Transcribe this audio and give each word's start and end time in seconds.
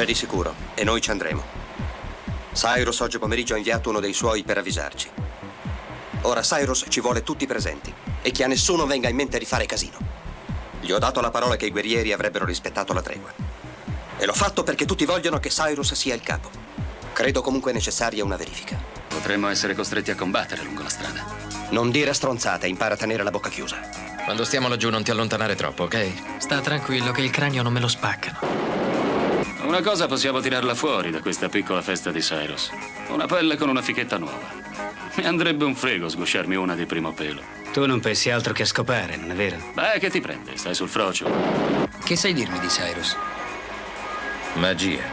C'è 0.00 0.06
di 0.06 0.14
sicuro, 0.14 0.54
e 0.72 0.82
noi 0.82 1.02
ci 1.02 1.10
andremo. 1.10 1.42
Cyrus 2.54 3.00
oggi 3.00 3.18
pomeriggio 3.18 3.52
ha 3.52 3.58
inviato 3.58 3.90
uno 3.90 4.00
dei 4.00 4.14
suoi 4.14 4.44
per 4.44 4.56
avvisarci. 4.56 5.10
Ora 6.22 6.40
Cyrus 6.40 6.86
ci 6.88 7.02
vuole 7.02 7.22
tutti 7.22 7.46
presenti 7.46 7.92
e 8.22 8.30
che 8.30 8.42
a 8.42 8.46
nessuno 8.46 8.86
venga 8.86 9.10
in 9.10 9.16
mente 9.16 9.38
di 9.38 9.44
fare 9.44 9.66
casino. 9.66 9.98
Gli 10.80 10.90
ho 10.90 10.98
dato 10.98 11.20
la 11.20 11.28
parola 11.28 11.56
che 11.56 11.66
i 11.66 11.70
guerrieri 11.70 12.14
avrebbero 12.14 12.46
rispettato 12.46 12.94
la 12.94 13.02
tregua. 13.02 13.30
E 14.16 14.24
l'ho 14.24 14.32
fatto 14.32 14.62
perché 14.62 14.86
tutti 14.86 15.04
vogliono 15.04 15.38
che 15.38 15.50
Cyrus 15.50 15.92
sia 15.92 16.14
il 16.14 16.22
capo. 16.22 16.48
Credo 17.12 17.42
comunque 17.42 17.72
necessaria 17.72 18.24
una 18.24 18.36
verifica. 18.36 18.78
Potremmo 19.06 19.48
essere 19.48 19.74
costretti 19.74 20.10
a 20.10 20.16
combattere 20.16 20.62
lungo 20.62 20.82
la 20.82 20.88
strada. 20.88 21.26
Non 21.72 21.90
dire 21.90 22.14
stronzate, 22.14 22.66
impara 22.66 22.94
a 22.94 22.96
tenere 22.96 23.22
la 23.22 23.30
bocca 23.30 23.50
chiusa. 23.50 23.78
Quando 24.24 24.46
stiamo 24.46 24.68
laggiù 24.68 24.88
non 24.88 25.04
ti 25.04 25.10
allontanare 25.10 25.56
troppo, 25.56 25.82
ok? 25.82 26.38
Sta 26.38 26.62
tranquillo 26.62 27.12
che 27.12 27.20
il 27.20 27.30
cranio 27.30 27.62
non 27.62 27.74
me 27.74 27.80
lo 27.80 27.88
spaccano. 27.88 28.79
Una 29.70 29.82
cosa 29.82 30.08
possiamo 30.08 30.40
tirarla 30.40 30.74
fuori 30.74 31.12
da 31.12 31.20
questa 31.20 31.48
piccola 31.48 31.80
festa 31.80 32.10
di 32.10 32.18
Cyrus. 32.18 32.72
Una 33.10 33.26
pelle 33.26 33.56
con 33.56 33.68
una 33.68 33.82
fichetta 33.82 34.18
nuova. 34.18 34.48
Mi 35.14 35.24
andrebbe 35.24 35.64
un 35.64 35.76
frego 35.76 36.08
sgusciarmi 36.08 36.56
una 36.56 36.74
di 36.74 36.86
primo 36.86 37.12
pelo. 37.12 37.40
Tu 37.72 37.86
non 37.86 38.00
pensi 38.00 38.30
altro 38.30 38.52
che 38.52 38.64
a 38.64 38.66
scopare, 38.66 39.14
non 39.14 39.30
è 39.30 39.34
vero? 39.34 39.58
Beh, 39.72 40.00
che 40.00 40.10
ti 40.10 40.20
prende? 40.20 40.56
Stai 40.56 40.74
sul 40.74 40.88
frocio. 40.88 41.30
Che 42.02 42.16
sai 42.16 42.32
dirmi 42.32 42.58
di 42.58 42.66
Cyrus? 42.66 43.16
Magia. 44.54 45.04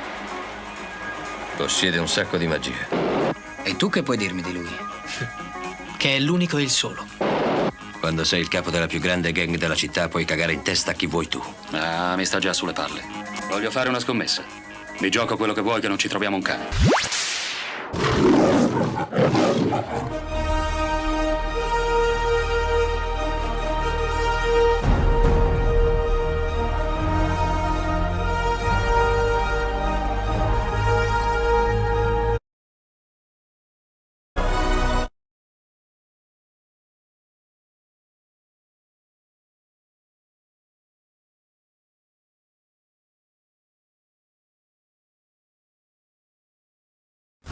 Possiede 1.55 1.99
un 1.99 2.07
sacco 2.07 2.37
di 2.37 2.47
magia. 2.47 2.87
E 3.61 3.75
tu 3.75 3.91
che 3.91 4.01
puoi 4.01 4.17
dirmi 4.17 4.41
di 4.41 4.53
lui? 4.53 4.75
Che 5.97 6.15
è 6.15 6.19
l'unico 6.19 6.57
e 6.57 6.63
il 6.63 6.71
solo. 6.71 7.05
Quando 7.99 8.23
sei 8.23 8.39
il 8.39 8.47
capo 8.47 8.71
della 8.71 8.87
più 8.87 8.99
grande 8.99 9.31
gang 9.31 9.55
della 9.55 9.75
città 9.75 10.07
puoi 10.07 10.25
cagare 10.25 10.53
in 10.53 10.63
testa 10.63 10.91
a 10.91 10.93
chi 10.95 11.05
vuoi 11.05 11.27
tu. 11.27 11.43
Ah, 11.73 12.15
mi 12.15 12.25
sta 12.25 12.39
già 12.39 12.53
sulle 12.53 12.73
palle. 12.73 13.26
Voglio 13.49 13.71
fare 13.71 13.89
una 13.89 13.99
scommessa. 13.99 14.43
Mi 14.99 15.09
gioco 15.09 15.37
quello 15.37 15.53
che 15.53 15.61
vuoi 15.61 15.79
che 15.79 15.87
non 15.87 15.97
ci 15.97 16.07
troviamo 16.07 16.35
un 16.35 16.41
cane. 16.41 16.67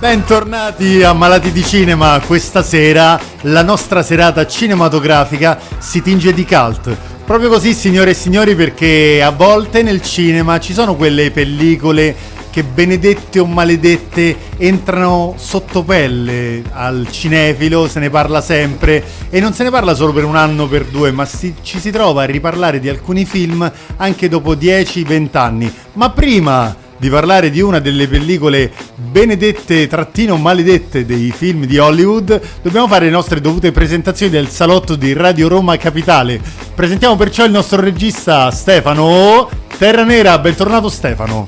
Bentornati 0.06 1.02
a 1.02 1.14
Malati 1.14 1.52
di 1.52 1.64
Cinema, 1.64 2.22
questa 2.24 2.62
sera 2.62 3.20
la 3.42 3.64
nostra 3.64 4.04
serata 4.04 4.46
cinematografica 4.46 5.60
si 5.80 6.04
tinge 6.04 6.32
di 6.32 6.46
cult. 6.46 6.96
Proprio 7.26 7.50
così 7.50 7.74
signore 7.74 8.12
e 8.12 8.14
signori 8.14 8.54
perché 8.54 9.24
a 9.24 9.32
volte 9.32 9.82
nel 9.82 10.04
cinema 10.04 10.60
ci 10.60 10.74
sono 10.74 10.96
quelle 10.96 11.32
pellicole 11.32 12.16
che 12.52 12.62
benedette 12.64 13.40
o 13.40 13.48
maledette 13.48 14.38
entrano 14.58 15.34
sotto 15.38 15.82
pelle 15.82 16.62
al 16.72 17.08
cinefilo, 17.10 17.88
se 17.88 18.00
ne 18.00 18.12
parla 18.12 18.42
sempre 18.42 19.04
e 19.32 19.40
non 19.40 19.54
se 19.54 19.64
ne 19.64 19.72
parla 19.72 19.96
solo 19.96 20.14
per 20.14 20.24
un 20.24 20.36
anno 20.36 20.64
o 20.64 20.68
per 20.68 20.86
due, 20.86 21.10
ma 21.10 21.26
si- 21.26 21.56
ci 21.64 21.80
si 21.80 21.90
trova 21.90 22.22
a 22.22 22.26
riparlare 22.26 22.80
di 22.80 22.90
alcuni 22.90 23.26
film 23.26 23.70
anche 23.98 24.30
dopo 24.30 24.54
10-20 24.54 25.38
anni. 25.40 25.74
Ma 25.94 26.12
prima 26.12 26.84
di 26.98 27.10
parlare 27.10 27.50
di 27.50 27.62
una 27.62 27.80
delle 27.80 28.08
pellicole 28.08 28.72
benedette 28.96 29.88
trattino 29.88 30.38
maledette 30.38 31.06
dei 31.06 31.32
film 31.36 31.66
di 31.66 31.78
Hollywood, 31.78 32.40
dobbiamo 32.62 32.88
fare 32.88 33.06
le 33.06 33.12
nostre 33.12 33.42
dovute 33.42 33.72
presentazioni 33.72 34.32
del 34.32 34.50
salotto 34.50 34.96
di 34.96 35.14
Radio 35.14 35.48
Roma 35.48 35.78
Capitale. 35.78 36.40
Presentiamo 36.74 37.16
perciò 37.16 37.46
il 37.46 37.52
nostro 37.52 37.82
regista 37.82 38.50
Stefano 38.52 39.50
Terra 39.78 40.04
Nera, 40.04 40.38
bentornato 40.40 40.90
Stefano. 40.90 41.48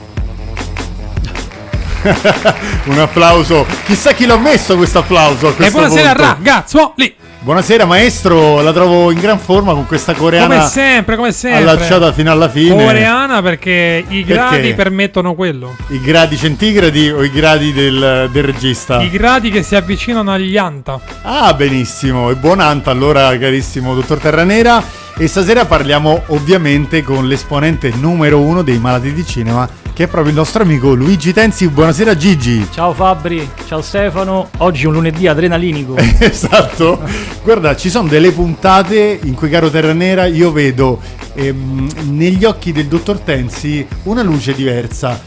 Un 2.86 3.00
applauso, 3.00 3.66
chissà 3.86 4.14
chi 4.14 4.26
l'ha 4.26 4.38
messo 4.38 4.76
questo 4.76 5.00
applauso. 5.00 5.48
a 5.48 5.52
E 5.52 5.54
questo 5.56 5.78
buonasera 5.80 6.14
punto. 6.14 6.22
ragazzuoli! 6.24 7.16
Buonasera 7.48 7.86
maestro, 7.86 8.62
la 8.62 8.74
trovo 8.74 9.10
in 9.10 9.22
gran 9.22 9.40
forma 9.40 9.72
con 9.72 9.86
questa 9.86 10.14
coreana 10.14 10.58
Come 10.58 10.68
sempre, 10.68 11.16
come 11.16 11.32
sempre. 11.32 11.62
allacciata 11.62 12.12
fino 12.12 12.30
alla 12.30 12.50
fine. 12.50 12.84
Coreana 12.84 13.42
perché 13.42 14.04
i 14.06 14.26
gradi 14.26 14.58
Perché? 14.58 14.74
permettono 14.74 15.34
quello. 15.34 15.74
I 15.88 16.02
gradi 16.02 16.36
centigradi 16.36 17.10
o 17.10 17.24
i 17.24 17.32
gradi 17.32 17.72
del, 17.72 18.28
del 18.34 18.44
regista? 18.44 19.02
I 19.02 19.10
gradi 19.10 19.50
che 19.50 19.64
si 19.64 19.78
avvicinano 19.78 20.30
agli 20.34 20.58
anta. 20.58 21.00
Ah, 21.22 21.54
benissimo. 21.54 22.30
E 22.32 22.36
buon 22.36 22.60
Anta 22.60 22.92
allora, 22.92 23.38
carissimo 23.38 23.96
dottor 23.96 24.20
Terranera. 24.20 24.84
E 25.18 25.28
stasera 25.28 25.64
parliamo 25.64 26.24
ovviamente 26.28 27.02
con 27.02 27.30
l'esponente 27.30 27.94
numero 27.96 28.42
uno 28.42 28.62
dei 28.62 28.78
malati 28.78 29.14
di 29.14 29.26
cinema, 29.26 29.66
che 29.98 30.04
è 30.04 30.08
proprio 30.08 30.30
il 30.32 30.38
nostro 30.38 30.62
amico 30.62 30.94
Luigi 30.94 31.34
Tenzi. 31.34 31.68
Buonasera 31.70 32.16
Gigi. 32.16 32.68
Ciao 32.72 32.94
Fabri, 32.94 33.50
ciao 33.66 33.82
Stefano. 33.82 34.48
Oggi 34.58 34.84
è 34.84 34.86
un 34.86 34.94
lunedì 34.94 35.26
adrenalinico. 35.26 35.96
esatto. 36.20 37.02
Guarda, 37.44 37.76
ci 37.76 37.90
sono 37.90 38.08
delle 38.08 38.32
puntate 38.32 39.20
in 39.24 39.34
cui, 39.34 39.50
caro 39.50 39.72
Terranera, 39.72 40.28
io 40.28 40.52
vedo 40.52 41.02
ehm, 41.34 41.90
negli 42.12 42.46
occhi 42.46 42.72
del 42.72 42.86
dottor 42.86 43.18
Tenzi 43.22 43.88
una 44.04 44.22
luce 44.22 44.54
diversa. 44.54 45.20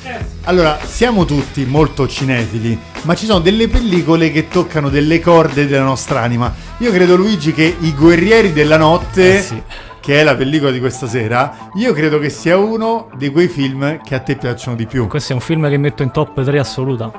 Allora, 0.44 0.78
siamo 0.84 1.25
tutti 1.25 1.64
molto 1.64 2.06
cinefili, 2.06 2.78
ma 3.02 3.17
ci 3.17 3.26
sono 3.26 3.40
delle 3.40 3.67
pellicole 3.67 4.31
che 4.31 4.46
toccano 4.46 4.88
delle 4.88 5.19
corde 5.19 5.67
della 5.67 5.82
nostra 5.82 6.20
anima. 6.20 6.55
Io 6.78 6.93
credo, 6.93 7.17
Luigi, 7.17 7.52
che 7.52 7.75
I 7.81 7.93
Guerrieri 7.93 8.52
della 8.52 8.76
Notte, 8.76 9.38
Eh 9.38 9.43
sì. 9.43 9.62
Che 10.00 10.20
è 10.20 10.25
la 10.25 10.35
pellicola 10.35 10.70
di 10.70 10.81
questa 10.81 11.06
sera, 11.06 11.70
io 11.75 11.93
credo 11.93 12.19
che 12.19 12.31
sia 12.31 12.56
uno 12.56 13.08
di 13.17 13.31
quei 13.31 13.49
film 13.49 14.00
che 14.02 14.14
a 14.14 14.20
te 14.20 14.37
piacciono 14.37 14.76
di 14.76 14.87
più. 14.87 15.06
Questo 15.06 15.32
è 15.32 15.35
un 15.35 15.41
film 15.41 15.69
che 15.69 15.76
metto 15.76 16.02
in 16.02 16.11
top 16.11 16.43
3 16.43 16.58
assoluta. 16.58 17.11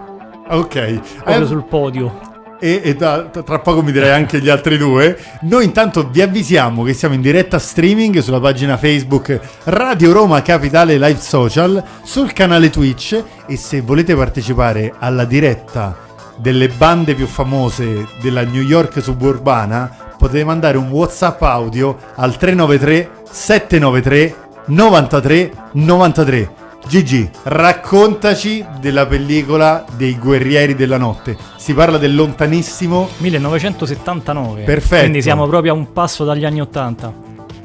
Ok. 0.50 1.00
Proprio 1.24 1.44
Eh, 1.44 1.46
sul 1.46 1.64
podio. 1.64 2.20
e, 2.60 2.82
e 2.84 2.96
da- 2.96 3.24
tra 3.24 3.60
poco 3.60 3.82
mi 3.82 3.92
direi 3.92 4.12
anche 4.12 4.40
gli 4.40 4.50
altri 4.50 4.78
due. 4.78 5.18
Noi 5.42 5.64
intanto 5.66 6.08
vi 6.10 6.22
avvisiamo 6.22 6.84
che 6.84 6.94
siamo 6.94 7.14
in 7.16 7.22
diretta 7.22 7.58
streaming 7.58 8.20
sulla 8.20 8.40
pagina 8.40 8.78
Facebook 8.78 9.40
Radio 9.66 10.12
Roma 10.12 10.42
Capitale 10.42 10.98
Live 10.98 11.20
Social, 11.20 11.82
sul 12.04 12.34
canale 12.34 12.70
Twitch 12.70 13.24
e 13.48 13.56
se 13.56 13.82
volete 13.82 14.16
partecipare 14.16 14.94
alla 15.00 15.26
diretta 15.26 15.98
delle 16.38 16.68
bande 16.70 17.14
più 17.14 17.28
famose 17.28 18.08
della 18.22 18.44
New 18.44 18.62
York 18.62 19.02
suburbana 19.02 20.11
potete 20.22 20.44
mandare 20.44 20.78
un 20.78 20.90
WhatsApp 20.90 21.42
audio 21.42 21.98
al 22.14 22.38
393 22.38 23.10
793 23.24 24.36
93 24.66 25.52
93. 25.72 26.52
Gigi, 26.88 27.28
raccontaci 27.44 28.64
della 28.80 29.08
pellicola 29.08 29.84
dei 29.96 30.18
guerrieri 30.20 30.76
della 30.76 30.98
notte. 30.98 31.36
Si 31.58 31.74
parla 31.74 31.98
del 31.98 32.14
lontanissimo 32.14 33.10
1979. 33.18 34.62
Perfetto. 34.62 35.02
Quindi 35.02 35.24
siamo 35.24 35.48
proprio 35.48 35.74
a 35.74 35.76
un 35.76 35.92
passo 35.92 36.24
dagli 36.24 36.46
anni 36.46 36.62
80. 36.62 37.14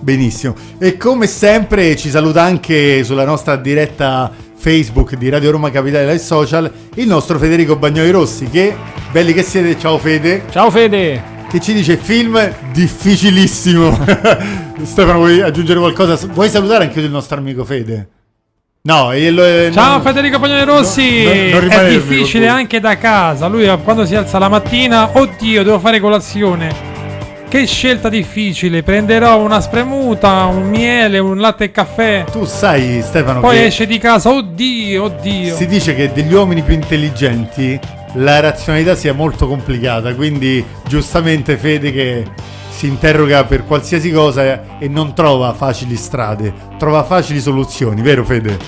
Benissimo. 0.01 0.55
E 0.79 0.97
come 0.97 1.27
sempre 1.27 1.95
ci 1.97 2.09
saluta 2.09 2.43
anche 2.43 3.05
sulla 3.05 3.25
nostra 3.25 3.57
diretta 3.57 4.31
Facebook 4.55 5.15
di 5.17 5.29
Radio 5.29 5.51
Roma 5.51 5.71
Capitale 5.71 6.07
Live 6.07 6.19
Social 6.19 6.71
il 6.95 7.07
nostro 7.07 7.39
Federico 7.39 7.77
Bagnoli 7.77 8.11
Rossi 8.11 8.49
che, 8.49 8.75
belli 9.13 9.35
che 9.35 9.43
siete, 9.43 9.79
ciao 9.79 9.99
Fede, 9.99 10.45
Ciao 10.51 10.71
Fede! 10.71 11.36
Che 11.57 11.61
ci 11.63 11.73
dice 11.73 11.97
film 11.97 12.39
difficilissimo. 12.73 13.99
Stefano 14.83 15.19
vuoi 15.19 15.41
aggiungere 15.41 15.79
qualcosa? 15.79 16.19
Vuoi 16.33 16.51
salutare 16.51 16.85
anche 16.85 17.01
il 17.01 17.11
nostro 17.11 17.39
amico 17.39 17.65
Fede? 17.65 18.09
No, 18.83 19.07
lo- 19.13 19.45
eh, 19.45 19.71
Ciao 19.73 19.93
non- 19.93 20.03
Federico 20.03 20.39
Pagnoli 20.39 20.65
Rossi! 20.65 21.25
No, 21.25 21.59
no, 21.59 21.61
non 21.61 21.71
è 21.71 21.89
difficile 21.89 22.47
anche 22.49 22.79
da 22.79 22.99
casa. 22.99 23.47
Lui 23.47 23.65
eh, 23.67 23.79
quando 23.83 24.05
si 24.05 24.15
alza 24.15 24.39
la 24.39 24.49
mattina, 24.49 25.19
oddio, 25.19 25.65
devo 25.65 25.79
fare 25.79 25.99
colazione. 25.99 26.96
Che 27.57 27.65
scelta 27.65 28.11
difficile. 28.11 28.83
Prenderò 28.83 29.41
una 29.41 29.63
spremuta, 29.63 30.45
un 30.45 30.69
miele, 30.69 31.19
un 31.19 31.39
latte 31.39 31.65
e 31.65 31.71
caffè. 31.71 32.27
Tu 32.31 32.45
sai 32.45 33.01
Stefano 33.03 33.41
Poi 33.41 33.57
che 33.57 33.65
esce 33.65 33.87
di 33.87 33.97
casa, 33.97 34.29
oddio, 34.29 35.05
oddio. 35.05 35.57
si 35.57 35.67
dice 35.67 35.95
che 35.95 36.13
degli 36.13 36.35
uomini 36.35 36.61
più 36.61 36.75
intelligenti 36.75 37.81
la 38.17 38.41
razionalità 38.41 38.95
sia 38.95 39.15
molto 39.15 39.49
complicata, 39.49 40.15
quindi 40.15 40.63
giustamente 40.87 41.57
Fede 41.57 41.93
che 41.93 42.25
si 42.69 42.89
interroga 42.89 43.45
per 43.45 43.65
qualsiasi 43.65 44.11
cosa 44.13 44.79
e 44.79 44.87
non 44.87 45.15
trova 45.15 45.55
facili 45.55 45.97
strade, 45.97 46.53
trova 46.77 47.05
facili 47.05 47.41
soluzioni, 47.41 48.03
vero 48.03 48.23
Fede? 48.23 48.59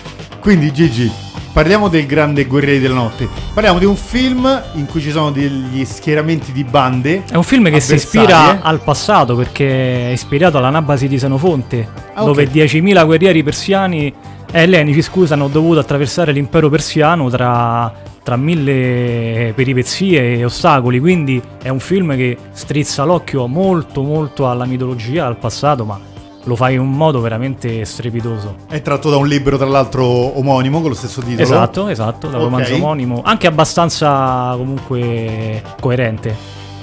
Quindi 0.41 0.73
Gigi, 0.73 1.13
parliamo 1.59 1.89
del 1.89 2.07
grande 2.07 2.45
Guerrieri 2.45 2.79
della 2.79 2.95
Notte. 2.95 3.29
Parliamo 3.53 3.81
di 3.81 3.85
un 3.85 3.97
film 3.97 4.63
in 4.75 4.87
cui 4.87 5.01
ci 5.01 5.11
sono 5.11 5.33
degli 5.33 5.85
schieramenti 5.85 6.53
di 6.53 6.63
bande. 6.63 7.25
È 7.29 7.35
un 7.35 7.43
film 7.43 7.69
che 7.69 7.81
si 7.81 7.95
ispira 7.95 8.63
al 8.63 8.81
passato 8.81 9.35
perché 9.35 10.07
è 10.07 10.13
ispirato 10.13 10.59
all'Anabasi 10.59 11.09
di 11.09 11.19
Senofonte, 11.19 11.89
Ah, 12.15 12.23
dove 12.23 12.49
10.000 12.49 13.05
guerrieri 13.05 13.43
persiani 13.43 14.07
e 14.53 14.63
ellenici, 14.63 15.03
scusa, 15.03 15.35
hanno 15.35 15.49
dovuto 15.49 15.81
attraversare 15.81 16.31
l'impero 16.31 16.69
persiano 16.69 17.29
tra, 17.29 17.93
tra 18.23 18.37
mille 18.37 19.53
peripezie 19.53 20.37
e 20.37 20.45
ostacoli. 20.45 21.01
Quindi 21.01 21.43
è 21.61 21.71
un 21.71 21.81
film 21.81 22.15
che 22.15 22.37
strizza 22.53 23.03
l'occhio 23.03 23.49
molto, 23.49 24.03
molto 24.03 24.49
alla 24.49 24.65
mitologia, 24.65 25.27
al 25.27 25.37
passato, 25.37 25.85
ma 25.85 25.99
lo 26.49 26.57
fa 26.57 26.71
in 26.71 26.81
un 26.81 26.91
modo 26.91 27.21
veramente 27.21 27.85
strepitoso. 27.85 28.57
È 28.69 28.81
tratto 28.83 29.11
da 29.11 29.17
un 29.19 29.29
libro, 29.29 29.57
tra 29.59 29.67
l'altro, 29.67 30.05
omonimo 30.05 30.81
con 30.81 30.89
lo 30.89 30.97
stesso 30.97 31.21
titolo. 31.21 31.43
Esatto, 31.43 31.89
esatto, 31.89 32.27
dal 32.29 32.41
Ok. 32.41 32.45
romanzo 32.47 32.75
omonimo, 32.75 33.21
anche 33.23 33.47
abbastanza 33.47 34.55
comunque 34.57 35.63
coerente. 35.79 36.35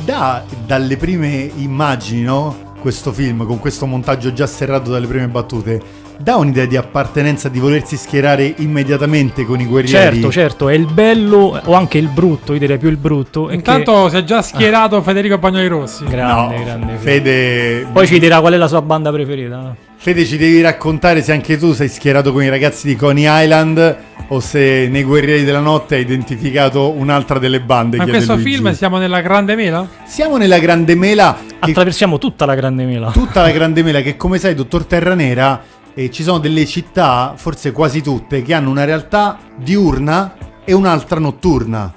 Da, 0.06 0.44
dalle 0.66 0.96
prime 0.98 1.50
immagini, 1.56 2.22
no? 2.22 2.74
Questo 2.80 3.12
film, 3.12 3.46
con 3.48 3.58
questo 3.60 3.88
montaggio 3.88 4.32
già 4.32 4.46
serrato 4.46 4.92
dalle 4.92 5.08
prime 5.08 5.28
battute, 5.28 5.82
dà 6.18 6.36
un'idea 6.38 6.66
di 6.66 6.76
appartenenza, 6.78 7.50
di 7.50 7.60
volersi 7.60 7.98
schierare 7.98 8.54
immediatamente 8.58 9.46
con 9.46 9.60
i 9.60 9.66
guerrieri. 9.66 10.14
Certo, 10.20 10.32
certo, 10.32 10.70
è 10.70 10.74
il 10.74 10.86
bello 10.92 11.60
o 11.64 11.74
anche 11.74 11.98
il 11.98 12.08
brutto, 12.08 12.54
io 12.54 12.60
direi 12.60 12.78
più 12.78 12.90
il 12.90 12.98
brutto. 12.98 13.46
è 13.48 13.50
che- 13.50 13.56
Intanto 13.56 14.10
si 14.10 14.18
è 14.18 14.24
già 14.24 14.42
schierato 14.42 15.02
Federico 15.02 15.38
Bagnoli 15.38 15.68
Rossi. 15.68 16.04
No, 16.04 16.10
grande, 16.10 16.64
grande. 16.64 16.94
Fede, 16.98 17.88
Poi 17.92 18.08
ci 18.08 18.20
dirà 18.20 18.40
qual 18.40 18.54
è 18.54 18.58
la 18.58 18.68
sua 18.68 18.82
banda 18.82 19.12
preferita. 19.12 19.76
Fede, 19.98 20.24
ci 20.26 20.38
devi 20.38 20.62
raccontare 20.62 21.24
se 21.24 21.32
anche 21.32 21.58
tu 21.58 21.74
sei 21.74 21.88
schierato 21.90 22.32
con 22.32 22.44
i 22.44 22.50
ragazzi 22.50 22.86
di 22.86 22.96
Coney 22.96 23.26
Island 23.44 23.98
o 24.28 24.40
se 24.40 24.88
nei 24.90 25.04
Guerrieri 25.04 25.44
della 25.44 25.60
Notte 25.60 25.96
hai 25.96 26.02
identificato 26.02 26.92
un'altra 26.92 27.40
delle 27.40 27.60
bande. 27.60 27.98
Ma 27.98 28.04
in 28.04 28.10
questo 28.10 28.34
Luigi. 28.36 28.52
film 28.52 28.72
siamo 28.74 28.98
nella 29.00 29.22
Grande 29.22 29.56
Mela? 29.56 29.88
Siamo 30.06 30.38
nella 30.38 30.60
Grande 30.60 30.94
Mela, 30.96 31.36
che 31.60 31.72
Attraversiamo 31.72 32.20
tutta 32.20 32.46
la 32.46 32.54
grande 32.54 32.84
mela. 32.86 33.10
tutta 33.12 33.42
la 33.42 33.50
Grande 33.52 33.82
Mela 33.82 34.02
che 34.02 34.16
come 34.16 34.38
sai, 34.38 34.54
dottor 34.54 34.86
Terranera, 34.86 35.60
eh, 35.96 36.12
ci 36.12 36.22
sono 36.24 36.38
delle 36.38 36.66
città, 36.66 37.34
forse 37.36 37.72
quasi 37.72 38.02
tutte, 38.02 38.42
che 38.44 38.54
hanno 38.54 38.70
una 38.70 38.84
realtà 38.84 39.38
diurna 39.56 40.36
e 40.64 40.74
un'altra 40.74 41.20
notturna. 41.20 41.92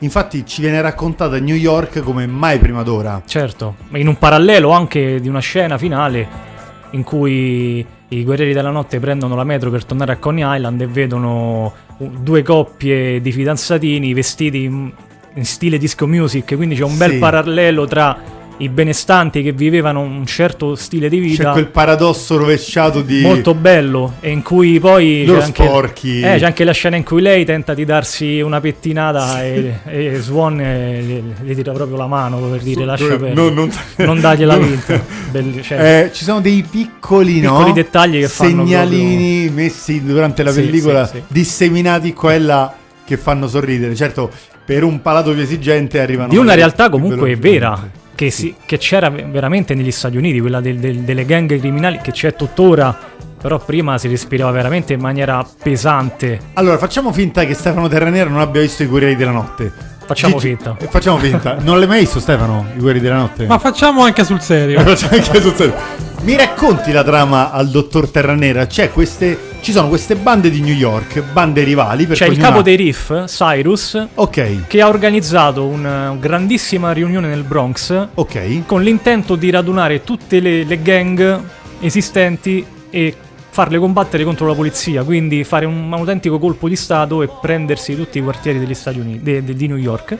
Infatti 0.00 0.44
ci 0.44 0.60
viene 0.62 0.80
raccontata 0.80 1.38
New 1.38 1.54
York 1.54 2.00
come 2.02 2.26
mai 2.26 2.58
prima 2.58 2.82
d'ora. 2.82 3.22
Certo, 3.24 3.76
ma 3.90 3.98
in 3.98 4.08
un 4.08 4.16
parallelo 4.18 4.70
anche 4.70 5.20
di 5.20 5.28
una 5.28 5.38
scena 5.38 5.78
finale 5.78 6.50
in 6.90 7.04
cui 7.04 7.86
i 8.08 8.24
guerrieri 8.24 8.52
della 8.52 8.70
notte 8.70 8.98
prendono 8.98 9.36
la 9.36 9.44
metro 9.44 9.70
per 9.70 9.84
tornare 9.84 10.12
a 10.12 10.16
Coney 10.16 10.56
Island 10.56 10.80
e 10.80 10.86
vedono 10.86 11.72
due 11.96 12.42
coppie 12.42 13.20
di 13.20 13.30
fidanzatini 13.32 14.12
vestiti 14.12 14.64
in, 14.64 14.90
in 15.34 15.44
stile 15.44 15.78
disco 15.78 16.06
music, 16.06 16.56
quindi 16.56 16.74
c'è 16.74 16.82
un 16.82 16.96
bel 16.98 17.12
Sì. 17.12 17.18
parallelo 17.18 17.86
tra 17.86 18.18
i 18.62 18.68
benestanti 18.68 19.42
che 19.42 19.52
vivevano 19.52 20.00
un 20.00 20.24
certo 20.26 20.74
stile 20.74 21.08
di 21.08 21.18
C'è 21.20 21.24
vita. 21.26 21.50
quel 21.52 21.66
paradosso 21.66 22.36
rovesciato 22.36 23.00
di... 23.02 23.20
molto 23.22 23.54
bello 23.54 24.14
e 24.20 24.30
in 24.30 24.42
cui 24.42 24.78
poi 24.78 25.24
Loro 25.26 25.40
c'è 25.40 25.44
anche, 25.46 25.64
sporchi. 25.64 26.20
eh, 26.20 26.36
c'è 26.38 26.44
anche 26.44 26.64
la 26.64 26.72
scena 26.72 26.96
in 26.96 27.02
cui 27.04 27.20
lei 27.20 27.44
tenta 27.44 27.74
di 27.74 27.84
darsi 27.84 28.40
una 28.40 28.60
pettinata 28.60 29.42
e, 29.44 29.78
e 29.84 30.16
Swan 30.20 30.60
eh, 30.60 31.02
le, 31.02 31.22
le 31.42 31.54
tira 31.54 31.72
proprio 31.72 31.96
la 31.96 32.06
mano 32.06 32.38
per 32.38 32.60
dire 32.60 32.84
lascia 32.84 33.04
Eh, 33.06 33.08
perdere 33.18 33.34
no, 33.34 33.48
non- 33.50 33.70
non 33.96 34.20
dargliela 34.20 34.54
non- 34.56 34.68
vinta 34.68 35.00
Belli- 35.30 35.62
cioè, 35.62 36.04
Eh, 36.04 36.10
ci 36.12 36.24
sono 36.24 36.40
dei 36.40 36.64
piccoli, 36.68 37.40
no? 37.40 37.56
Piccoli 37.56 37.72
dettagli 37.72 38.20
che 38.20 38.28
fanno 38.28 38.64
segnalini 38.64 39.50
messi 39.50 40.02
durante 40.04 40.42
la 40.42 40.52
Sì, 40.52 40.60
pellicola, 40.60 41.06
sì, 41.06 41.16
sì. 41.16 41.22
disseminati 41.26 42.12
qua 42.12 42.34
e 42.34 42.38
là 42.38 42.74
che 43.04 43.16
fanno 43.16 43.48
sorridere. 43.48 43.94
Certo, 43.94 44.30
per 44.64 44.84
un 44.84 45.02
palato 45.02 45.32
più 45.32 45.42
esigente 45.42 46.00
arrivano 46.00 46.28
di 46.28 46.36
una 46.36 46.54
realtà 46.54 46.88
comunque 46.88 47.34
vera 47.36 48.00
che, 48.14 48.30
si- 48.30 48.54
che 48.66 48.78
c'era 48.78 49.08
ve- 49.10 49.24
veramente 49.30 49.74
negli 49.74 49.90
Stati 49.90 50.16
Uniti 50.16 50.40
quella 50.40 50.60
del- 50.60 50.78
del- 50.78 50.98
delle 51.00 51.24
gang 51.24 51.58
criminali 51.58 51.98
che 52.02 52.12
c'è 52.12 52.34
tuttora 52.34 52.96
però 53.42 53.58
prima 53.58 53.98
si 53.98 54.06
respirava 54.08 54.52
veramente 54.52 54.92
in 54.92 55.00
maniera 55.00 55.44
pesante 55.62 56.38
Allora, 56.54 56.78
facciamo 56.78 57.12
finta 57.12 57.44
che 57.44 57.54
Stefano 57.54 57.88
Terranera 57.88 58.30
non 58.30 58.38
abbia 58.40 58.60
visto 58.60 58.82
i 58.84 58.86
Guerrieri 58.86 59.16
della 59.16 59.32
Notte. 59.32 59.72
Facciamo 60.04 60.36
Gigi- 60.36 60.48
finta. 60.56 60.76
eh, 60.78 60.86
Facciamo 60.86 61.18
finta. 61.18 61.56
Non 61.62 61.78
l'hai 61.78 61.88
mai 61.88 62.00
visto 62.00 62.20
Stefano, 62.20 62.66
i 62.76 62.78
Guerrieri 62.78 63.00
della 63.06 63.18
Notte? 63.20 63.46
Ma 63.46 63.58
facciamo 63.58 64.02
anche 64.04 64.24
sul 64.24 64.40
serio. 64.40 64.78
Facciamo 64.84 65.16
anche 65.16 65.40
sul 65.40 65.54
serio. 65.54 65.74
Mi 66.22 66.36
racconti 66.36 66.92
la 66.92 67.02
trama 67.02 67.50
al 67.50 67.68
dottor 67.70 68.08
Terranera? 68.10 68.66
C'è 68.66 68.90
queste, 68.92 69.36
ci 69.62 69.70
sono 69.72 69.88
queste 69.88 70.16
bande 70.16 70.50
di 70.50 70.60
New 70.60 70.74
York, 70.74 71.22
bande 71.32 71.62
rivali. 71.62 72.06
C'è 72.08 72.24
il 72.26 72.32
ognuna- 72.32 72.48
capo 72.48 72.62
dei 72.62 72.74
Riff 72.76 73.12
Cyrus 73.26 74.06
Ok, 74.14 74.66
che 74.66 74.80
ha 74.80 74.88
organizzato 74.88 75.64
una 75.64 76.14
grandissima 76.18 76.90
riunione 76.92 77.28
nel 77.28 77.44
Bronx 77.44 78.08
ok. 78.14 78.66
con 78.66 78.82
l'intento 78.82 79.36
di 79.36 79.50
radunare 79.50 80.02
tutte 80.02 80.40
le, 80.40 80.64
le 80.64 80.82
gang 80.82 81.40
esistenti 81.80 82.64
e 82.90 83.14
farle 83.50 83.78
combattere 83.78 84.24
contro 84.24 84.46
la 84.48 84.54
polizia, 84.54 85.04
quindi 85.04 85.44
fare 85.44 85.64
un, 85.64 85.84
un 85.84 85.92
autentico 85.92 86.38
colpo 86.40 86.68
di 86.68 86.74
Stato 86.76 87.22
e 87.22 87.28
prendersi 87.40 87.94
tutti 87.94 88.18
i 88.18 88.22
quartieri 88.22 88.58
degli 88.58 88.74
Stati 88.74 88.98
Uniti, 88.98 89.22
de- 89.22 89.44
de- 89.44 89.54
di 89.54 89.68
New 89.68 89.76
York. 89.76 90.18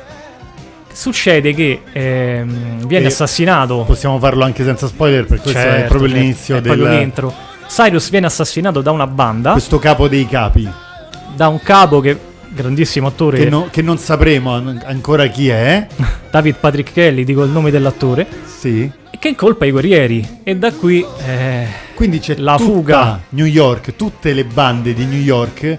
Succede 0.93 1.55
che 1.55 1.81
ehm, 1.93 2.87
viene 2.87 3.07
E 3.07 3.09
assassinato. 3.09 3.83
Possiamo 3.87 4.19
farlo 4.19 4.45
anche 4.45 4.63
senza 4.63 4.87
spoiler, 4.87 5.25
perché 5.25 5.43
questo 5.45 5.59
è 5.59 5.63
Certo, 5.63 5.89
proprio 5.89 6.09
certo, 6.11 6.23
l'inizio 6.23 6.57
è 6.57 6.61
del 6.61 6.73
proprio 6.77 6.99
l'intro. 6.99 7.35
Cyrus 7.75 8.11
viene 8.11 8.27
assassinato 8.27 8.83
da 8.83 8.91
una 8.91 9.07
banda, 9.07 9.53
questo 9.53 9.79
capo 9.79 10.07
dei 10.09 10.27
capi. 10.27 10.69
da 11.35 11.49
un 11.49 11.59
capo 11.63 12.01
che, 12.01 12.19
grandissimo 12.51 13.07
attore, 13.07 13.39
Che, 13.39 13.49
no- 13.49 13.69
che 13.71 13.81
non 13.81 13.97
sapremo 13.97 14.55
an- 14.55 14.83
ancora 14.85 15.27
chi 15.29 15.49
è. 15.49 15.87
David 16.31 16.57
Patrick 16.61 16.93
Kelly, 16.93 17.25
dico 17.25 17.43
il 17.45 17.51
nome 17.51 17.71
dell'attore, 17.71 18.27
Sì. 18.45 18.83
e 19.11 19.19
che 19.19 19.29
incolpa 19.29 19.65
i 19.65 19.71
guerrieri. 19.71 20.41
E 20.43 20.57
da 20.57 20.71
qui 20.73 21.05
eh, 21.27 21.67
Quindi 21.95 22.19
c'è 22.21 22.37
La 22.37 22.57
tutta 22.57 22.71
fuga. 22.73 23.21
New 23.31 23.47
York, 23.47 23.97
tutte 23.97 24.35
le 24.35 24.45
bande 24.45 24.93
di 24.93 25.05
New 25.07 25.21
York 25.21 25.79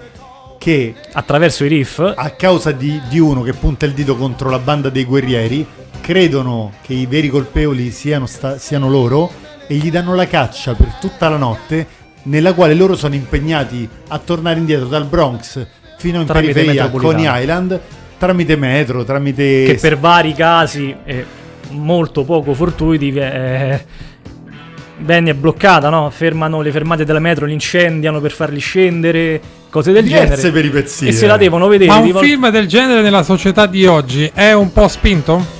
che 0.58 0.94
attraverso 1.12 1.64
i 1.64 1.68
riff 1.68 1.98
a 2.00 2.30
causa 2.30 2.72
di, 2.72 2.98
di 3.08 3.18
uno 3.18 3.42
che 3.42 3.52
punta 3.52 3.84
il 3.86 3.92
dito 3.92 4.16
contro 4.16 4.48
la 4.48 4.58
banda 4.58 4.88
dei 4.88 5.04
guerrieri 5.04 5.66
credono 6.00 6.72
che 6.80 6.94
i 6.94 7.04
veri 7.06 7.28
colpevoli 7.28 7.90
siano, 7.90 8.24
sta- 8.26 8.56
siano 8.58 8.88
loro 8.88 9.30
e 9.66 9.74
gli 9.74 9.90
danno 9.90 10.14
la 10.14 10.26
caccia 10.26 10.74
per 10.74 10.94
tutta 11.00 11.28
la 11.28 11.36
notte 11.36 11.86
nella 12.24 12.54
quale 12.54 12.74
loro 12.74 12.96
sono 12.96 13.14
impegnati 13.14 13.88
a 14.08 14.18
tornare 14.18 14.58
indietro 14.58 14.86
dal 14.86 15.04
Bronx 15.04 15.66
fino 15.98 16.20
in 16.20 16.26
Tramite 16.26 16.52
periferia 16.52 16.84
a 16.84 16.90
Coney. 16.90 17.42
Island 17.42 17.80
tramite 18.18 18.56
metro, 18.56 19.04
tramite... 19.04 19.64
che 19.64 19.78
per 19.80 19.98
vari 19.98 20.32
casi 20.32 20.94
eh, 21.04 21.24
molto 21.70 22.24
poco 22.24 22.54
fortuiti 22.54 23.12
eh, 23.12 23.84
venne 24.98 25.34
bloccata, 25.34 25.88
no? 25.88 26.08
Fermano 26.10 26.60
le 26.60 26.70
fermate 26.70 27.04
della 27.04 27.18
metro, 27.18 27.46
li 27.46 27.52
incendiano 27.52 28.20
per 28.20 28.32
farli 28.32 28.60
scendere, 28.60 29.40
cose 29.68 29.92
del 29.92 30.04
diverse 30.04 30.36
genere. 30.36 30.50
peripezie. 30.52 31.08
E 31.08 31.12
se 31.12 31.26
la 31.26 31.36
devono 31.36 31.68
vedere 31.68 31.90
Ma 31.90 31.98
un 31.98 32.12
vol- 32.12 32.24
film 32.24 32.48
del 32.50 32.66
genere 32.66 33.02
nella 33.02 33.22
società 33.22 33.66
di 33.66 33.86
oggi 33.86 34.30
è 34.32 34.52
un 34.52 34.72
po' 34.72 34.88
spinto? 34.88 35.53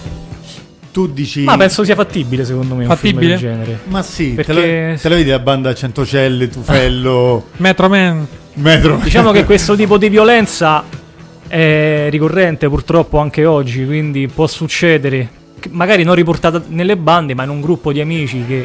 Tu 0.94 1.12
dici... 1.12 1.42
Ma 1.42 1.56
penso 1.56 1.82
sia 1.82 1.96
fattibile 1.96 2.44
secondo 2.44 2.76
me 2.76 2.84
Fattibile? 2.84 3.32
un 3.32 3.38
film 3.40 3.50
del 3.50 3.64
genere. 3.64 3.80
Ma 3.88 4.00
sì, 4.00 4.36
te, 4.36 4.44
Perché- 4.44 4.90
la, 4.92 4.96
te 4.96 5.08
la 5.08 5.14
vedi 5.16 5.28
la 5.28 5.38
banda 5.40 5.70
a 5.70 5.74
Centocelle, 5.74 6.48
Tufello, 6.48 7.46
Metro 7.58 7.88
Man. 7.88 8.24
Metro? 8.54 9.00
Diciamo 9.02 9.32
che 9.32 9.42
questo 9.44 9.74
tipo 9.74 9.98
di 9.98 10.08
violenza 10.08 10.84
è 11.48 12.06
ricorrente 12.10 12.68
purtroppo 12.68 13.18
anche 13.18 13.44
oggi, 13.44 13.84
quindi 13.84 14.28
può 14.28 14.46
succedere, 14.46 15.28
magari 15.70 16.04
non 16.04 16.14
riportata 16.14 16.62
nelle 16.68 16.96
bande, 16.96 17.34
ma 17.34 17.42
in 17.42 17.50
un 17.50 17.60
gruppo 17.60 17.92
di 17.92 18.00
amici 18.00 18.44
che 18.46 18.64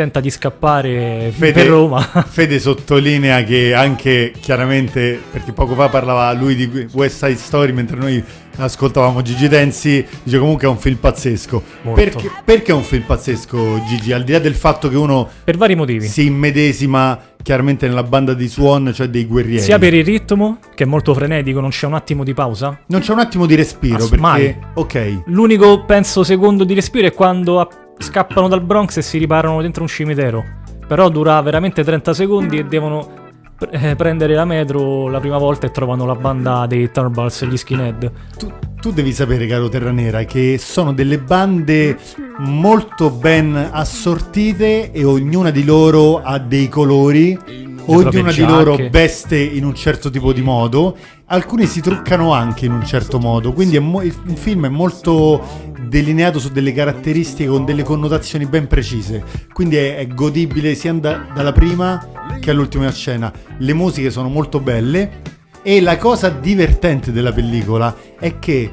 tenta 0.00 0.20
di 0.20 0.30
scappare 0.30 1.30
Fede, 1.36 1.52
per 1.52 1.66
Roma. 1.66 2.00
Fede 2.26 2.58
sottolinea 2.58 3.44
che 3.44 3.74
anche 3.74 4.32
chiaramente, 4.40 5.20
perché 5.30 5.52
poco 5.52 5.74
fa 5.74 5.88
parlava 5.90 6.32
lui 6.32 6.54
di 6.54 6.88
West 6.92 7.22
Side 7.22 7.36
Story 7.36 7.72
mentre 7.72 7.98
noi 7.98 8.24
ascoltavamo 8.56 9.20
Gigi 9.20 9.48
Tensi, 9.48 10.04
dice 10.22 10.38
comunque 10.38 10.66
è 10.66 10.70
un 10.70 10.78
film 10.78 10.96
pazzesco. 10.96 11.62
Perché, 11.94 12.30
perché 12.44 12.72
è 12.72 12.74
un 12.74 12.82
film 12.82 13.04
pazzesco 13.04 13.82
Gigi? 13.86 14.12
Al 14.12 14.24
di 14.24 14.32
là 14.32 14.38
del 14.38 14.54
fatto 14.54 14.88
che 14.88 14.96
uno 14.96 15.28
per 15.44 15.58
vari 15.58 15.74
motivi. 15.74 16.06
si 16.06 16.24
immedesima 16.24 17.18
chiaramente 17.42 17.86
nella 17.86 18.02
banda 18.02 18.34
di 18.34 18.48
Swan, 18.48 18.92
cioè 18.94 19.08
dei 19.08 19.26
guerrieri. 19.26 19.62
Sia 19.62 19.78
per 19.78 19.94
il 19.94 20.04
ritmo, 20.04 20.58
che 20.74 20.84
è 20.84 20.86
molto 20.86 21.14
frenetico, 21.14 21.60
non 21.60 21.70
c'è 21.70 21.86
un 21.86 21.94
attimo 21.94 22.24
di 22.24 22.34
pausa. 22.34 22.80
Non 22.86 23.00
c'è 23.00 23.12
un 23.12 23.18
attimo 23.18 23.46
di 23.46 23.54
respiro 23.54 23.96
Ass- 23.96 24.08
perché... 24.08 24.22
mai. 24.22 24.56
Ok. 24.74 25.22
L'unico, 25.26 25.84
penso, 25.84 26.22
secondo 26.22 26.64
di 26.64 26.74
respiro 26.74 27.06
è 27.06 27.12
quando 27.12 27.60
a- 27.60 27.68
scappano 28.00 28.48
dal 28.48 28.62
Bronx 28.62 28.96
e 28.96 29.02
si 29.02 29.18
riparano 29.18 29.60
dentro 29.62 29.82
un 29.82 29.88
cimitero. 29.88 30.44
Però 30.86 31.08
dura 31.08 31.40
veramente 31.40 31.84
30 31.84 32.14
secondi 32.14 32.58
e 32.58 32.64
devono 32.64 33.28
eh, 33.70 33.94
prendere 33.94 34.34
la 34.34 34.44
metro 34.44 35.08
la 35.08 35.20
prima 35.20 35.38
volta 35.38 35.66
e 35.66 35.70
trovano 35.70 36.06
la 36.06 36.14
banda 36.14 36.66
dei 36.66 36.90
Turbals 36.90 37.42
e 37.42 37.46
gli 37.46 37.56
skinhead. 37.56 38.10
Tu, 38.38 38.52
tu 38.80 38.92
devi 38.92 39.12
sapere, 39.12 39.46
caro 39.46 39.68
Terranera, 39.68 40.24
che 40.24 40.56
sono 40.58 40.94
delle 40.94 41.18
bande 41.18 41.98
molto 42.38 43.10
ben 43.10 43.54
assortite 43.54 44.90
e 44.90 45.04
ognuna 45.04 45.50
di 45.50 45.64
loro 45.64 46.22
ha 46.22 46.38
dei 46.38 46.68
colori 46.70 47.38
ognuno 47.86 48.32
di 48.32 48.44
loro 48.44 48.78
veste 48.90 49.36
in 49.38 49.64
un 49.66 49.74
certo 49.74 50.08
tipo 50.08 50.32
di 50.32 50.40
modo, 50.40 50.96
alcuni 51.26 51.66
si 51.66 51.82
truccano 51.82 52.32
anche 52.32 52.64
in 52.64 52.72
un 52.72 52.86
certo 52.86 53.18
modo, 53.18 53.52
quindi 53.52 53.78
mo- 53.78 54.02
il 54.02 54.14
film 54.34 54.64
è 54.64 54.70
molto 54.70 55.68
delineato 55.86 56.38
su 56.38 56.50
delle 56.50 56.72
caratteristiche 56.72 57.50
con 57.50 57.66
delle 57.66 57.82
connotazioni 57.82 58.46
ben 58.46 58.66
precise, 58.66 59.22
quindi 59.52 59.76
è, 59.76 59.96
è 59.96 60.06
godibile 60.06 60.74
sia 60.74 60.94
da- 60.94 61.26
dalla 61.34 61.52
prima 61.52 62.08
che 62.40 62.50
all'ultima 62.50 62.90
scena. 62.90 63.30
Le 63.58 63.74
musiche 63.74 64.10
sono 64.10 64.28
molto 64.28 64.58
belle 64.58 65.38
e 65.62 65.80
la 65.80 65.96
cosa 65.96 66.28
divertente 66.30 67.12
della 67.12 67.32
pellicola 67.32 67.94
è 68.18 68.38
che 68.38 68.72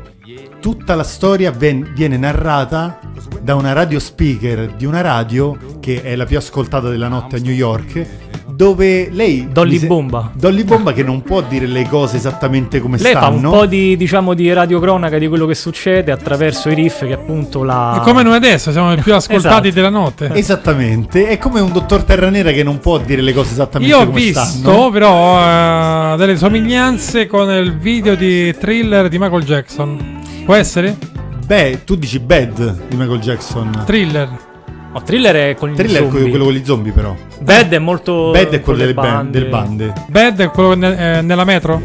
tutta 0.60 0.96
la 0.96 1.03
storia 1.03 1.51
ven- 1.51 1.91
viene 1.94 2.17
narrata 2.17 3.00
da 3.41 3.56
una 3.56 3.74
radio 3.74 4.00
speaker 4.00 4.74
di 4.74 4.86
una 4.86 5.01
radio 5.01 5.58
che 5.79 6.01
è 6.01 6.15
la 6.15 6.25
più 6.25 6.38
ascoltata 6.38 6.89
della 6.89 7.08
notte 7.08 7.38
a 7.38 7.39
New 7.39 7.53
York 7.53 8.26
dove 8.57 9.09
lei 9.11 9.47
Dolly 9.51 9.77
se- 9.77 9.85
Bomba. 9.85 10.31
Dolly 10.33 10.63
Bomba 10.63 10.91
che 10.91 11.03
non 11.03 11.21
può 11.21 11.41
dire 11.41 11.67
le 11.67 11.87
cose 11.87 12.17
esattamente 12.17 12.79
come 12.79 12.97
Lei 12.97 13.13
fa 13.13 13.19
stanno 13.19 13.51
un 13.51 13.55
po' 13.59 13.65
di, 13.67 13.95
diciamo, 13.95 14.33
di 14.33 14.51
radiocronaca 14.51 15.19
di 15.19 15.27
quello 15.27 15.45
che 15.45 15.53
succede 15.53 16.11
attraverso 16.11 16.67
i 16.69 16.73
riff 16.73 17.05
che 17.05 17.13
appunto 17.13 17.61
la... 17.63 17.97
E 17.97 18.03
come 18.03 18.23
noi 18.23 18.35
adesso 18.35 18.71
siamo 18.71 18.93
i 18.93 18.97
più 18.97 19.13
ascoltati 19.15 19.67
Esatto. 19.67 19.69
della 19.75 19.89
notte. 19.89 20.31
esattamente 20.33 21.27
è 21.27 21.37
come 21.37 21.59
un 21.59 21.71
dottor 21.71 22.03
Terranera 22.03 22.51
che 22.51 22.63
non 22.63 22.79
può 22.79 22.97
dire 22.97 23.21
le 23.21 23.31
cose 23.33 23.51
esattamente 23.51 23.93
Io 23.95 24.01
ho 24.01 24.05
come 24.07 24.19
visto 24.19 24.43
stanno 24.43 24.89
però 24.89 26.13
eh, 26.13 26.17
delle 26.17 26.35
somiglianze 26.35 27.27
con 27.27 27.51
il 27.51 27.77
video 27.77 28.15
di 28.15 28.55
thriller 28.57 29.07
di 29.07 29.19
Michael 29.19 29.43
Jackson. 29.43 30.19
Può 30.45 30.55
essere? 30.55 30.97
beh 31.45 31.83
tu 31.85 31.95
dici 31.95 32.19
Bad 32.19 32.87
di 32.89 32.95
Michael 32.97 33.19
Jackson 33.19 33.83
Thriller. 33.85 34.46
No, 34.94 35.01
thriller 35.03 35.36
è 35.36 35.56
con 35.56 35.70
gli 35.70 35.75
Thriller 35.75 35.96
è 35.96 36.00
zombie. 36.00 36.12
quello, 36.12 36.29
quello 36.29 36.44
con 36.46 36.53
gli 36.53 36.65
zombie 36.65 36.91
però 36.91 37.15
Bad 37.41 37.72
è 37.72 37.79
molto... 37.79 38.32
Bad 38.32 38.48
è 38.53 38.62
quello 38.62 38.79
le 38.79 38.86
delle 38.86 38.94
band, 38.96 39.12
bande. 39.12 39.32
delle 39.39 39.50
bande 39.50 39.94
Bad 40.08 40.39
è 40.41 40.50
quello 40.50 40.74
ne- 40.75 41.17
eh, 41.17 41.22
nella 41.22 41.44
metro? 41.44 41.82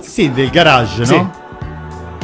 sì 0.00 0.30
del 0.32 0.50
garage 0.50 1.04
Sì. 1.04 1.14
no? 1.16 1.32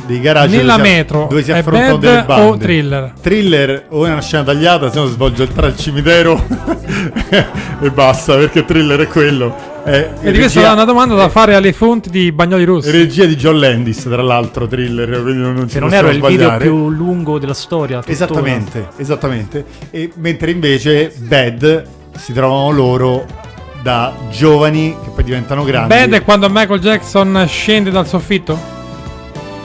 dei 0.07 0.21
garage 0.21 0.57
Nella 0.57 0.77
dove 0.77 0.89
si- 0.89 0.95
metro. 0.95 1.27
dove 1.29 1.43
si 1.43 1.50
è 1.53 1.59
affrontano 1.59 1.93
Bad 1.99 2.00
delle 2.00 2.23
bande 2.25 2.47
o 2.49 2.57
thriller? 2.57 3.12
Thriller 3.21 3.85
o 3.91 4.07
è 4.07 4.11
una 4.11 4.21
scena 4.21 4.43
tagliata, 4.45 4.91
se 4.91 4.99
no 4.99 5.07
si 5.07 5.12
svolge 5.12 5.47
tra 5.49 5.67
il 5.69 5.77
cimitero 5.77 6.41
e 7.81 7.91
basta, 7.93 8.35
perché 8.37 8.65
thriller 8.65 9.00
è 9.00 9.07
quello. 9.07 9.55
È 9.82 10.10
E 10.20 10.32
di 10.32 10.38
questa 10.38 10.60
è 10.60 10.72
una 10.72 10.84
domanda 10.84 11.14
da 11.14 11.28
fare 11.28 11.54
alle 11.54 11.72
fonti 11.72 12.10
di 12.10 12.32
Bagnoli 12.32 12.64
Rossi. 12.64 12.90
Regia 12.90 13.25
di 13.25 13.37
John 13.37 13.58
Landis, 13.58 14.02
tra 14.02 14.22
l'altro, 14.22 14.66
thriller, 14.66 15.22
quindi 15.22 15.40
non, 15.40 15.68
Se 15.68 15.80
non 15.80 15.92
ero 15.92 16.10
il 16.10 16.20
video 16.20 16.56
più 16.56 16.90
lungo 16.90 17.38
della 17.38 17.54
storia. 17.54 17.99
tuttora. 17.99 18.12
Esattamente, 18.12 18.88
esattamente. 18.96 19.64
E 19.90 20.10
mentre 20.16 20.50
invece 20.50 21.12
Bad 21.16 21.87
si 22.16 22.32
trovano 22.32 22.70
loro 22.70 23.26
da 23.82 24.12
giovani 24.30 24.94
che 25.02 25.10
poi 25.14 25.25
diventano 25.25 25.64
grandi. 25.64 25.88
Bad 25.88 26.12
è 26.12 26.22
quando 26.22 26.49
Michael 26.50 26.80
Jackson 26.80 27.44
scende 27.49 27.90
dal 27.90 28.06
soffitto? 28.06 28.78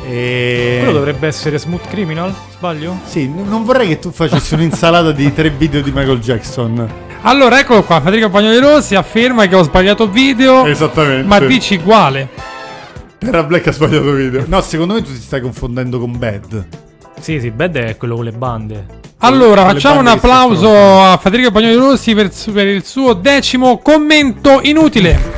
e... 0.07 0.77
Quello 0.79 0.93
dovrebbe 0.93 1.27
essere 1.27 1.57
Smooth 1.57 1.88
Criminal, 1.88 2.34
sbaglio? 2.55 3.00
Sì, 3.05 3.27
non 3.27 3.63
vorrei 3.63 3.88
che 3.88 4.00
tu 4.00 4.12
facessi 4.12 4.53
un'insalata 4.53 5.12
di 5.12 5.34
tre 5.34 5.50
video 5.50 5.81
di 5.81 5.91
Michael 5.91 6.19
Jackson. 6.19 7.05
Allora, 7.27 7.60
eccolo 7.60 7.82
qua. 7.84 8.00
Federico 8.01 8.29
Bagnoli 8.29 8.60
Rossi 8.60 8.94
afferma 8.94 9.48
che 9.48 9.55
ho 9.55 9.63
sbagliato 9.63 10.08
video. 10.08 10.63
Esattamente. 10.65 11.25
Ma 11.27 11.39
dici 11.39 11.79
quale? 11.79 12.29
Terra 13.17 13.41
Black 13.44 13.65
ha 13.67 13.72
sbagliato 13.72 14.12
video. 14.12 14.44
No, 14.48 14.62
secondo 14.62 14.94
me 14.94 15.01
tu 15.01 15.12
ti 15.12 15.20
stai 15.20 15.41
confondendo 15.41 15.98
con 16.00 16.15
Bad. 16.20 16.67
Sì, 17.20 17.39
sì, 17.39 17.50
Bad 17.50 17.77
è 17.77 17.98
quello 17.98 18.15
con 18.15 18.25
le 18.25 18.32
bande. 18.32 18.86
Allora, 19.20 19.63
Con 19.63 19.72
facciamo 19.72 20.00
un 20.01 20.08
applauso 20.08 20.70
a 21.01 21.17
Federico 21.17 21.50
Bagnoli 21.50 21.75
Rossi 21.75 22.13
per, 22.13 22.29
per 22.53 22.67
il 22.67 22.86
suo 22.86 23.13
decimo 23.13 23.79
commento 23.79 24.60
inutile. 24.62 25.34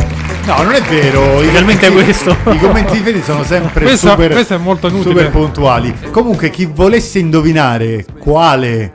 No, 0.46 0.62
non 0.64 0.74
è 0.74 0.82
vero. 0.82 1.42
I 1.42 1.46
Finalmente 1.46 1.88
commenti- 1.88 2.04
questo. 2.12 2.36
I 2.52 2.58
commenti 2.60 2.94
di 2.98 3.00
Fede 3.00 3.24
sono 3.24 3.44
sempre 3.46 3.86
Questo- 3.86 4.10
super, 4.10 4.32
questo 4.32 4.56
è 4.56 4.58
molto 4.58 4.88
inutile. 4.88 5.10
super 5.14 5.30
puntuali. 5.32 5.96
Comunque, 6.12 6.50
chi 6.50 6.66
volesse 6.66 7.20
indovinare 7.20 8.06
quale 8.20 8.92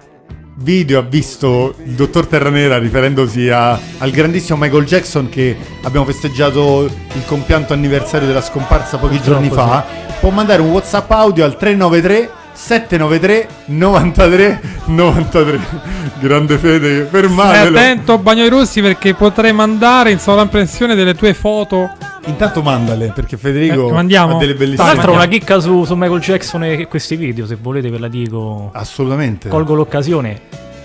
video 0.62 0.98
ha 0.98 1.02
visto 1.02 1.74
il 1.84 1.92
dottor 1.92 2.26
Terranera 2.26 2.78
riferendosi 2.78 3.48
a- 3.48 3.78
al 3.98 4.10
grandissimo 4.10 4.58
Michael 4.58 4.84
Jackson 4.84 5.28
che 5.28 5.56
abbiamo 5.82 6.06
festeggiato 6.06 6.84
il 6.84 7.24
compianto 7.26 7.72
anniversario 7.72 8.26
della 8.26 8.40
scomparsa 8.42 8.96
pochi 8.98 9.20
giorni 9.20 9.50
fa, 9.50 9.84
può 10.20 10.30
mandare 10.30 10.62
un 10.62 10.70
WhatsApp 10.70 11.10
audio 11.10 11.44
al 11.44 11.56
393 11.56 12.30
793 12.66 13.48
93 13.66 14.60
93. 14.84 15.60
Grande 16.20 16.58
Fede, 16.58 17.06
Stai 17.08 17.20
fermatelo. 17.20 17.76
attento, 17.78 18.18
Bagnoli 18.18 18.48
Rossi, 18.48 18.80
perché 18.80 19.14
potrei 19.14 19.52
mandare 19.52 20.12
in 20.12 20.20
sovraimpressione 20.20 20.94
delle 20.94 21.14
tue 21.14 21.34
foto. 21.34 21.90
Intanto 22.26 22.62
mandale 22.62 23.10
perché 23.12 23.36
Federico 23.36 23.88
Eh, 23.88 23.92
mandiamo? 23.92 24.36
ha 24.36 24.38
delle 24.38 24.54
Tra 24.54 24.60
bellissime 24.64 24.86
l'altro 24.86 25.12
mandiamo. 25.12 25.22
una 25.24 25.26
chicca 25.26 25.58
su, 25.58 25.84
su 25.84 25.96
Michael 25.96 26.20
Jackson 26.20 26.62
e 26.64 26.86
questi 26.86 27.16
video, 27.16 27.46
se 27.46 27.56
volete 27.60 27.90
ve 27.90 27.98
la 27.98 28.06
dico. 28.08 28.70
Assolutamente. 28.72 29.48
Colgo 29.48 29.74
l'occasione. 29.74 30.40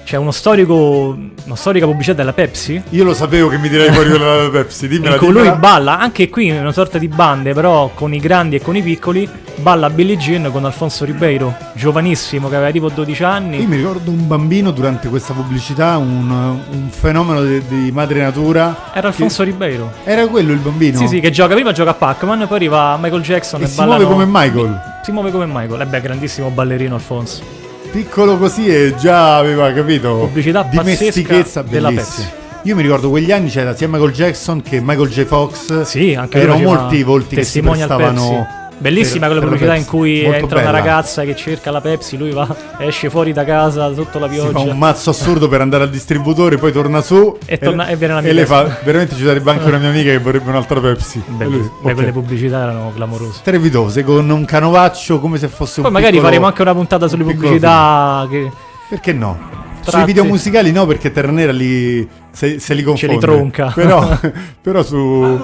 C'è 0.07 0.15
uno 0.15 0.31
storico, 0.31 1.17
una 1.43 1.55
storica 1.57 1.85
pubblicità 1.85 2.15
della 2.15 2.31
Pepsi 2.31 2.81
Io 2.91 3.03
lo 3.03 3.13
sapevo 3.13 3.49
che 3.49 3.57
mi 3.57 3.67
direi 3.67 3.91
fuori 3.91 4.07
quella 4.07 4.37
della 4.37 4.49
Pepsi. 4.63 4.87
Dimmela, 4.87 5.15
in 5.15 5.19
cui 5.19 5.31
lui 5.31 5.41
dimmela. 5.41 5.57
balla, 5.59 5.99
anche 5.99 6.29
qui 6.29 6.47
in 6.47 6.55
una 6.55 6.71
sorta 6.71 6.97
di 6.97 7.09
bande, 7.09 7.51
però 7.51 7.91
con 7.93 8.13
i 8.13 8.19
grandi 8.19 8.55
e 8.55 8.61
con 8.61 8.77
i 8.77 8.81
piccoli, 8.81 9.27
balla 9.55 9.89
Billie 9.89 10.15
Jean 10.15 10.49
con 10.49 10.63
Alfonso 10.63 11.03
Ribeiro, 11.03 11.53
giovanissimo 11.73 12.47
che 12.47 12.55
aveva 12.55 12.71
tipo 12.71 12.87
12 12.87 13.23
anni. 13.25 13.59
Io 13.59 13.67
mi 13.67 13.75
ricordo 13.75 14.09
un 14.09 14.25
bambino 14.27 14.71
durante 14.71 15.09
questa 15.09 15.33
pubblicità, 15.33 15.97
un, 15.97 16.29
un 16.29 16.87
fenomeno 16.89 17.43
di, 17.43 17.61
di 17.67 17.91
madre 17.91 18.21
natura. 18.21 18.93
Era 18.93 19.09
Alfonso 19.09 19.43
Ribeiro. 19.43 19.91
Era 20.05 20.25
quello 20.27 20.53
il 20.53 20.59
bambino? 20.59 20.99
Sì, 20.99 21.07
sì, 21.09 21.19
che 21.19 21.31
gioca, 21.31 21.53
prima 21.53 21.73
gioca 21.73 21.89
a 21.89 21.95
Pac-Man, 21.95 22.45
poi 22.47 22.55
arriva 22.55 22.95
Michael 22.95 23.23
Jackson 23.23 23.59
E 23.59 23.65
e, 23.65 23.67
si 23.67 23.75
ballano- 23.75 24.05
muove 24.07 24.25
come 24.25 24.25
Michael. 24.25 24.81
Si 25.03 25.11
muove 25.11 25.31
come 25.31 25.47
Michael. 25.47 25.81
E 25.81 25.85
beh, 25.85 25.99
grandissimo 25.99 26.47
ballerino 26.47 26.95
Alfonso. 26.95 27.56
Piccolo 27.91 28.38
così 28.38 28.67
e 28.67 28.94
già 28.98 29.38
aveva 29.38 29.72
capito. 29.74 30.15
Pubblicità 30.17 30.63
Dimestichezza 30.63 31.62
della 31.62 31.89
bellissima. 31.89 32.46
Io 32.63 32.75
mi 32.75 32.82
ricordo 32.82 33.10
quegli 33.10 33.32
anni 33.32 33.50
c'era 33.50 33.75
sia 33.75 33.88
Michael 33.88 34.12
Jackson 34.12 34.62
che 34.62 34.82
Michael 34.82 35.10
J. 35.10 35.24
Fox. 35.24 35.82
Sì, 35.84 36.13
anche 36.13 36.39
Erano 36.39 36.60
molti 36.60 37.01
volti 37.03 37.36
che 37.36 37.44
si 37.44 37.62
prestavano. 37.62 38.66
Bellissima 38.79 39.27
per- 39.27 39.38
quella 39.38 39.41
pubblicità 39.41 39.75
in 39.75 39.86
cui 39.86 40.22
Molto 40.22 40.38
entra 40.38 40.60
una 40.62 40.65
bella. 40.72 40.77
ragazza 40.79 41.24
che 41.24 41.36
cerca 41.36 41.72
la 41.72 41.81
Pepsi, 41.81 42.15
lui 42.17 42.31
va, 42.31 42.48
esce 42.77 43.10
fuori 43.10 43.34
da 43.34 43.43
casa 43.43 43.93
sotto 43.93 44.19
la 44.19 44.29
Si 44.29 44.38
fa 44.38 44.48
pioggia. 44.50 44.72
un 44.72 44.77
mazzo 44.77 45.10
assurdo 45.10 45.48
per 45.48 45.62
andare 45.62 45.84
al 45.84 45.89
distributore, 45.89 46.57
poi 46.57 46.72
torna 46.72 47.01
su 47.01 47.38
E 47.46 47.57
torna- 47.57 47.88
e 47.88 47.96
viene 47.96 48.13
la 48.13 48.19
e 48.22 48.34
le 48.34 48.46
fa. 48.46 48.77
Veramente 48.84 49.15
ci 49.15 49.24
sarebbe 49.24 49.50
anche 49.51 49.65
una 49.67 49.77
mia 49.79 49.89
amica 49.89 50.12
che 50.12 50.19
vorrebbe 50.19 50.50
un'altra 50.50 50.79
Pepsi. 50.79 51.22
Beh, 51.25 51.43
E 51.43 51.48
lui, 51.48 51.69
beh, 51.81 51.93
quelle 51.93 52.12
pubblicità 52.12 52.62
erano 52.63 52.91
clamorose. 52.93 53.39
strepitose 53.39 54.03
con 54.03 54.29
un 54.29 54.46
canovaccio 54.46 55.19
come 55.19 55.38
se 55.38 55.48
fosse 55.48 55.81
Poi 55.81 55.86
un 55.88 55.93
magari 55.93 56.12
piccolo- 56.13 56.29
faremo 56.29 56.46
anche 56.48 56.62
una 56.62 56.74
puntata 56.74 57.07
sulle 57.07 57.24
pubblicità 57.24 58.27
che 58.29 58.51
Perché 58.89 59.12
no? 59.13 59.65
Sui 59.88 60.03
video 60.03 60.25
musicali 60.25 60.72
no, 60.74 60.86
perché 60.86 61.12
Terranera 61.13 61.51
li, 61.53 62.05
se, 62.31 62.60
se 62.60 62.74
li 62.74 62.84
confonde. 62.84 63.13
li 63.15 63.19
tronca. 63.22 63.72
Però, 63.74 64.17
però 64.62 64.84
su... 64.84 65.39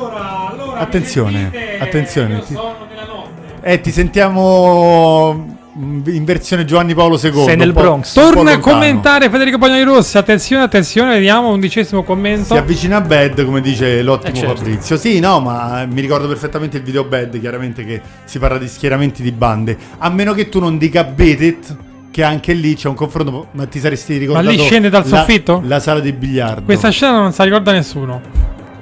Attenzione, 0.76 1.52
attenzione. 1.80 2.42
Ti, 2.46 2.54
eh, 3.64 3.80
ti 3.80 3.92
sentiamo 3.92 5.58
mm, 5.78 6.02
in 6.08 6.26
versione 6.26 6.66
Giovanni 6.66 6.94
Paolo 6.94 7.18
II. 7.22 7.44
Sei 7.46 7.56
nel 7.56 7.72
Bronx. 7.74 8.14
Torna 8.14 8.52
a 8.54 8.60
commentare 8.60 9.30
Federico 9.30 9.58
Bagnoli 9.58 9.84
Rossi. 9.84 10.18
Attenzione, 10.18 10.64
attenzione, 10.64 11.14
vediamo 11.14 11.48
un 11.48 11.54
undicesimo 11.56 12.04
commento. 12.04 12.54
Si 12.54 12.58
avvicina 12.60 12.98
a 12.98 13.02
Bad, 13.02 13.46
come 13.46 13.62
dice 13.62 14.02
l'ottimo 14.02 14.36
Eh, 14.36 14.40
certo. 14.40 14.56
Fabrizio. 14.58 14.98
Sì, 14.98 15.20
no, 15.20 15.40
ma 15.40 15.86
mi 15.90 16.02
ricordo 16.02 16.28
perfettamente 16.28 16.78
il 16.78 16.84
video 16.84 17.06
Bad, 17.06 17.40
chiaramente 17.40 17.86
che 17.86 18.02
si 18.26 18.38
parla 18.38 18.58
di 18.58 18.68
schieramenti 18.68 19.24
di 19.24 19.32
bande. 19.32 19.78
A 20.00 20.10
meno 20.10 20.34
che 20.34 20.50
tu 20.50 20.60
non 20.60 20.78
dica 20.78 21.04
Beat 21.06 21.76
che 22.12 22.22
anche 22.24 22.54
lì 22.54 22.76
c'è 22.76 22.90
un 22.90 22.94
confronto, 22.96 23.48
ma 23.54 23.66
ti 23.66 23.80
saresti 23.80 24.18
ricordato 24.18 24.50
lì 24.50 24.60
scende 24.60 24.90
dal 24.90 25.02
la- 25.08 25.18
soffitto? 25.18 25.62
La 25.66 25.80
sala 25.80 26.00
di 26.00 26.12
biliardo. 26.12 26.64
Questa 26.64 26.90
scena 26.90 27.18
non 27.18 27.32
sa 27.32 27.44
ricorda 27.44 27.72
nessuno. 27.72 28.22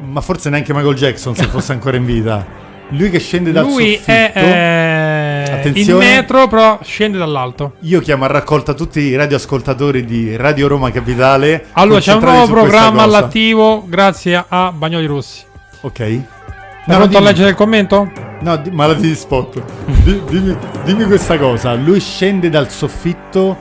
Ma 0.03 0.19
forse 0.19 0.49
neanche 0.49 0.73
Michael 0.73 0.95
Jackson 0.95 1.33
se 1.35 1.45
fosse 1.47 1.71
ancora 1.71 1.95
in 1.95 2.05
vita. 2.05 2.59
Lui 2.93 3.09
che 3.09 3.19
scende 3.19 3.51
dal 3.51 3.65
Lui 3.65 3.93
soffitto. 3.95 4.11
è 4.11 5.61
eh, 5.63 5.71
in 5.73 5.95
metro, 5.97 6.47
però 6.47 6.79
scende 6.83 7.17
dall'alto. 7.17 7.73
Io 7.81 8.01
chiamo 8.01 8.25
a 8.25 8.27
raccolta 8.27 8.73
tutti 8.73 8.99
i 8.99 9.15
radioascoltatori 9.15 10.03
di 10.03 10.35
Radio 10.35 10.67
Roma 10.67 10.91
Capitale. 10.91 11.67
Allora, 11.73 11.99
c'è 11.99 12.13
un 12.13 12.21
nuovo 12.23 12.47
programma 12.47 13.03
all'attivo 13.03 13.85
grazie 13.87 14.43
a 14.47 14.71
Bagnoli 14.71 15.05
Rossi. 15.05 15.43
Ok. 15.81 15.97
Sei 15.97 16.25
No, 16.85 16.95
pronto 16.97 17.17
a 17.17 17.21
leggere 17.21 17.49
il 17.49 17.55
commento? 17.55 18.11
No, 18.41 18.57
di- 18.57 18.71
malati 18.71 19.01
di 19.01 19.15
spot. 19.15 19.61
Di- 20.03 20.21
dimmi, 20.29 20.57
dimmi 20.83 21.05
questa 21.05 21.37
cosa. 21.37 21.73
Lui 21.75 21.99
scende 21.99 22.49
dal 22.49 22.69
soffitto 22.71 23.55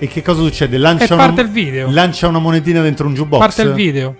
e 0.00 0.06
che 0.08 0.20
cosa 0.22 0.42
succede? 0.42 0.78
Lancia, 0.78 1.14
E 1.14 1.16
parte 1.16 1.32
una, 1.40 1.42
il 1.42 1.48
video. 1.50 1.88
lancia 1.90 2.26
una 2.26 2.40
monetina 2.40 2.82
dentro 2.82 3.06
un 3.06 3.14
jukebox. 3.14 3.38
Parte 3.40 3.62
il 3.62 3.72
video. 3.72 4.14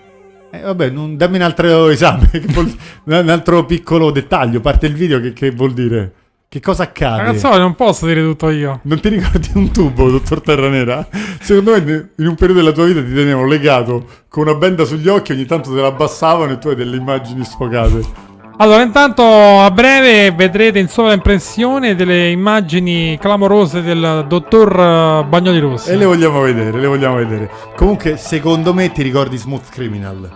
Eh, 0.51 0.61
vabbè, 0.61 0.89
non- 0.89 1.15
dammi 1.17 1.35
un 1.37 1.41
altro 1.43 1.87
esame, 1.89 2.29
vuol- 2.47 2.75
un 3.05 3.29
altro 3.29 3.65
piccolo 3.65 4.11
dettaglio. 4.11 4.59
Parte 4.61 4.87
il 4.87 4.93
video, 4.93 5.19
che, 5.19 5.33
che 5.33 5.51
vuol 5.51 5.73
dire? 5.73 6.13
Che 6.49 6.59
cosa 6.61 6.81
accade? 6.83 7.21
Ragazzo, 7.21 7.55
non 7.59 7.75
posso 7.75 8.07
dire 8.07 8.21
tutto 8.23 8.49
io. 8.49 8.79
Non 8.83 8.99
ti 8.99 9.09
ricordi 9.09 9.49
un 9.53 9.71
tubo, 9.71 10.09
dottor 10.09 10.41
Terranera? 10.41 11.07
Secondo 11.39 11.71
me 11.79 12.09
in 12.15 12.25
un 12.27 12.33
periodo 12.33 12.61
della 12.61 12.71
tua 12.71 12.85
vita 12.85 13.01
ti 13.03 13.13
tenevano 13.13 13.45
legato 13.45 14.07
con 14.27 14.47
una 14.47 14.55
benda 14.55 14.83
sugli 14.83 15.07
occhi, 15.07 15.33
ogni 15.33 15.45
tanto 15.45 15.71
te 15.71 15.79
la 15.79 15.87
abbassavano 15.87 16.53
e 16.53 16.57
tu 16.57 16.69
hai 16.69 16.75
delle 16.75 16.97
immagini 16.97 17.43
sfocate. 17.43 18.01
Allora, 18.61 18.81
intanto 18.81 19.23
a 19.23 19.71
breve 19.71 20.31
vedrete 20.31 20.79
in 20.79 20.89
sovraimpressione 20.89 21.95
delle 21.95 22.29
immagini 22.29 23.17
clamorose 23.17 23.81
del 23.81 24.25
dottor 24.27 24.77
eh, 24.77 25.25
Bagnoli 25.29 25.59
Rossi. 25.59 25.91
E 25.91 25.95
le 25.95 26.03
vogliamo 26.03 26.41
vedere, 26.41 26.77
le 26.77 26.87
vogliamo 26.87 27.15
vedere. 27.15 27.49
Comunque, 27.77 28.17
secondo 28.17 28.73
me 28.73 28.91
ti 28.91 29.01
ricordi 29.01 29.37
Smooth 29.37 29.69
Criminal. 29.69 30.29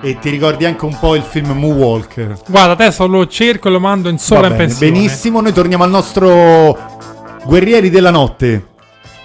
E 0.00 0.18
ti 0.18 0.30
ricordi 0.30 0.64
anche 0.64 0.86
un 0.86 0.98
po' 0.98 1.14
il 1.14 1.20
film 1.20 1.50
Moonwalker. 1.50 2.38
Guarda, 2.48 2.72
adesso 2.72 3.06
lo 3.06 3.26
cerco 3.26 3.68
e 3.68 3.70
lo 3.72 3.80
mando 3.80 4.08
in 4.08 4.16
sovraimpressione. 4.16 4.90
benissimo, 4.90 5.42
noi 5.42 5.52
torniamo 5.52 5.84
al 5.84 5.90
nostro 5.90 6.74
Guerrieri 7.44 7.90
della 7.90 8.10
Notte. 8.10 8.76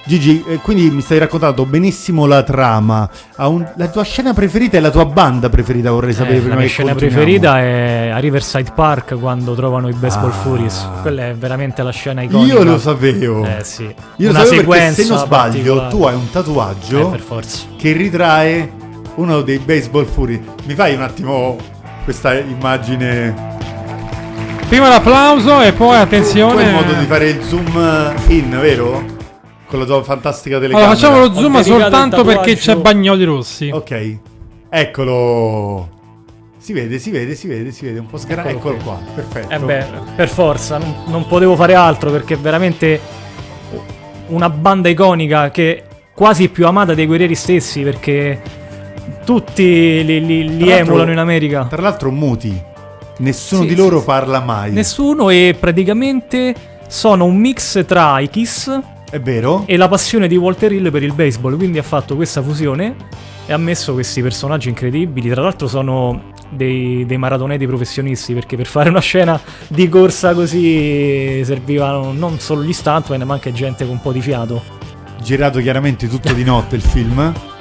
Gigi, 0.06 0.44
eh, 0.46 0.58
quindi 0.58 0.90
mi 0.92 1.00
stai 1.02 1.18
raccontando 1.18 1.66
benissimo 1.66 2.26
la 2.26 2.44
trama. 2.44 3.10
Un- 3.38 3.66
la 3.78 3.88
tua 3.88 4.04
scena 4.04 4.34
preferita 4.34 4.76
e 4.76 4.82
la 4.82 4.90
tua 4.92 5.06
banda 5.06 5.48
preferita, 5.50 5.92
vorrei 5.92 6.12
sapere 6.14 6.36
Eh, 6.36 6.40
prima 6.40 6.56
la 6.56 6.60
mia 6.60 6.70
scena 6.70 6.94
preferita 6.94 7.60
è 7.62 8.10
a 8.14 8.18
Riverside 8.18 8.72
Park 8.76 9.18
quando 9.18 9.54
trovano 9.56 9.88
i 9.88 9.94
Baseball 9.94 10.32
Ah. 10.32 10.34
Furies. 10.34 10.88
Quella 11.02 11.30
è 11.30 11.36
veramente 11.36 11.82
la 11.84 11.92
scena 11.92 12.22
iconica. 12.22 12.54
Io 12.54 12.64
lo 12.64 12.78
sapevo. 12.80 13.46
Eh 13.46 13.64
sì. 13.64 13.84
Io 13.84 13.94
lo 14.18 14.30
Una 14.32 14.44
sapevo 14.44 14.56
perché 14.56 14.62
sequenza 14.86 15.02
se 15.04 15.08
non 15.08 15.18
sbaglio 15.20 15.88
tu 15.88 16.04
hai 16.04 16.16
un 16.16 16.30
tatuaggio 16.30 17.08
Eh, 17.08 17.12
per 17.12 17.20
forza. 17.22 17.60
che 17.78 17.92
ritrae 17.94 18.72
uno 19.16 19.40
dei 19.42 19.60
baseball 19.60 20.06
fury. 20.06 20.44
Mi 20.66 20.74
fai 20.76 20.96
un 20.96 21.02
attimo 21.02 21.56
questa 22.04 22.34
immagine? 22.34 23.52
Prima 24.68 24.90
l'applauso 24.90 25.62
e 25.62 25.72
poi 25.72 25.96
Tu 25.96 26.02
attenzione. 26.02 26.62
hai 26.62 26.68
il 26.68 26.74
modo 26.74 26.94
di 26.94 27.06
fare 27.06 27.30
il 27.30 27.42
zoom 27.44 28.14
in, 28.28 28.50
vero? 28.60 29.22
Con 29.74 29.82
la 29.82 29.88
tua 29.88 30.04
fantastica 30.04 30.58
Allora, 30.58 30.72
telecamera. 30.72 30.96
facciamo 31.00 31.20
lo 31.26 31.34
zoom 31.34 31.62
soltanto 31.64 32.24
perché 32.24 32.56
c'è 32.56 32.76
Bagnoli 32.76 33.24
Rossi. 33.24 33.72
Ok, 33.74 34.18
eccolo. 34.70 35.90
Si 36.60 36.74
vede, 36.74 37.00
si 37.00 37.10
vede, 37.10 37.34
si 37.34 37.48
vede, 37.48 37.72
si 37.72 37.84
vede 37.84 37.98
un 37.98 38.06
po' 38.06 38.18
scherano. 38.18 38.50
Eccolo, 38.50 38.76
Eccolo 38.76 38.84
qua, 38.84 39.00
perfetto. 39.16 39.52
Eh 39.52 39.58
beh, 39.58 39.86
per 40.16 40.30
forza, 40.30 40.78
non, 40.78 40.94
non 41.08 41.26
potevo 41.26 41.56
fare 41.56 41.74
altro 41.74 42.12
perché 42.12 42.36
è 42.36 42.38
veramente 42.38 43.00
una 44.28 44.48
banda 44.52 44.90
iconica 44.90 45.50
che 45.50 45.76
è 45.78 45.84
quasi 46.14 46.50
più 46.50 46.68
amata 46.68 46.94
dei 46.94 47.08
guerrieri 47.08 47.34
stessi 47.34 47.82
perché 47.82 48.40
tutti 49.26 49.64
li, 50.06 50.24
li- 50.24 50.56
li 50.56 50.70
emulano 50.70 51.12
in 51.12 51.18
America. 51.18 51.66
Tra 51.66 51.82
l'altro 51.82 52.12
muti. 52.12 52.56
Nessuno 53.18 53.64
Sì, 53.64 53.70
di 53.70 53.76
loro 53.76 54.02
sì. 54.02 54.06
parla 54.06 54.40
mai. 54.40 54.72
Nessuno 54.72 55.32
e 55.32 55.56
praticamente 55.60 56.54
sono 56.88 57.26
un 57.26 57.38
mix 57.38 57.84
tra 57.88 58.20
i 58.20 58.30
Kiss 58.30 58.80
È 59.14 59.22
vero? 59.22 59.66
e 59.68 59.78
la 59.78 59.88
passione 59.88 60.28
di 60.28 60.36
Walter 60.38 60.72
Hill 60.72 60.90
per 60.90 61.04
il 61.04 61.14
baseball, 61.14 61.56
quindi 61.56 61.78
ha 61.78 61.84
fatto 61.84 62.16
questa 62.16 62.42
fusione 62.42 62.96
e 63.46 63.54
ha 63.54 63.58
messo 63.58 63.94
questi 63.94 64.24
personaggi 64.24 64.70
incredibili. 64.70 65.30
Tra 65.30 65.44
l'altro 65.44 65.68
sono 65.68 66.32
dei, 66.50 67.06
dei 67.06 67.18
maratoneti 67.18 67.68
professionisti 67.68 68.34
perché 68.34 68.58
per 68.58 68.66
fare 68.66 68.90
una 68.90 69.02
scena 69.02 69.40
di 69.68 69.88
corsa 69.88 70.34
così 70.34 71.44
servivano 71.46 72.12
non 72.12 72.40
solo 72.40 72.64
gli 72.64 72.74
stuntman 72.74 73.22
ma 73.22 73.36
anche 73.36 73.54
gente 73.54 73.86
con 73.86 73.94
un 73.94 74.02
po' 74.02 74.12
di 74.12 74.20
fiato. 74.20 74.64
Girato 75.22 75.60
chiaramente 75.60 76.08
tutto 76.08 76.34
di 76.34 76.44
notte 76.44 76.76
il 76.76 76.82
film. 76.82 77.32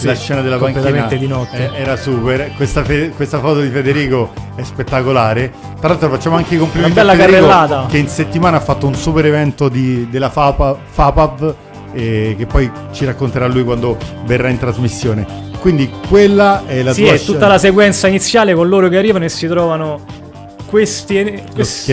Sì, 0.00 0.06
la 0.06 0.14
scena 0.14 0.40
della 0.40 0.56
panchina 0.56 1.06
di 1.06 1.26
notte. 1.26 1.70
eh, 1.74 1.80
era 1.80 1.96
super. 1.96 2.52
Questa, 2.56 2.82
fe- 2.82 3.10
questa 3.14 3.38
foto 3.38 3.60
di 3.60 3.68
Federico 3.68 4.32
è 4.54 4.62
spettacolare. 4.62 5.52
Tra 5.78 5.88
l'altro, 5.88 6.08
facciamo 6.08 6.36
anche 6.36 6.54
i 6.54 6.58
complimenti 6.58 6.98
a 6.98 7.04
Federico 7.04 7.46
carrellata. 7.46 7.86
che 7.88 7.98
in 7.98 8.08
settimana 8.08 8.56
ha 8.56 8.60
fatto 8.60 8.86
un 8.86 8.94
super 8.94 9.26
evento 9.26 9.68
di- 9.68 10.08
della 10.10 10.30
FAPA, 10.30 10.76
FAPAV 10.90 11.54
e 11.92 12.34
che 12.38 12.46
poi 12.46 12.70
ci 12.92 13.04
racconterà 13.04 13.46
lui 13.46 13.62
quando 13.64 13.96
verrà 14.24 14.48
in 14.48 14.58
trasmissione. 14.58 15.26
Quindi, 15.60 15.90
quella 16.08 16.62
è 16.66 16.82
la 16.82 16.92
sì, 16.94 17.02
tua 17.02 17.12
è 17.12 17.18
scena- 17.18 17.32
tutta 17.32 17.46
la 17.48 17.58
sequenza 17.58 18.08
iniziale 18.08 18.54
con 18.54 18.68
loro 18.68 18.88
che 18.88 18.96
arrivano 18.96 19.24
e 19.26 19.28
si 19.28 19.46
trovano 19.46 20.00
questi, 20.66 21.42
questi 21.54 21.92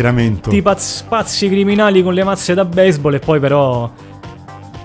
pazzi 1.08 1.50
criminali 1.50 2.04
con 2.04 2.14
le 2.14 2.24
mazze 2.24 2.54
da 2.54 2.64
baseball 2.64 3.16
e 3.16 3.20
poi 3.20 3.40
però 3.40 3.90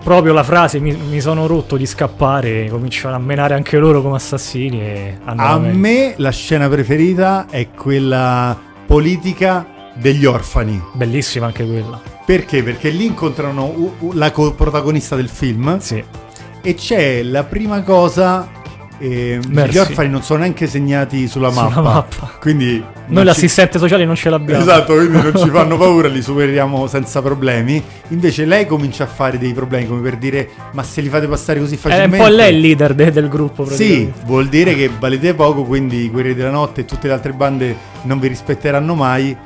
proprio 0.02 0.32
la 0.32 0.42
frase 0.42 0.78
mi, 0.80 0.92
mi 0.94 1.20
sono 1.20 1.46
rotto 1.46 1.76
di 1.76 1.86
scappare 1.86 2.68
cominciano 2.68 3.14
a 3.14 3.18
menare 3.18 3.54
anche 3.54 3.78
loro 3.78 4.02
come 4.02 4.16
assassini 4.16 4.80
e 4.80 5.18
A 5.24 5.58
meglio. 5.58 5.78
me 5.78 6.14
la 6.16 6.30
scena 6.30 6.68
preferita 6.68 7.46
è 7.48 7.70
quella 7.70 8.58
politica 8.86 9.66
degli 9.94 10.24
orfani. 10.24 10.80
bellissima 10.92 11.46
anche 11.46 11.64
quella 11.66 12.00
Perché? 12.24 12.62
Perché 12.62 12.90
lì 12.90 13.04
incontrano 13.06 13.94
la 14.12 14.30
protagonista 14.30 15.16
del 15.16 15.28
film 15.28 15.78
sì 15.78 16.02
e 16.64 16.74
c'è 16.74 17.22
la 17.24 17.42
prima 17.42 17.82
cosa. 17.82 18.48
Merci. 19.08 19.72
gli 19.74 19.78
orfani 19.78 20.08
non 20.10 20.22
sono 20.22 20.40
neanche 20.40 20.66
segnati 20.66 21.26
sulla 21.26 21.50
Sulla 21.50 21.68
mappa. 21.68 21.80
mappa. 21.80 22.30
Quindi 22.40 22.82
noi 23.06 23.18
ci- 23.18 23.24
l'assistente 23.24 23.78
sociale 23.78 24.04
non 24.04 24.14
ce 24.14 24.30
l'abbiamo 24.30 24.60
Esatto, 24.62 24.94
quindi 24.94 25.20
non 25.20 25.32
ci 25.36 25.48
fanno 25.50 25.76
paura, 25.76 26.08
li 26.08 26.22
superiamo 26.22 26.86
senza 26.86 27.20
problemi. 27.20 27.82
Invece 28.08 28.44
lei 28.44 28.66
comincia 28.66 29.04
a 29.04 29.06
fare 29.08 29.38
dei 29.38 29.52
problemi 29.52 29.86
come 29.86 30.00
per 30.02 30.16
dire 30.16 30.48
"Ma 30.72 30.82
se 30.82 31.00
li 31.00 31.08
fate 31.08 31.26
passare 31.26 31.58
così 31.58 31.74
è 31.74 31.76
un 31.76 31.82
facilmente?" 31.82 32.16
po' 32.18 32.28
lei 32.28 32.54
il 32.54 32.60
leader 32.60 32.94
de- 32.94 33.10
del 33.10 33.28
gruppo 33.28 33.64
Sì, 33.66 34.10
vuol 34.24 34.48
dire 34.48 34.74
che 34.74 34.88
valete 34.98 35.34
poco, 35.34 35.64
quindi 35.64 36.04
i 36.04 36.08
Guerrieri 36.10 36.36
della 36.36 36.50
Notte 36.50 36.82
e 36.82 36.84
tutte 36.84 37.08
le 37.08 37.12
altre 37.14 37.32
bande 37.32 37.76
non 38.02 38.18
vi 38.20 38.28
rispetteranno 38.28 38.94
mai. 38.94 39.36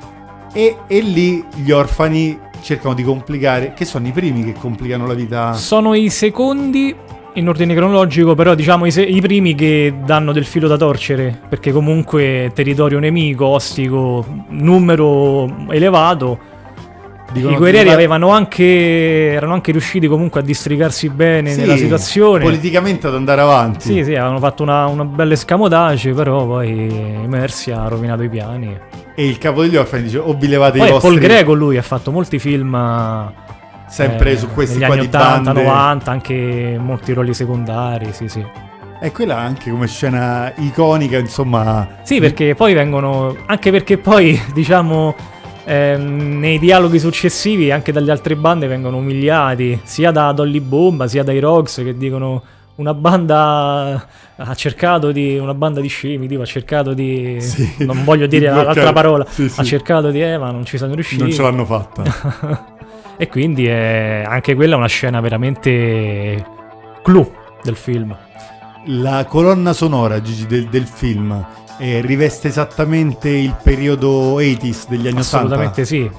E, 0.53 0.77
e 0.87 1.01
lì 1.01 1.45
gli 1.55 1.71
orfani 1.71 2.39
cercano 2.63 2.95
di 2.95 3.03
complicare, 3.05 3.75
che 3.75 3.85
sono 3.85 4.07
i 4.07 4.11
primi 4.11 4.43
che 4.45 4.55
complicano 4.59 5.07
la 5.07 5.15
vita. 5.15 5.53
sono 5.53 5.95
i 5.95 6.09
secondi 6.11 6.95
in 7.37 7.49
ordine 7.49 7.75
cronologico, 7.75 8.35
però 8.35 8.55
diciamo 8.55 8.87
i, 8.87 8.91
se- 8.91 9.03
i 9.03 9.21
primi 9.21 9.55
che 9.55 9.95
danno 10.05 10.33
del 10.33 10.45
filo 10.45 10.69
da 10.69 10.77
torcere, 10.77 11.39
perché 11.49 11.73
comunque 11.73 12.51
territorio 12.55 12.99
nemico, 12.99 13.47
ostico, 13.47 14.25
numero 14.49 15.67
elevato. 15.71 16.55
Dicono 17.33 17.55
I 17.55 17.59
guerrieri 17.59 17.91
avevano 17.91 18.31
anche, 18.31 19.33
erano 19.33 19.53
anche 19.53 19.73
riusciti 19.73 20.07
comunque 20.07 20.41
a 20.41 20.43
districarsi 20.43 21.09
bene 21.11 21.53
Sì, 21.53 21.61
nella 21.61 21.77
situazione. 21.77 22.45
Politicamente 22.45 23.09
ad 23.09 23.15
andare 23.15 23.41
avanti. 23.41 23.81
Sì, 23.81 24.05
sì, 24.05 24.15
avevano 24.15 24.39
fatto 24.39 24.63
una, 24.63 24.87
una 24.87 25.05
bella 25.05 25.33
escamotage, 25.35 26.13
però 26.13 26.47
poi 26.47 27.25
Mercy 27.27 27.73
ha 27.73 27.89
rovinato 27.89 28.23
i 28.23 28.29
piani. 28.29 28.79
E 29.15 29.27
il 29.27 29.39
capo 29.39 29.63
degli 29.63 29.77
orfani 29.77 30.05
dice: 30.05 30.19
O 30.19 30.35
vi 30.35 30.47
levate 30.47 30.79
Poi 30.79 30.89
i 30.89 30.91
vostri. 30.93 31.11
Paul 31.11 31.21
Greco 31.21 31.53
lui 31.53 31.77
ha 31.77 31.83
fatto 31.83 32.11
molti 32.13 32.39
film 32.39 32.75
eh, 33.87 33.91
Sempre 33.91 34.37
su 34.37 34.49
questi 34.49 34.79
qua 34.79 34.89
anni 34.89 35.01
di 35.01 35.07
80, 35.07 35.53
bande. 35.53 35.63
90, 35.63 36.11
anche 36.11 36.77
molti 36.81 37.13
ruoli 37.13 37.33
secondari, 37.35 38.13
sì, 38.13 38.29
sì. 38.29 38.45
E 39.01 39.13
quella 39.13 39.37
anche 39.37 39.71
come 39.71 39.87
scena 39.87 40.53
iconica, 40.57 41.19
insomma. 41.19 41.87
Sì, 42.03 42.19
perché 42.19 42.55
poi 42.55 42.75
vengono. 42.75 43.37
Anche 43.47 43.71
perché 43.71 43.99
poi, 43.99 44.41
diciamo, 44.55 45.15
ehm, 45.65 46.39
nei 46.39 46.59
dialoghi 46.59 46.99
successivi, 46.99 47.71
anche 47.71 47.93
dalle 47.93 48.11
altre 48.11 48.37
bande 48.37 48.67
vengono 48.67 48.97
umiliati, 48.97 49.79
sia 49.85 50.11
da 50.11 50.33
Dolly 50.33 50.61
Bomba, 50.61 51.07
sia 51.07 51.23
dai 51.23 51.39
Rogues 51.41 51.77
che 51.77 51.97
dicono. 51.97 52.43
Una 52.77 52.93
banda 52.93 54.07
ha 54.37 54.55
cercato 54.55 55.11
di. 55.11 55.39
Una 55.39 55.55
banda 55.55 55.81
di 55.81 55.89
scemi, 55.89 56.27
tipo, 56.27 56.43
ha 56.43 56.47
cercato 56.47 56.93
di. 56.93 57.39
Sì, 57.41 57.87
non 57.87 58.05
voglio 58.05 58.27
di 58.27 58.39
dire 58.39 58.51
l'altra 58.53 58.73
bloccare. 58.73 58.93
parola. 58.93 59.27
Sì, 59.29 59.49
sì. 59.49 59.61
Ha 59.61 59.65
cercato 59.65 60.11
di. 60.11 60.23
Eh, 60.23 60.37
ma 60.37 60.51
non 60.51 60.65
ci 60.67 60.77
sono 60.77 60.93
riusciti. 60.93 61.23
Non 61.23 61.33
ce 61.33 61.41
l'hanno 61.43 61.65
fatta. 61.65 62.75
e 63.17 63.29
quindi 63.29 63.67
è, 63.67 64.23
anche 64.27 64.55
quella 64.55 64.75
è 64.75 64.77
una 64.77 64.89
scena 64.89 65.21
veramente. 65.21 66.45
clou 67.03 67.31
del 67.63 67.77
film. 67.77 68.17
La 68.87 69.25
colonna 69.25 69.73
sonora 69.73 70.21
Gigi, 70.23 70.47
del, 70.47 70.67
del 70.69 70.87
film 70.87 71.45
eh, 71.79 72.01
riveste 72.03 72.49
esattamente 72.49 73.29
il 73.29 73.55
periodo 73.63 74.39
80s 74.41 74.87
degli 74.89 75.09
anni 75.09 75.19
80. 75.21 75.21
Assolutamente 75.21 75.85
sì. 75.85 76.11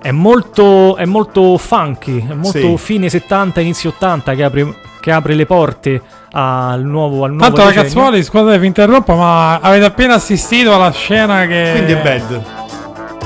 È 0.00 0.10
molto, 0.10 0.96
è 0.96 1.06
molto 1.06 1.56
funky, 1.56 2.26
è 2.28 2.34
molto 2.34 2.76
Sì. 2.76 2.76
fine 2.76 3.08
70, 3.08 3.60
inizio 3.62 3.88
80 3.90 4.34
che 4.34 4.44
apre, 4.44 4.74
che 5.00 5.10
apre 5.10 5.34
le 5.34 5.46
porte 5.46 6.00
al 6.32 6.84
nuovo, 6.84 7.24
al 7.24 7.30
nuovo 7.30 7.44
Tanto 7.44 7.62
decennio. 7.62 7.74
ragazzuoli, 7.82 8.22
scusate 8.22 8.50
che 8.52 8.58
vi 8.58 8.66
interrompo, 8.66 9.14
ma 9.14 9.58
avete 9.60 9.84
appena 9.86 10.14
assistito 10.14 10.74
alla 10.74 10.90
scena 10.92 11.46
che... 11.46 11.70
Quindi 11.72 11.92
è 11.92 12.02
bad. 12.02 12.42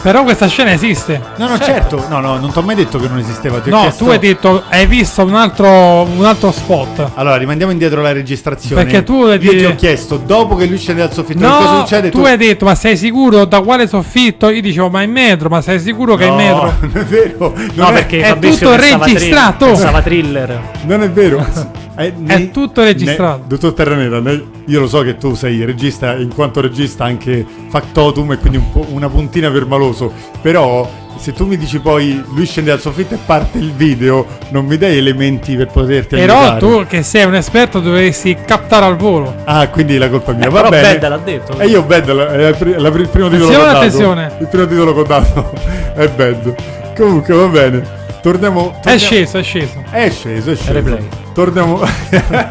Però 0.02 0.22
questa 0.22 0.46
scena 0.46 0.72
esiste. 0.72 1.20
No, 1.36 1.48
no, 1.48 1.58
certo. 1.58 2.04
No, 2.08 2.20
no, 2.20 2.38
non 2.38 2.50
ti 2.52 2.58
ho 2.58 2.62
mai 2.62 2.74
detto 2.76 2.98
che 2.98 3.08
non 3.08 3.18
esisteva. 3.18 3.58
ti 3.58 3.68
No, 3.70 3.80
chiesto- 3.80 4.04
tu 4.04 4.10
hai 4.10 4.18
detto, 4.18 4.62
hai 4.68 4.86
visto 4.86 5.24
un 5.24 5.34
altro, 5.34 6.02
un 6.02 6.24
altro 6.24 6.50
spot. 6.52 7.10
Allora, 7.14 7.36
rimandiamo 7.36 7.72
indietro 7.72 8.00
la 8.00 8.12
registrazione. 8.12 8.82
Perché 8.84 9.02
tu 9.02 9.26
Io 9.26 9.38
ti 9.38 9.64
ho 9.64 9.74
chiesto, 9.74 10.16
dopo 10.16 10.54
che 10.56 10.66
lui 10.66 10.78
scende 10.78 11.02
dal 11.02 11.12
soffitto, 11.12 11.40
che 11.40 11.46
cosa 11.46 11.70
No, 11.72 11.78
succede? 11.80 12.10
tu 12.10 12.20
hai 12.20 12.36
detto, 12.36 12.64
ma 12.64 12.74
sei 12.74 12.96
sicuro 12.96 13.44
da 13.44 13.60
quale 13.60 13.86
soffitto? 13.88 14.48
Io 14.50 14.60
dicevo, 14.62 14.88
ma 14.88 15.02
in 15.02 15.10
metro, 15.10 15.48
ma 15.48 15.60
sei 15.60 15.80
sicuro 15.80 16.14
che 16.16 16.24
è 16.24 16.28
in 16.28 16.36
No, 16.36 16.38
metro? 16.38 16.74
non 16.86 16.90
è 16.94 17.04
vero. 17.04 17.52
Non 17.56 17.70
No, 17.74 17.88
è, 17.88 17.92
perché 17.92 18.20
è 18.22 18.38
tutto 18.38 18.74
registrato. 18.76 19.66
Pensava 19.66 20.00
thriller. 20.02 20.60
Non 20.84 21.02
è 21.02 21.10
vero. 21.10 21.44
È, 21.98 22.12
nei- 22.16 22.52
tutto 22.52 22.84
registrato. 22.84 23.38
ne- 23.38 23.44
dottor 23.48 23.72
Terranera, 23.72 24.20
ne- 24.20 24.40
io 24.66 24.78
lo 24.78 24.86
so 24.86 25.02
che 25.02 25.16
tu 25.16 25.34
sei 25.34 25.64
regista, 25.64 26.14
in 26.14 26.32
quanto 26.32 26.60
regista 26.60 27.02
anche 27.02 27.44
factotum 27.70 28.30
e 28.30 28.38
quindi 28.38 28.58
un 28.58 28.70
po' 28.70 28.86
una 28.90 29.08
puntina 29.08 29.48
permaloso, 29.88 30.12
però 30.40 30.88
se 31.16 31.32
tu 31.32 31.46
mi 31.46 31.56
dici 31.56 31.80
poi 31.80 32.22
lui 32.32 32.46
scende 32.46 32.70
dal 32.70 32.80
soffitto 32.80 33.14
e 33.14 33.18
parte 33.24 33.58
il 33.58 33.72
video, 33.72 34.24
non 34.50 34.64
mi 34.66 34.76
dai 34.76 34.96
elementi 34.98 35.56
per 35.56 35.66
poterti 35.66 36.14
Però 36.16 36.36
aiutare. 36.38 36.58
tu, 36.60 36.86
che 36.86 37.02
sei 37.02 37.24
un 37.24 37.34
esperto, 37.34 37.80
dovresti 37.80 38.36
captare 38.46 38.84
al 38.84 38.96
volo. 38.96 39.34
Ah, 39.44 39.66
quindi 39.68 39.98
la 39.98 40.08
colpa 40.08 40.30
è 40.32 40.34
mia. 40.36 40.46
Eh, 40.46 40.50
Va 40.50 40.56
però 40.58 40.68
bene. 40.70 40.98
Bed 40.98 41.08
l'ha 41.08 41.16
detto. 41.18 41.58
E 41.58 41.66
io 41.66 41.82
Bad 41.82 42.08
è 42.08 42.46
il 42.48 43.08
primo 43.08 43.28
titolo 43.28 43.48
che 43.50 43.56
ho 43.56 43.60
Attenzione, 43.62 43.66
dato. 43.66 43.76
attenzione. 43.78 44.32
Il 44.40 44.46
primo 44.48 44.66
titolo 44.66 44.94
che 44.94 45.00
ho 45.00 45.04
dato 45.04 45.52
è 45.94 46.08
Bad. 46.08 46.54
Comunque 46.96 47.34
va 47.34 47.46
bene. 47.46 47.96
Torniamo, 48.22 48.70
È 48.70 48.72
torniamo- 48.74 48.98
sceso, 48.98 49.38
è 49.38 49.42
sceso. 49.42 49.82
È 49.90 50.10
sceso, 50.10 50.50
è 50.50 50.54
sceso. 50.56 50.72
Replay. 50.72 51.08
Torniamo. 51.34 51.80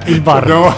Il 0.05 0.21
VAR. 0.21 0.43
Torniamo- 0.43 0.75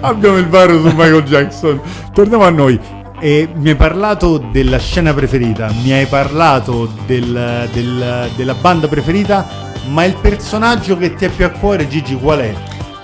Abbiamo 0.00 0.36
il 0.38 0.46
VAR 0.48 0.70
su 0.70 0.82
Michael 0.88 1.22
Jackson. 1.22 1.80
Torniamo 2.12 2.44
a 2.44 2.50
noi. 2.50 2.78
E 3.22 3.48
mi 3.54 3.68
hai 3.68 3.76
parlato 3.76 4.38
della 4.38 4.78
scena 4.78 5.12
preferita, 5.12 5.70
mi 5.82 5.92
hai 5.92 6.06
parlato 6.06 6.90
del- 7.06 7.68
del- 7.70 8.30
della 8.34 8.54
banda 8.54 8.88
preferita, 8.88 9.46
ma 9.88 10.04
il 10.04 10.14
personaggio 10.14 10.96
che 10.96 11.14
ti 11.14 11.26
è 11.26 11.28
più 11.28 11.44
a 11.44 11.50
cuore, 11.50 11.86
Gigi, 11.86 12.14
qual 12.16 12.38
è? 12.38 12.54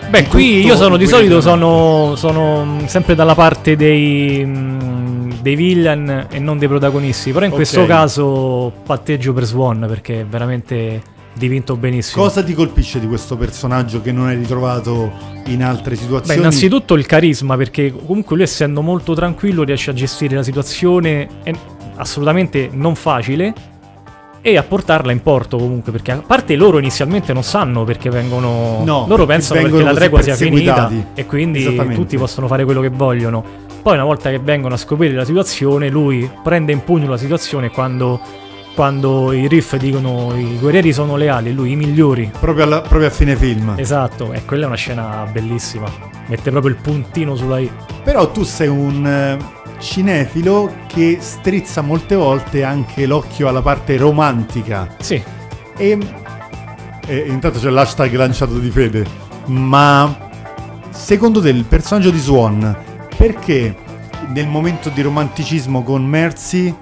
Beh, 0.09 0.23
Di 0.23 0.29
qui 0.29 0.65
io 0.65 0.75
sono 0.77 0.97
di 0.97 1.07
solito 1.07 1.41
sono, 1.43 2.15
sono 2.17 2.65
mm, 2.65 2.85
sempre 2.87 3.15
dalla 3.15 3.35
parte 3.35 3.77
dei, 3.77 4.43
mm, 4.47 5.33
dei 5.43 5.55
villain 5.57 6.27
e 6.31 6.39
non 6.39 6.57
dei 6.59 6.69
protagonisti. 6.69 7.33
Però 7.33 7.45
in 7.45 7.51
Ok. 7.51 7.57
questo 7.57 7.85
caso 7.87 8.73
patteggio 8.85 9.33
per 9.35 9.45
Swan 9.45 9.85
perché 9.89 10.21
è 10.21 10.25
veramente 10.25 11.03
dipinto 11.37 11.77
benissimo. 11.77 12.23
Cosa 12.23 12.43
ti 12.43 12.55
colpisce 12.55 12.99
di 12.99 13.07
questo 13.07 13.37
personaggio 13.37 14.01
che 14.01 14.13
non 14.13 14.27
hai 14.27 14.37
ritrovato 14.37 15.13
in 15.47 15.63
altre 15.63 15.95
Beh, 15.95 16.01
situazioni? 16.01 16.39
innanzitutto 16.39 16.95
il 16.95 17.07
carisma, 17.07 17.57
perché 17.57 17.93
comunque 17.93 18.37
lui 18.37 18.45
essendo 18.45 18.83
molto 18.83 19.15
tranquillo 19.15 19.63
riesce 19.63 19.91
a 19.91 19.95
gestire 19.95 20.37
la 20.37 20.43
situazione 20.43 21.29
assolutamente 21.97 22.69
non 22.73 22.95
facile 22.95 23.55
e 24.41 24.57
a 24.57 24.63
portarla 24.63 25.11
in 25.11 25.23
porto 25.23 25.57
comunque, 25.57 25.91
perché 25.91 26.13
a 26.13 26.23
parte 26.25 26.55
loro 26.55 26.79
inizialmente 26.79 27.33
non 27.33 27.43
sanno 27.43 27.83
perché 27.83 28.11
vengono... 28.11 28.83
No, 28.85 29.05
loro 29.09 29.27
pensano 29.27 29.61
vengono 29.61 29.83
perché 29.83 29.93
la 29.93 29.99
tregua 29.99 30.23
sia 30.23 30.37
finita 30.37 30.91
e 31.15 31.27
quindi 31.27 31.75
tutti 31.95 32.17
possono 32.17 32.47
fare 32.47 32.65
quello 32.65 32.81
che 32.81 32.91
vogliono. 32.91 33.45
Poi 33.83 33.95
una 33.95 34.05
volta 34.05 34.31
che 34.31 34.39
vengono 34.39 34.75
a 34.75 34.77
scoprire 34.77 35.15
la 35.15 35.25
situazione, 35.25 35.89
lui 35.89 36.31
prende 36.43 36.73
in 36.73 36.85
pugno 36.85 37.09
la 37.09 37.17
situazione 37.17 37.71
quando, 37.71 38.21
quando 38.77 39.33
i 39.33 39.49
Riff 39.49 39.75
dicono 39.77 40.37
i 40.37 40.59
guerrieri 40.61 40.93
sono 40.93 41.17
leali, 41.17 41.55
lui 41.55 41.73
i 41.73 41.77
migliori. 41.77 42.31
Proprio, 42.39 42.65
alla- 42.65 42.83
proprio 42.83 43.07
a 43.09 43.11
fine 43.11 43.35
film. 43.35 43.73
Esatto, 43.77 44.35
e 44.35 44.45
quella 44.45 44.65
è 44.65 44.67
una 44.67 44.77
scena 44.77 45.27
bellissima. 45.33 45.91
Mette 46.27 46.51
proprio 46.51 46.73
il 46.75 46.79
puntino 46.81 47.35
sulla 47.37 47.59
I. 47.59 47.71
Però 48.05 48.31
tu 48.31 48.43
sei 48.43 48.69
un 48.69 49.07
eh, 49.07 49.39
cinefilo 49.79 50.71
che 50.87 51.17
strizza 51.21 51.81
molte 51.81 52.17
volte 52.17 52.65
anche 52.65 53.07
l'occhio 53.07 53.49
alla 53.49 53.63
parte 53.63 53.97
romantica. 53.97 54.87
Sì, 54.99 55.23
E, 55.79 55.99
e 57.07 57.17
intanto 57.29 57.59
c'è 57.59 57.71
l'hashtag 57.71 58.15
lanciato 58.15 58.59
di 58.59 58.69
fede. 58.71 59.07
Ma 59.47 60.15
secondo 60.91 61.41
te 61.41 61.49
il 61.49 61.65
personaggio 61.65 62.11
di 62.11 62.19
Swan, 62.19 62.77
perché 63.17 63.75
nel 64.35 64.49
momento 64.49 64.91
di 64.91 65.01
romanticismo 65.01 65.83
con 65.83 66.05
Mercy 66.05 66.75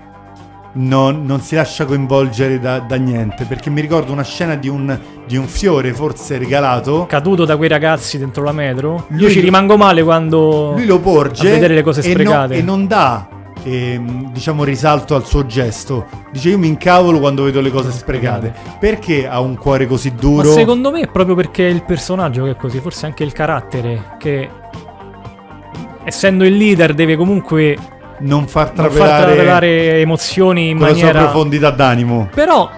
non, 0.74 1.24
non 1.24 1.40
si 1.40 1.54
lascia 1.54 1.84
coinvolgere 1.84 2.58
da, 2.58 2.78
da 2.80 2.96
niente? 2.96 3.44
Perché 3.44 3.70
mi 3.70 3.80
ricordo 3.80 4.12
una 4.12 4.22
scena 4.24 4.54
di 4.54 4.68
un, 4.68 4.96
di 5.26 5.36
un 5.36 5.46
fiore 5.46 5.92
forse 5.92 6.38
regalato. 6.38 7.06
caduto 7.06 7.44
da 7.44 7.56
quei 7.56 7.68
ragazzi 7.68 8.18
dentro 8.18 8.42
la 8.44 8.52
metro. 8.52 9.06
Lui- 9.08 9.22
Io 9.22 9.30
ci 9.30 9.40
rimango 9.40 9.76
male 9.76 10.02
quando. 10.02 10.72
Lui 10.72 10.86
lo 10.86 10.98
porge 11.00 11.48
a 11.48 11.50
vedere 11.52 11.74
le 11.74 11.82
cose 11.82 12.00
e 12.00 12.06
no- 12.08 12.10
sprecate. 12.12 12.54
e 12.54 12.62
non 12.62 12.86
dà 12.86 13.28
ehm, 13.62 14.32
diciamo 14.32 14.64
risalto 14.64 15.14
al 15.14 15.24
suo 15.24 15.46
gesto. 15.46 16.06
Dice 16.32 16.50
io 16.50 16.58
mi 16.58 16.66
incavolo 16.68 17.18
quando 17.20 17.44
vedo 17.44 17.60
le 17.60 17.70
cose 17.70 17.90
sprecate. 17.90 18.52
Perché 18.78 19.28
ha 19.28 19.40
un 19.40 19.56
cuore 19.56 19.86
così 19.86 20.10
Ma 20.10 20.20
duro? 20.20 20.52
secondo 20.52 20.90
me 20.90 21.00
è 21.02 21.08
proprio 21.08 21.34
perché 21.34 21.66
è 21.68 21.70
il 21.70 21.84
personaggio 21.84 22.44
che 22.44 22.50
è 22.50 22.56
così, 22.56 22.80
forse 22.80 23.06
anche 23.06 23.22
il 23.24 23.32
carattere. 23.32 24.16
Che 24.18 24.48
essendo 26.04 26.44
il 26.44 26.56
leader 26.56 26.92
deve 26.94 27.16
comunque 27.16 27.76
non 28.24 28.46
far 28.46 28.66
non 28.66 28.86
travelare, 28.86 29.10
far 29.10 29.22
travelare 29.24 30.00
emozioni 30.00 30.70
in 30.70 30.78
con 30.78 30.88
la 30.88 30.94
sua 30.94 31.06
maniera. 31.06 31.24
profondità 31.24 31.70
d'animo. 31.70 32.28
Però 32.34 32.70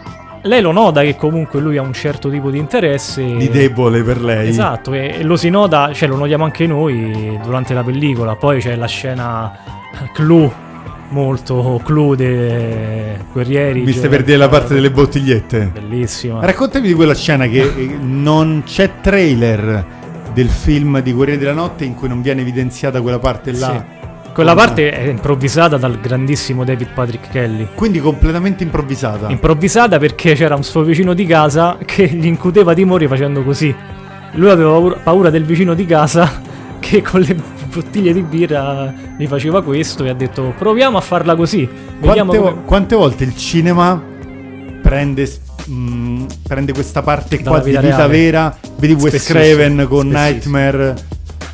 lei 0.43 0.61
lo 0.61 0.73
nota 0.73 1.03
che 1.03 1.17
comunque 1.17 1.61
lui 1.61 1.77
ha 1.77 1.83
un 1.83 1.93
certo 1.93 2.31
tipo 2.31 2.51
di 2.51 2.59
interesse. 2.59 3.25
Di 3.25 3.49
debole 3.49 4.03
per 4.03 4.21
lei. 4.21 4.49
Esatto, 4.49 4.93
e 4.93 5.23
lo 5.23 5.37
si 5.37 5.51
nota, 5.51 5.93
cioè 5.93 6.09
lo 6.09 6.17
notiamo 6.17 6.45
anche 6.45 6.67
noi 6.67 7.39
durante 7.43 7.75
la 7.75 7.83
pellicola. 7.83 8.37
Poi 8.37 8.61
c'è 8.61 8.77
la 8.77 8.87
scena 8.87 9.53
clou, 10.13 10.51
molto 11.11 11.81
clou 11.85 12.15
dei 12.15 13.17
guerrieri. 13.33 13.81
Mi 13.81 13.91
stai 13.91 14.03
cioè, 14.03 14.11
per 14.11 14.23
dire 14.23 14.39
la 14.39 14.49
parte 14.49 14.75
delle 14.75 14.91
bottigliette. 14.91 15.71
Bellissima. 15.73 16.45
Raccontami 16.45 16.87
di 16.87 16.95
quella 16.95 17.15
scena 17.15 17.47
che 17.47 17.63
eh, 17.63 17.97
non 18.01 18.63
c'è 18.65 19.01
trailer 19.01 19.95
del 20.33 20.49
film 20.49 21.01
di 21.01 21.13
Guerrieri 21.13 21.41
della 21.41 21.55
Notte 21.55 21.85
in 21.85 21.95
cui 21.95 22.09
non 22.09 22.21
viene 22.21 22.43
evidenziata 22.43 23.01
quella 23.01 23.19
parte 23.19 23.53
là. 23.53 23.85
Sì. 23.89 23.96
Quella 24.37 24.53
Con- 24.53 24.67
parte 24.67 24.91
è 24.91 25.09
improvvisata 25.09 25.79
dal 25.79 25.99
grandissimo 25.99 26.63
David 26.63 26.89
Patrick 26.93 27.31
Kelly. 27.31 27.69
Quindi 27.75 28.01
completamente 28.01 28.63
improvvisata. 28.65 29.31
Improvvisata 29.31 29.97
perché 29.97 30.35
c'era 30.35 30.55
un 30.55 30.63
suo 30.63 30.83
vicino 30.83 31.15
di 31.15 31.25
casa 31.25 31.79
che 31.83 32.07
gli 32.07 32.27
incuteva 32.27 32.75
timori 32.75 33.09
facendo 33.09 33.43
così. 33.43 33.75
Lui 34.33 34.51
aveva 34.51 34.95
paura- 35.03 35.31
del 35.31 35.45
vicino 35.47 35.73
di 35.73 35.87
casa 35.87 36.31
che 36.81 37.01
con 37.01 37.23
le 37.23 37.35
bottiglie 37.73 38.13
di 38.13 38.21
birra 38.21 38.93
gli 39.17 39.27
faceva 39.27 39.63
questo 39.63 40.05
e 40.05 40.11
ha 40.11 40.15
detto 40.15 40.53
proviamo 40.59 40.99
a 40.99 41.01
farla 41.01 41.35
così. 41.35 41.67
Quante, 41.99 42.37
come... 42.37 42.57
quante 42.67 42.95
volte 42.95 43.25
il 43.25 43.35
cinema 43.35 43.99
prende, 44.83 45.33
mm, 45.71 46.25
prende 46.47 46.75
questa 46.75 47.01
parte 47.01 47.39
Dalla 47.39 47.49
qua 47.49 47.61
di 47.61 47.71
vita 47.71 47.81
vita 47.81 47.97
reale. 47.97 48.13
vera? 48.13 48.59
Vedi 48.77 48.93
Wes 48.93 49.25
Craven 49.25 49.87
con 49.89 50.11
spessissimo. 50.11 50.59
Nightmare 50.59 50.95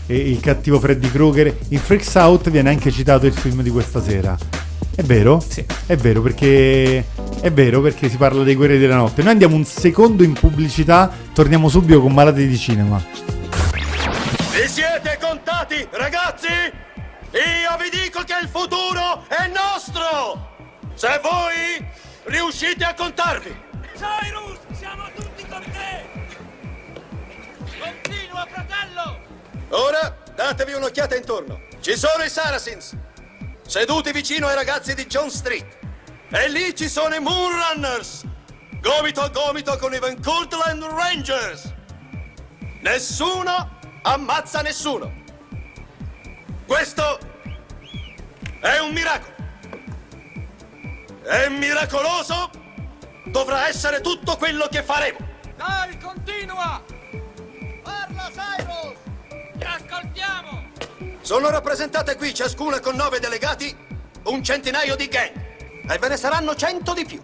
il 0.07 0.41
cattivo 0.41 0.81
Freddy 0.81 1.11
Krueger. 1.11 1.57
In 1.69 1.79
Freaks 1.79 2.15
Out 2.15 2.51
viene 2.51 2.71
anche 2.71 2.91
citato 2.91 3.27
il 3.27 3.35
film 3.35 3.63
di 3.63 3.71
questa 3.71 4.03
sera. 4.03 4.37
È 4.95 5.03
vero? 5.03 5.41
Sì. 5.41 5.65
È 5.87 5.97
vero 5.97 6.21
perché 6.21 7.05
è 7.41 7.51
vero 7.51 7.81
perché 7.81 8.09
si 8.09 8.17
parla 8.17 8.43
dei 8.43 8.55
guerrieri 8.55 8.83
della 8.83 8.97
notte. 8.97 9.23
Noi 9.23 9.33
andiamo 9.33 9.57
un 9.57 9.65
secondo 9.65 10.23
in 10.23 10.33
pubblicità, 10.33 11.11
torniamo 11.33 11.69
subito 11.69 12.01
con 12.01 12.13
Malati 12.13 12.47
di 12.47 12.59
cinema. 12.59 13.03
Vi 14.53 14.69
siete 14.69 15.19
contati, 15.21 15.87
ragazzi? 15.91 16.47
Io 16.47 17.77
vi 17.81 18.05
dico 18.05 18.23
che 18.25 18.35
il 18.43 18.49
futuro 18.49 19.25
è 19.29 19.49
nostro! 19.49 20.51
Se 20.95 21.19
voi 21.23 21.85
riuscite 22.25 22.85
a 22.85 22.95
contarvi! 22.95 23.53
Cyrus, 23.97 24.59
siamo 24.79 25.05
tutti 25.17 25.45
con 25.49 25.63
te! 25.63 26.05
Continua, 27.81 28.47
fratello! 28.53 29.22
Ora 29.75 30.15
datevi 30.35 30.75
un'occhiata 30.75 31.17
intorno. 31.17 31.63
Ci 31.81 31.97
sono 31.97 32.23
i 32.23 32.29
Saracens, 32.29 32.95
seduti 33.67 34.13
vicino 34.13 34.47
ai 34.47 34.55
ragazzi 34.55 34.95
di 34.95 35.07
John 35.07 35.31
Street. 35.31 35.79
E 36.29 36.49
lì 36.49 36.75
ci 36.77 36.91
sono 36.91 37.15
i 37.15 37.21
Moonrunners, 37.21 38.25
gomito 38.81 39.23
a 39.23 39.29
gomito 39.29 39.77
con 39.79 39.95
i 39.95 39.99
Van 39.99 40.23
Courtland 40.23 40.83
Rangers. 40.83 41.73
Nessuno 42.83 43.79
ammazza 44.03 44.61
nessuno. 44.61 45.11
Questo 46.67 47.19
è 48.61 48.79
un 48.79 48.93
miracolo. 48.93 49.35
E 51.25 51.49
miracoloso 51.49 52.51
dovrà 53.25 53.69
essere 53.69 54.03
tutto 54.03 54.37
quello 54.37 54.67
che 54.67 54.83
faremo. 54.83 55.19
Dai, 55.57 55.97
continua! 55.99 56.83
Parla, 57.83 58.31
Cyrus! 58.35 59.02
Ti 59.63 59.69
ascoltiamo! 59.69 60.71
Sono 61.21 61.51
rappresentate 61.51 62.17
qui, 62.17 62.35
ciascuna 62.35 62.81
con 62.81 62.97
nove 62.97 63.21
delegati, 63.21 63.75
un 64.25 64.43
centinaio 64.43 64.97
di 64.97 65.07
gang. 65.07 65.33
E 65.89 65.99
ve 65.99 66.09
ne 66.09 66.17
saranno 66.17 66.55
cento 66.57 66.93
di 66.95 67.05
più. 67.05 67.23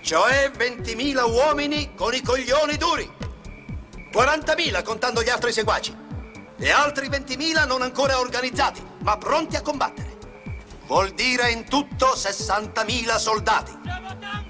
Cioè 0.00 0.50
20.000 0.56 1.28
uomini 1.28 1.94
con 1.94 2.14
i 2.14 2.22
coglioni 2.22 2.76
duri. 2.76 3.10
40.000 4.12 4.82
contando 4.84 5.22
gli 5.22 5.28
altri 5.28 5.52
seguaci. 5.52 5.96
E 6.58 6.70
altri 6.70 7.08
20.000 7.08 7.66
non 7.66 7.82
ancora 7.82 8.20
organizzati, 8.20 8.80
ma 9.02 9.18
pronti 9.18 9.56
a 9.56 9.62
combattere. 9.62 10.16
Vuol 10.86 11.10
dire 11.10 11.50
in 11.50 11.68
tutto 11.68 12.12
60.000 12.14 13.16
soldati. 13.16 13.76
Siamo 13.82 14.16
tanti! 14.18 14.45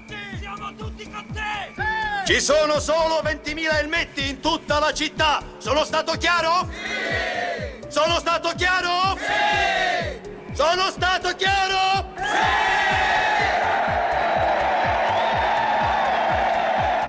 Ci 2.27 2.41
sono 2.41 2.81
solo 2.81 3.21
20.000 3.23 3.79
elmetti 3.79 4.27
in 4.27 4.41
tutta 4.41 4.79
la 4.79 4.91
città. 4.91 5.41
Sono 5.59 5.85
stato 5.85 6.11
chiaro? 6.17 6.67
Sì! 6.69 7.87
Sono 7.87 8.19
stato 8.19 8.51
chiaro? 8.57 9.17
Sì! 9.17 10.53
Sono 10.53 10.89
stato 10.89 11.33
chiaro? 11.37 12.11
Sì! 12.17 12.23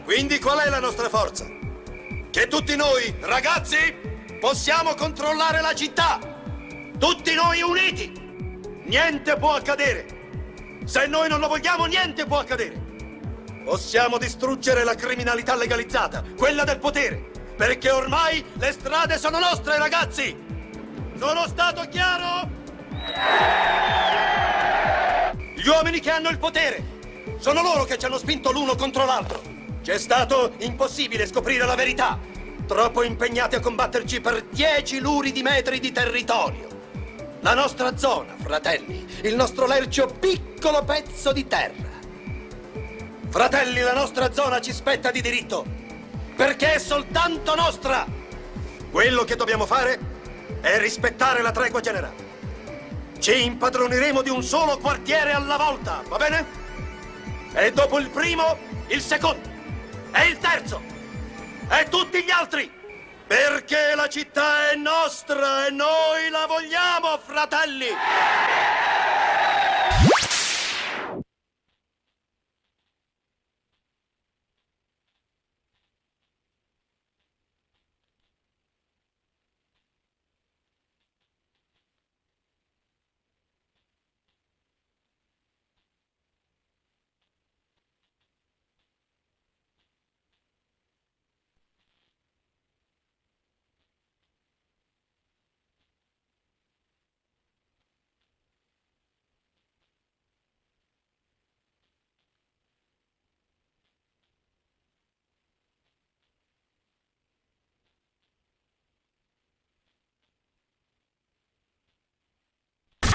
Quindi 0.04 0.38
qual 0.38 0.61
è 0.61 0.68
la 0.68 0.78
nostra 0.78 1.09
forza? 1.09 1.48
Che 2.31 2.46
tutti 2.46 2.76
noi, 2.76 3.12
ragazzi, 3.18 3.96
possiamo 4.38 4.94
controllare 4.94 5.61
la 5.61 5.74
città. 5.74 6.20
Tutti 6.96 7.35
noi 7.35 7.61
uniti. 7.62 8.12
Niente 8.85 9.37
può 9.37 9.54
accadere. 9.54 10.07
Se 10.85 11.09
noi 11.09 11.28
non 11.28 11.40
lo 11.40 11.48
vogliamo, 11.48 11.87
niente 11.87 12.24
può 12.24 12.38
accadere. 12.38 12.88
Possiamo 13.68 14.16
distruggere 14.16 14.83
la 14.83 14.94
criminalità 14.94 15.54
legalizzata, 15.54 16.24
quella 16.38 16.64
del 16.64 16.78
potere, 16.78 17.31
perché 17.54 17.90
ormai 17.90 18.42
le 18.54 18.72
strade 18.72 19.18
sono 19.18 19.38
nostre, 19.38 19.76
ragazzi! 19.76 20.35
Sono 21.18 21.46
stato 21.46 21.83
chiaro? 21.90 22.48
Gli 25.54 25.68
uomini 25.68 26.00
che 26.00 26.11
hanno 26.11 26.31
il 26.31 26.38
potere 26.38 26.83
sono 27.38 27.61
loro 27.61 27.85
che 27.85 27.98
ci 27.98 28.07
hanno 28.07 28.16
spinto 28.16 28.52
l'uno 28.52 28.74
contro 28.74 29.04
l'altro. 29.04 29.42
C'è 29.83 29.98
stato 29.98 30.54
impossibile 30.61 31.26
scoprire 31.26 31.66
la 31.66 31.74
verità. 31.74 32.18
Troppo 32.66 33.02
impegnati 33.02 33.57
a 33.57 33.61
combatterci 33.61 34.22
per 34.22 34.44
dieci 34.44 34.98
luridi 34.98 35.42
metri 35.42 35.78
di 35.78 35.92
territorio. 35.92 36.68
La 37.40 37.52
nostra 37.52 37.98
zona, 37.98 38.35
fratelli, 38.38 39.07
il 39.24 39.37
nostro 39.37 39.66
lercio 39.66 40.07
piccolo 40.07 40.83
pezzo 40.85 41.33
di 41.33 41.46
terra. 41.46 41.88
Fratelli, 43.31 43.81
la 43.81 43.93
nostra 43.93 44.33
zona 44.33 44.59
ci 44.59 44.73
spetta 44.73 45.11
di 45.11 45.21
diritto, 45.21 45.62
perché 46.35 46.75
è 46.75 46.79
soltanto 46.79 47.55
nostra. 47.55 48.07
Quello 48.91 49.25
che 49.25 49.37
dobbiamo 49.37 49.67
fare 49.67 49.99
è 50.62 50.79
rispettare 50.79 51.43
la 51.43 51.51
tregua 51.51 51.81
generale. 51.81 52.27
Ci 53.19 53.45
impadroniremo 53.45 54.23
di 54.23 54.31
un 54.31 54.43
solo 54.43 54.79
quartiere 54.79 55.33
alla 55.33 55.59
volta, 55.59 56.03
va 56.09 56.17
bene? 56.17 56.47
E 57.53 57.71
dopo 57.73 57.99
il 57.99 58.09
primo, 58.09 58.57
il 58.87 59.03
secondo. 59.03 59.47
E 60.11 60.27
il 60.27 60.38
terzo. 60.38 60.81
E 61.71 61.87
tutti 61.91 62.23
gli 62.23 62.31
altri. 62.31 62.73
Perché 63.27 63.95
la 63.95 64.09
città 64.09 64.71
è 64.71 64.75
nostra 64.75 65.67
e 65.67 65.71
noi 65.71 66.31
la 66.31 66.47
vogliamo, 66.47 67.19
fratelli! 67.19 67.88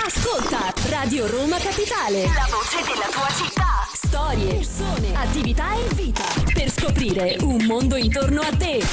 Ascolta 0.06 0.74
Radio 0.90 1.28
Roma 1.28 1.56
Capitale. 1.60 2.24
La 2.24 2.46
voce 2.52 2.84
della 2.84 3.08
tua 3.10 3.30
città. 3.30 3.88
Storie, 3.94 4.56
persone, 4.56 5.16
attività 5.16 5.74
e 5.76 5.94
vita. 5.94 6.24
Per 6.54 6.70
scoprire 6.70 7.38
un 7.40 7.64
mondo 7.66 7.96
intorno 7.96 8.42
a 8.42 8.50
te. 8.54 8.84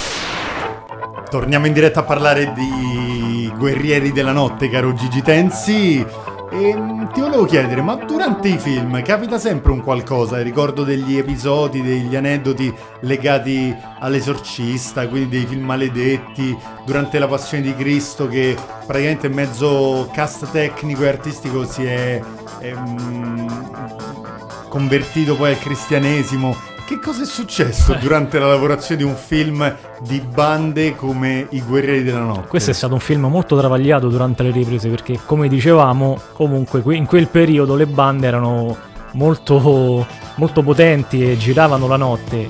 Torniamo 1.29 1.67
in 1.67 1.73
diretta 1.73 2.01
a 2.01 2.05
parlare 2.05 2.53
di 2.53 3.53
Guerrieri 3.57 4.13
della 4.13 4.31
Notte, 4.31 4.69
caro 4.69 4.93
Gigi 4.93 5.21
Tensi. 5.21 6.07
E 6.53 6.75
mm, 6.77 7.13
ti 7.13 7.21
volevo 7.21 7.45
chiedere, 7.45 7.81
ma 7.81 7.95
durante 7.95 8.49
i 8.49 8.59
film 8.59 9.01
capita 9.03 9.39
sempre 9.39 9.71
un 9.71 9.83
qualcosa? 9.83 10.43
Ricordo 10.43 10.83
degli 10.83 11.17
episodi, 11.17 11.81
degli 11.81 12.17
aneddoti 12.17 12.75
legati 13.03 13.75
all'esorcista, 14.01 15.07
quindi 15.07 15.29
dei 15.29 15.47
film 15.47 15.65
maledetti, 15.65 16.57
durante 16.85 17.21
la 17.21 17.29
Passione 17.29 17.63
di 17.63 17.75
Cristo 17.77 18.27
che 18.27 18.57
praticamente 18.85 19.29
mezzo 19.29 20.11
cast 20.13 20.51
tecnico 20.51 21.05
e 21.05 21.09
artistico 21.09 21.65
si 21.65 21.85
è 21.85 22.21
ehm, 22.61 24.69
convertito 24.69 25.37
poi 25.37 25.51
al 25.51 25.59
cristianesimo. 25.59 26.70
Che 26.91 26.99
cosa 26.99 27.23
è 27.23 27.25
successo 27.25 27.95
durante 28.01 28.41
la 28.41 28.49
lavorazione 28.49 29.01
di 29.01 29.07
un 29.07 29.15
film 29.15 29.77
di 30.01 30.21
bande 30.21 30.97
come 30.97 31.47
I 31.51 31.63
Guerrieri 31.63 32.03
della 32.03 32.19
Notte? 32.19 32.49
Questo 32.49 32.73
è 32.73 32.75
stato 32.75 32.95
un 32.95 32.99
film 32.99 33.27
molto 33.27 33.57
travagliato 33.57 34.09
durante 34.09 34.43
le 34.43 34.51
riprese 34.51 34.89
perché, 34.89 35.17
come 35.25 35.47
dicevamo, 35.47 36.21
comunque 36.33 36.83
que- 36.83 36.97
in 36.97 37.07
quel 37.07 37.29
periodo 37.29 37.77
le 37.77 37.87
bande 37.87 38.27
erano 38.27 38.77
molto, 39.13 40.05
molto 40.35 40.63
potenti 40.65 41.31
e 41.31 41.37
giravano 41.37 41.87
la 41.87 41.95
notte 41.95 42.49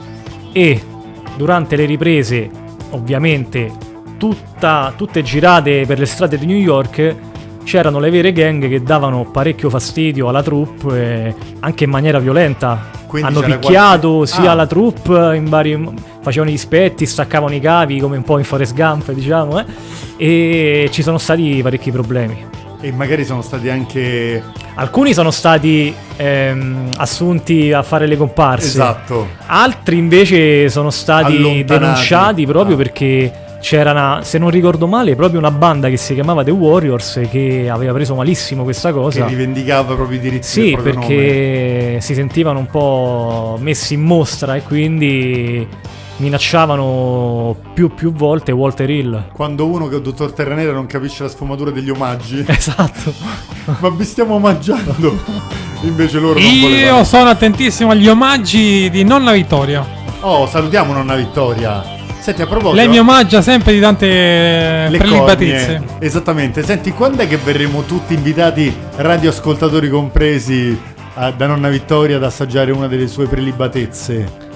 e 0.54 0.82
durante 1.36 1.76
le 1.76 1.84
riprese, 1.84 2.50
ovviamente, 2.92 3.70
tutta- 4.16 4.94
tutte 4.96 5.22
girate 5.22 5.84
per 5.84 5.98
le 5.98 6.06
strade 6.06 6.38
di 6.38 6.46
New 6.46 6.56
York, 6.56 7.14
c'erano 7.70 8.00
le 8.00 8.10
vere 8.10 8.32
gang 8.32 8.68
che 8.68 8.82
davano 8.82 9.24
parecchio 9.30 9.70
fastidio 9.70 10.26
alla 10.28 10.42
troupe, 10.42 11.32
anche 11.60 11.84
in 11.84 11.90
maniera 11.90 12.18
violenta. 12.18 12.90
Quindi 13.06 13.28
Hanno 13.28 13.40
picchiato 13.42 14.10
qualche- 14.16 14.32
sia 14.34 14.50
Ah. 14.50 14.54
la 14.54 14.66
troupe 14.66 15.36
in 15.36 15.44
vari 15.48 15.88
facevano 16.20 16.50
gli 16.50 16.56
spetti, 16.56 17.06
staccavano 17.06 17.54
i 17.54 17.60
cavi 17.60 18.00
come 18.00 18.16
un 18.16 18.24
po' 18.24 18.38
in 18.38 18.44
Forest 18.44 18.74
Gump, 18.74 19.12
diciamo, 19.12 19.60
eh, 19.60 19.64
e 20.16 20.88
ci 20.90 21.02
sono 21.02 21.18
stati 21.18 21.60
parecchi 21.62 21.92
problemi. 21.92 22.44
E 22.80 22.90
magari 22.92 23.24
sono 23.24 23.40
stati 23.42 23.68
anche... 23.68 24.42
Alcuni 24.74 25.12
sono 25.14 25.30
stati 25.30 25.94
ehm, 26.16 26.94
assunti 26.96 27.72
a 27.72 27.82
fare 27.82 28.06
le 28.06 28.16
comparse. 28.16 28.66
Esatto. 28.66 29.28
Altri 29.46 29.96
invece 29.98 30.68
sono 30.70 30.90
stati 30.90 31.62
denunciati 31.64 32.44
proprio 32.46 32.74
Ah. 32.74 32.78
perché 32.78 33.32
c'era 33.60 33.90
una, 33.92 34.20
se 34.22 34.38
non 34.38 34.50
ricordo 34.50 34.86
male, 34.86 35.14
proprio 35.14 35.38
una 35.38 35.50
banda 35.50 35.88
che 35.88 35.96
si 35.96 36.14
chiamava 36.14 36.42
The 36.42 36.50
Warriors 36.50 37.20
che 37.30 37.68
aveva 37.70 37.92
preso 37.92 38.14
malissimo 38.14 38.62
questa 38.64 38.92
cosa. 38.92 39.24
Che 39.24 39.30
rivendicava 39.30 39.94
proprio 39.94 40.16
i 40.18 40.20
diritti 40.20 40.46
Sì, 40.46 40.60
del 40.62 40.72
proprio 40.72 40.94
nome. 40.94 41.06
perché 41.06 41.98
si 42.00 42.14
sentivano 42.14 42.58
un 42.58 42.66
po' 42.66 43.56
messi 43.60 43.94
in 43.94 44.00
mostra 44.02 44.56
e 44.56 44.62
quindi 44.62 45.66
minacciavano 46.16 47.56
più 47.74 47.94
più 47.94 48.12
volte 48.12 48.52
Walter 48.52 48.88
Hill. 48.90 49.28
Quando 49.32 49.66
uno 49.66 49.86
che 49.88 49.94
è 49.94 49.96
un 49.98 50.02
dottor 50.02 50.32
Terranera 50.32 50.72
non 50.72 50.86
capisce 50.86 51.22
la 51.22 51.28
sfumatura 51.28 51.70
degli 51.70 51.90
omaggi. 51.90 52.44
Esatto. 52.48 53.12
Ma 53.78 53.88
vi 53.90 54.04
stiamo 54.04 54.34
omaggiando. 54.34 55.16
Invece 55.82 56.18
loro 56.18 56.38
non 56.38 56.48
Io 56.48 56.68
volevano. 56.68 57.04
sono 57.04 57.30
attentissimo 57.30 57.90
agli 57.92 58.08
omaggi 58.08 58.90
di 58.90 59.04
nonna 59.04 59.32
Vittoria. 59.32 59.86
Oh, 60.20 60.46
salutiamo 60.46 60.92
nonna 60.92 61.14
Vittoria. 61.14 61.98
Senti, 62.30 62.42
a 62.42 62.46
proposito... 62.46 62.74
Lei 62.76 62.88
mi 62.88 62.98
omaggia 62.98 63.42
sempre 63.42 63.72
di 63.72 63.80
tante 63.80 64.86
prelibatezze. 64.96 65.82
Esattamente. 65.98 66.62
Senti, 66.62 66.92
quando 66.92 67.22
è 67.22 67.26
che 67.28 67.36
verremo 67.36 67.82
tutti 67.82 68.14
invitati, 68.14 68.72
radioascoltatori 68.96 69.88
compresi, 69.88 70.78
a- 71.14 71.32
da 71.32 71.46
nonna 71.46 71.68
Vittoria 71.68 72.16
ad 72.16 72.24
assaggiare 72.24 72.70
una 72.70 72.86
delle 72.86 73.08
sue 73.08 73.26
prelibatezze? 73.26 74.48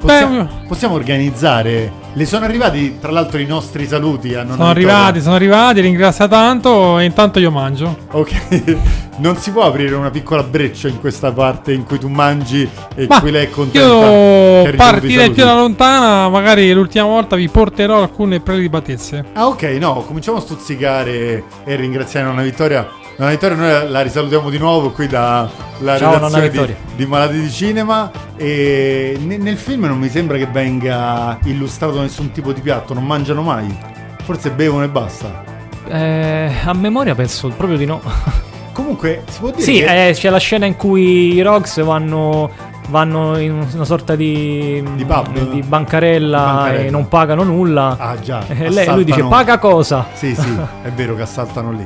Possiamo, 0.00 0.42
Beh, 0.44 0.66
possiamo 0.66 0.94
organizzare. 0.94 1.92
Le 2.18 2.26
sono 2.26 2.46
arrivati, 2.46 2.98
tra 2.98 3.12
l'altro, 3.12 3.38
i 3.38 3.46
nostri 3.46 3.86
saluti 3.86 4.32
Sono 4.32 4.66
arrivati, 4.66 5.20
sono 5.20 5.36
arrivati, 5.36 5.80
ringrazia 5.80 6.26
tanto 6.26 6.98
e 6.98 7.04
intanto 7.04 7.38
io 7.38 7.52
mangio. 7.52 7.96
Ok, 8.10 8.76
non 9.18 9.36
si 9.36 9.52
può 9.52 9.62
aprire 9.62 9.94
una 9.94 10.10
piccola 10.10 10.42
breccia 10.42 10.88
in 10.88 10.98
questa 10.98 11.30
parte 11.30 11.72
in 11.72 11.84
cui 11.84 12.00
tu 12.00 12.08
mangi 12.08 12.68
e 12.96 13.06
Ma 13.06 13.22
lei 13.22 13.44
è 13.44 13.50
contenta. 13.50 13.86
io 13.86 14.76
saluti. 15.20 15.30
più 15.30 15.44
da 15.44 15.54
lontana, 15.54 16.28
magari 16.28 16.72
l'ultima 16.72 17.04
volta 17.04 17.36
vi 17.36 17.48
porterò 17.48 18.00
alcune 18.00 18.40
prelibatezze. 18.40 19.26
Ah, 19.34 19.46
ok, 19.46 19.62
no, 19.78 20.02
cominciamo 20.04 20.38
a 20.38 20.40
stuzzicare 20.40 21.44
e 21.64 21.76
ringraziare 21.76 22.26
nonna 22.26 22.42
Vittoria. 22.42 22.84
Nonna 23.18 23.30
Vittoria, 23.32 23.56
noi 23.56 23.90
la- 23.90 24.00
risalutiamo 24.02 24.48
di 24.48 24.58
nuovo 24.58 24.90
qui 24.92 25.08
dalla 25.08 25.50
redazione 25.80 26.50
di, 26.50 26.74
di 26.94 27.04
Malati 27.06 27.40
di 27.40 27.50
Cinema. 27.50 28.10
E 28.36 29.18
ne- 29.20 29.38
nel 29.38 29.56
film 29.56 29.86
non 29.86 29.98
mi 29.98 30.08
sembra 30.08 30.36
che 30.36 30.46
venga 30.46 31.36
illustrato 31.44 32.00
nessun 32.00 32.30
tipo 32.30 32.52
di 32.52 32.60
piatto, 32.60 32.94
non 32.94 33.04
mangiano 33.04 33.42
mai. 33.42 33.76
Forse 34.22 34.50
bevono 34.50 34.84
e 34.84 34.88
basta. 34.88 35.42
Eh, 35.88 36.52
a 36.64 36.72
memoria 36.74 37.16
penso 37.16 37.48
proprio 37.48 37.76
di 37.76 37.86
no. 37.86 38.00
Comunque, 38.72 39.24
si 39.28 39.40
può 39.40 39.50
dire 39.50 39.62
Sì, 39.62 39.72
che 39.80 40.08
eh, 40.08 40.12
c'è 40.12 40.30
la 40.30 40.38
scena 40.38 40.66
in 40.66 40.76
cui 40.76 41.34
i 41.34 41.42
Rox 41.42 41.82
vanno, 41.82 42.48
vanno 42.90 43.36
in 43.38 43.66
una 43.74 43.84
sorta 43.84 44.14
di, 44.14 44.80
Di 44.94 45.04
pub? 45.04 45.50
di 45.50 45.60
bancarella, 45.62 46.38
Bancarella. 46.40 46.84
e 46.84 46.90
non 46.90 47.08
pagano 47.08 47.42
nulla. 47.42 47.96
Ah, 47.98 48.16
già, 48.20 48.44
E 48.46 48.70
lei- 48.70 48.86
lui 48.86 49.02
dice 49.02 49.24
paga 49.24 49.58
cosa? 49.58 50.06
Sì, 50.12 50.36
sì, 50.36 50.54
è 50.84 50.90
vero 50.90 51.16
che 51.16 51.22
assaltano 51.22 51.72
lì. 51.72 51.84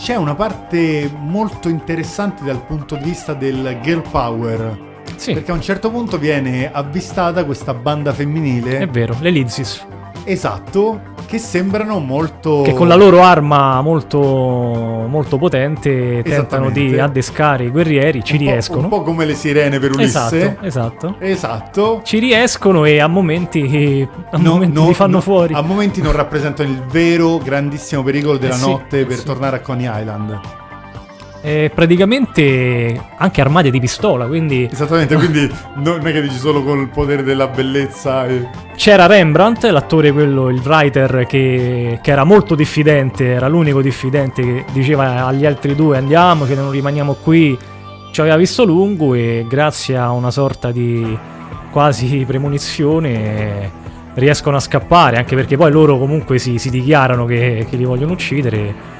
C'è 0.00 0.16
una 0.16 0.34
parte 0.34 1.10
molto 1.14 1.68
interessante 1.68 2.42
dal 2.42 2.64
punto 2.64 2.96
di 2.96 3.04
vista 3.04 3.34
del 3.34 3.78
girl 3.82 4.02
power. 4.10 4.88
Sì, 5.16 5.34
Perché 5.34 5.50
a 5.50 5.54
un 5.54 5.60
certo 5.60 5.90
punto 5.90 6.16
viene 6.18 6.72
avvistata 6.72 7.44
questa 7.44 7.74
banda 7.74 8.14
femminile. 8.14 8.78
è 8.78 8.88
vero, 8.88 9.14
le 9.20 9.28
Lizis. 9.28 9.86
Esatto, 10.24 11.00
che 11.26 11.38
sembrano 11.38 11.98
molto... 11.98 12.62
che 12.62 12.74
con 12.74 12.88
la 12.88 12.96
loro 12.96 13.22
arma 13.22 13.80
molto, 13.82 14.18
molto 14.18 15.38
potente 15.38 16.22
tentano 16.22 16.70
di 16.70 16.98
addescare 16.98 17.64
i 17.64 17.70
guerrieri, 17.70 18.24
ci 18.24 18.34
un 18.34 18.38
riescono. 18.40 18.82
Un 18.82 18.88
po' 18.88 19.02
come 19.02 19.24
le 19.24 19.34
sirene 19.34 19.78
per 19.78 19.92
Ulisse. 19.92 20.58
Esatto, 20.60 20.64
esatto. 20.66 21.16
Esatto. 21.18 22.00
Ci 22.02 22.18
riescono 22.18 22.84
e 22.84 22.98
a 22.98 23.06
momenti, 23.06 24.06
a 24.30 24.36
No, 24.38 24.52
momenti 24.52 24.78
no, 24.78 24.88
li 24.88 24.94
fanno 24.94 25.16
no, 25.16 25.20
fuori. 25.20 25.54
A 25.54 25.62
momenti 25.62 26.02
non 26.02 26.12
rappresentano 26.12 26.68
il 26.68 26.82
vero 26.90 27.38
grandissimo 27.38 28.02
pericolo 28.02 28.36
della 28.36 28.54
Eh 28.54 28.58
sì, 28.58 28.66
notte 28.68 29.04
per 29.04 29.18
sì. 29.18 29.24
tornare 29.24 29.56
a 29.56 29.60
Coney 29.60 29.88
Island. 30.00 30.40
Eh, 31.42 31.70
praticamente 31.74 33.00
anche 33.16 33.40
armate 33.40 33.70
di 33.70 33.80
pistola, 33.80 34.26
quindi 34.26 34.68
Esattamente, 34.70 35.14
quindi 35.16 35.50
non 35.76 36.06
è 36.06 36.12
che 36.12 36.20
dici 36.20 36.36
solo 36.36 36.62
col 36.62 36.88
potere 36.90 37.22
della 37.22 37.48
bellezza. 37.48 38.26
e- 38.26 38.46
c'era 38.76 39.06
Rembrandt, 39.06 39.64
l'attore 39.64 40.12
quello, 40.12 40.50
il 40.50 40.60
writer 40.62 41.24
che, 41.26 41.98
che 42.02 42.10
era 42.10 42.24
molto 42.24 42.54
diffidente, 42.54 43.26
era 43.26 43.48
l'unico 43.48 43.80
diffidente 43.80 44.42
che 44.42 44.64
diceva 44.72 45.24
agli 45.26 45.46
altri 45.46 45.74
due 45.74 45.96
andiamo, 45.96 46.44
che 46.44 46.54
non 46.54 46.70
rimaniamo 46.70 47.14
qui, 47.14 47.56
ci 48.10 48.20
aveva 48.20 48.36
visto 48.36 48.64
lungo 48.64 49.14
e 49.14 49.46
grazie 49.48 49.96
a 49.96 50.10
una 50.10 50.30
sorta 50.30 50.70
di 50.70 51.16
quasi 51.70 52.24
premonizione 52.26 53.70
riescono 54.14 54.56
a 54.56 54.60
scappare, 54.60 55.16
anche 55.16 55.36
perché 55.36 55.56
poi 55.56 55.70
loro 55.70 55.96
comunque 55.98 56.38
si, 56.38 56.58
si 56.58 56.68
dichiarano 56.70 57.24
che, 57.24 57.66
che 57.68 57.76
li 57.76 57.84
vogliono 57.84 58.12
uccidere. 58.12 58.98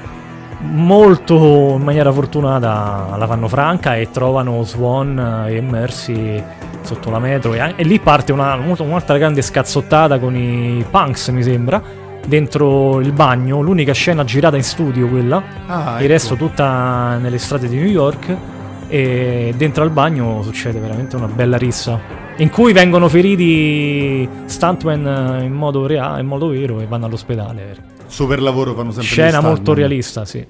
Molto 0.63 1.75
in 1.75 1.81
maniera 1.81 2.11
fortunata 2.11 3.15
la 3.17 3.27
fanno 3.27 3.47
franca 3.47 3.95
e 3.95 4.09
trovano 4.11 4.63
Swan 4.63 5.45
e 5.47 5.59
Mercy 5.59 6.43
sotto 6.81 7.09
la 7.09 7.19
metro. 7.19 7.53
E, 7.53 7.73
e 7.75 7.83
lì 7.83 7.99
parte 7.99 8.31
una, 8.31 8.55
un'altra 8.55 9.17
grande 9.17 9.41
scazzottata 9.41 10.19
con 10.19 10.35
i 10.35 10.85
punks 10.89 11.29
mi 11.29 11.43
sembra 11.43 11.81
dentro 12.25 12.99
il 12.99 13.11
bagno. 13.11 13.61
L'unica 13.61 13.93
scena 13.93 14.23
girata 14.23 14.55
in 14.55 14.63
studio 14.63 15.07
quella. 15.07 15.41
Ah, 15.65 15.95
il 15.97 16.03
ecco. 16.03 16.13
resto 16.13 16.35
tutta 16.35 17.17
nelle 17.17 17.39
strade 17.39 17.67
di 17.67 17.77
New 17.77 17.87
York. 17.87 18.35
E 18.87 19.53
dentro 19.55 19.83
al 19.83 19.89
bagno 19.89 20.43
succede 20.43 20.79
veramente 20.79 21.15
una 21.15 21.27
bella 21.27 21.57
rissa 21.57 22.21
in 22.37 22.49
cui 22.49 22.73
vengono 22.73 23.07
feriti 23.07 24.27
stuntman 24.45 25.43
in 25.43 25.53
modo, 25.53 25.85
rea- 25.85 26.19
in 26.19 26.25
modo 26.25 26.47
vero 26.47 26.79
e 26.81 26.87
vanno 26.87 27.05
all'ospedale 27.05 27.90
Super 28.11 28.41
lavoro 28.41 28.73
fanno 28.73 28.91
sempre 28.91 29.09
scena 29.09 29.39
molto 29.41 29.73
realista 29.73 30.25
sì 30.25 30.45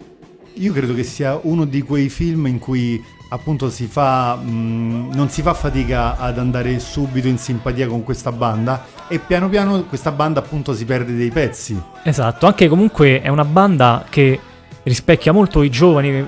Io 0.56 0.74
credo 0.74 0.93
che 0.93 1.04
sia 1.04 1.39
uno 1.43 1.65
di 1.65 1.82
quei 1.84 2.10
film 2.10 2.47
in 2.47 2.60
cui 2.60 3.02
appunto 3.30 3.69
si 3.69 3.86
fa 3.88 4.36
mh, 4.36 5.12
non 5.13 5.30
si 5.30 5.41
fa 5.41 5.54
fatica 5.54 6.17
ad 6.17 6.38
andare 6.38 6.80
subito 6.80 7.28
in 7.28 7.38
simpatia 7.38 7.88
con 7.88 8.04
questa 8.04 8.32
banda 8.32 8.86
e 9.08 9.19
piano 9.19 9.47
piano 9.47 9.84
questa 9.84 10.12
banda 10.12 10.39
appunto 10.39 10.74
si 10.74 10.86
perde 10.86 11.15
dei 11.15 11.30
pezzi. 11.30 11.80
Esatto, 12.04 12.45
anche 12.45 12.67
comunque 12.67 13.21
è 13.21 13.30
una 13.30 13.45
banda 13.45 14.06
che 14.10 14.39
rispecchia 14.84 15.32
molto 15.32 15.62
i 15.62 15.69
giovani 15.69 16.28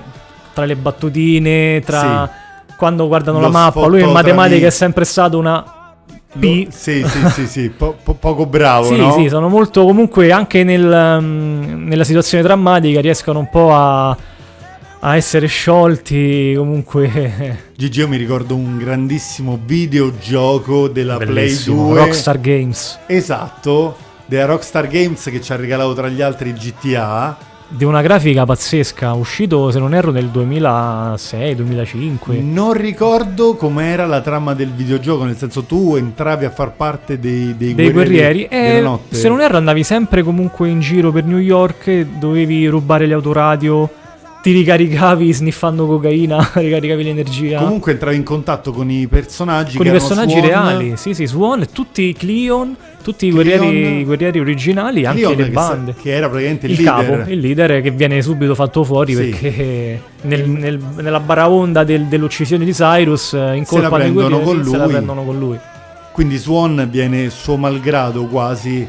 tra 0.54 0.64
le 0.64 0.76
battutine, 0.76 1.80
tra 1.84 2.30
quando 2.76 3.06
guardano 3.06 3.38
Lo 3.38 3.46
la 3.46 3.52
mappa. 3.52 3.86
Lui 3.86 4.02
in 4.02 4.10
matematica 4.10 4.66
è 4.66 4.70
sempre 4.70 5.04
stato 5.04 5.38
una. 5.38 5.73
Lo- 6.36 6.66
sì, 6.70 7.04
sì, 7.06 7.28
sì, 7.30 7.46
sì, 7.46 7.70
po- 7.70 7.96
po- 8.02 8.14
poco 8.14 8.46
bravo, 8.46 8.86
Sì, 8.88 8.96
no? 8.96 9.12
sì, 9.12 9.28
sono 9.28 9.48
molto 9.48 9.84
comunque 9.84 10.32
anche 10.32 10.64
nel, 10.64 10.84
um, 11.18 11.84
nella 11.86 12.04
situazione 12.04 12.42
drammatica 12.42 13.00
riescono 13.00 13.38
un 13.38 13.48
po' 13.48 13.72
a, 13.72 14.10
a 15.00 15.16
essere 15.16 15.46
sciolti 15.46 16.54
comunque 16.56 17.58
Gigi, 17.76 18.00
io 18.00 18.08
mi 18.08 18.16
ricordo 18.16 18.54
un 18.56 18.78
grandissimo 18.78 19.58
videogioco 19.64 20.88
della 20.88 21.18
bellissimo. 21.18 21.84
Play 21.84 21.94
2. 21.94 21.98
Rockstar 22.04 22.40
Games 22.40 22.98
Esatto, 23.06 23.96
della 24.26 24.44
Rockstar 24.46 24.88
Games 24.88 25.22
che 25.24 25.40
ci 25.40 25.52
ha 25.52 25.56
regalato 25.56 25.94
tra 25.94 26.08
gli 26.08 26.20
altri 26.22 26.52
GTA. 26.52 27.36
Di 27.68 27.84
una 27.84 28.02
grafica 28.02 28.44
pazzesca, 28.44 29.12
uscito 29.14 29.70
se 29.70 29.78
non 29.78 29.94
erro 29.94 30.10
nel 30.10 30.28
2006-2005. 30.32 32.42
Non 32.42 32.72
ricordo 32.72 33.54
com'era 33.54 34.06
la 34.06 34.20
trama 34.20 34.54
del 34.54 34.70
videogioco, 34.70 35.22
nel 35.24 35.36
senso 35.36 35.62
tu 35.64 35.94
entravi 35.96 36.44
a 36.44 36.50
far 36.50 36.72
parte 36.72 37.18
dei, 37.18 37.56
dei, 37.56 37.74
dei 37.74 37.90
guerrieri 37.90 38.46
della 38.48 38.78
e 38.78 38.80
notte. 38.80 39.16
se 39.16 39.28
non 39.28 39.40
erro 39.40 39.56
andavi 39.56 39.82
sempre 39.82 40.22
comunque 40.22 40.68
in 40.68 40.78
giro 40.80 41.10
per 41.10 41.24
New 41.24 41.38
York 41.38 41.88
e 41.88 42.06
dovevi 42.06 42.68
rubare 42.68 43.06
le 43.06 43.14
autoradio 43.14 43.90
ti 44.44 44.52
ricaricavi 44.52 45.32
sniffando 45.32 45.86
cocaina 45.86 46.50
ricaricavi 46.52 47.02
l'energia 47.02 47.60
Comunque 47.60 47.92
entravi 47.92 48.14
in 48.16 48.24
contatto 48.24 48.72
con 48.72 48.90
i 48.90 49.06
personaggi 49.06 49.78
con 49.78 49.86
i 49.86 49.90
personaggi 49.90 50.32
Swan, 50.34 50.46
reali 50.46 50.96
sì 50.98 51.14
sì 51.14 51.24
Swan 51.24 51.66
tutti 51.72 52.02
i 52.02 52.12
Cleon 52.12 52.76
tutti 53.02 53.26
i 53.28 53.30
Cleon- 53.30 53.58
guerrieri, 53.58 54.00
i 54.00 54.04
guerrieri 54.04 54.40
originali 54.40 55.06
anche 55.06 55.22
Cleon 55.22 55.36
le 55.38 55.44
che 55.44 55.50
bande 55.50 55.94
che 55.98 56.10
era 56.12 56.28
praticamente 56.28 56.66
il, 56.66 56.72
il 56.72 56.82
leader. 56.82 57.18
capo, 57.18 57.30
il 57.30 57.38
leader 57.38 57.80
che 57.80 57.90
viene 57.90 58.20
subito 58.20 58.54
fatto 58.54 58.84
fuori 58.84 59.14
Sì. 59.14 59.28
perché 59.30 60.00
nel- 60.22 60.46
nel- 60.46 60.80
nella 60.96 61.20
baraonda 61.20 61.82
del- 61.82 62.04
dell'uccisione 62.04 62.66
di 62.66 62.72
Cyrus 62.72 63.32
eh, 63.32 63.54
in 63.56 63.64
colpa 63.64 63.88
prendono 63.88 64.40
guerrieri 64.40 64.44
con 64.44 64.64
se 64.70 64.76
la 64.76 64.84
lui. 64.84 64.92
prendono 64.92 65.24
con 65.24 65.38
lui 65.38 65.58
Quindi 66.12 66.36
Swan 66.36 66.86
viene 66.90 67.30
suo 67.30 67.56
malgrado 67.56 68.26
quasi 68.26 68.86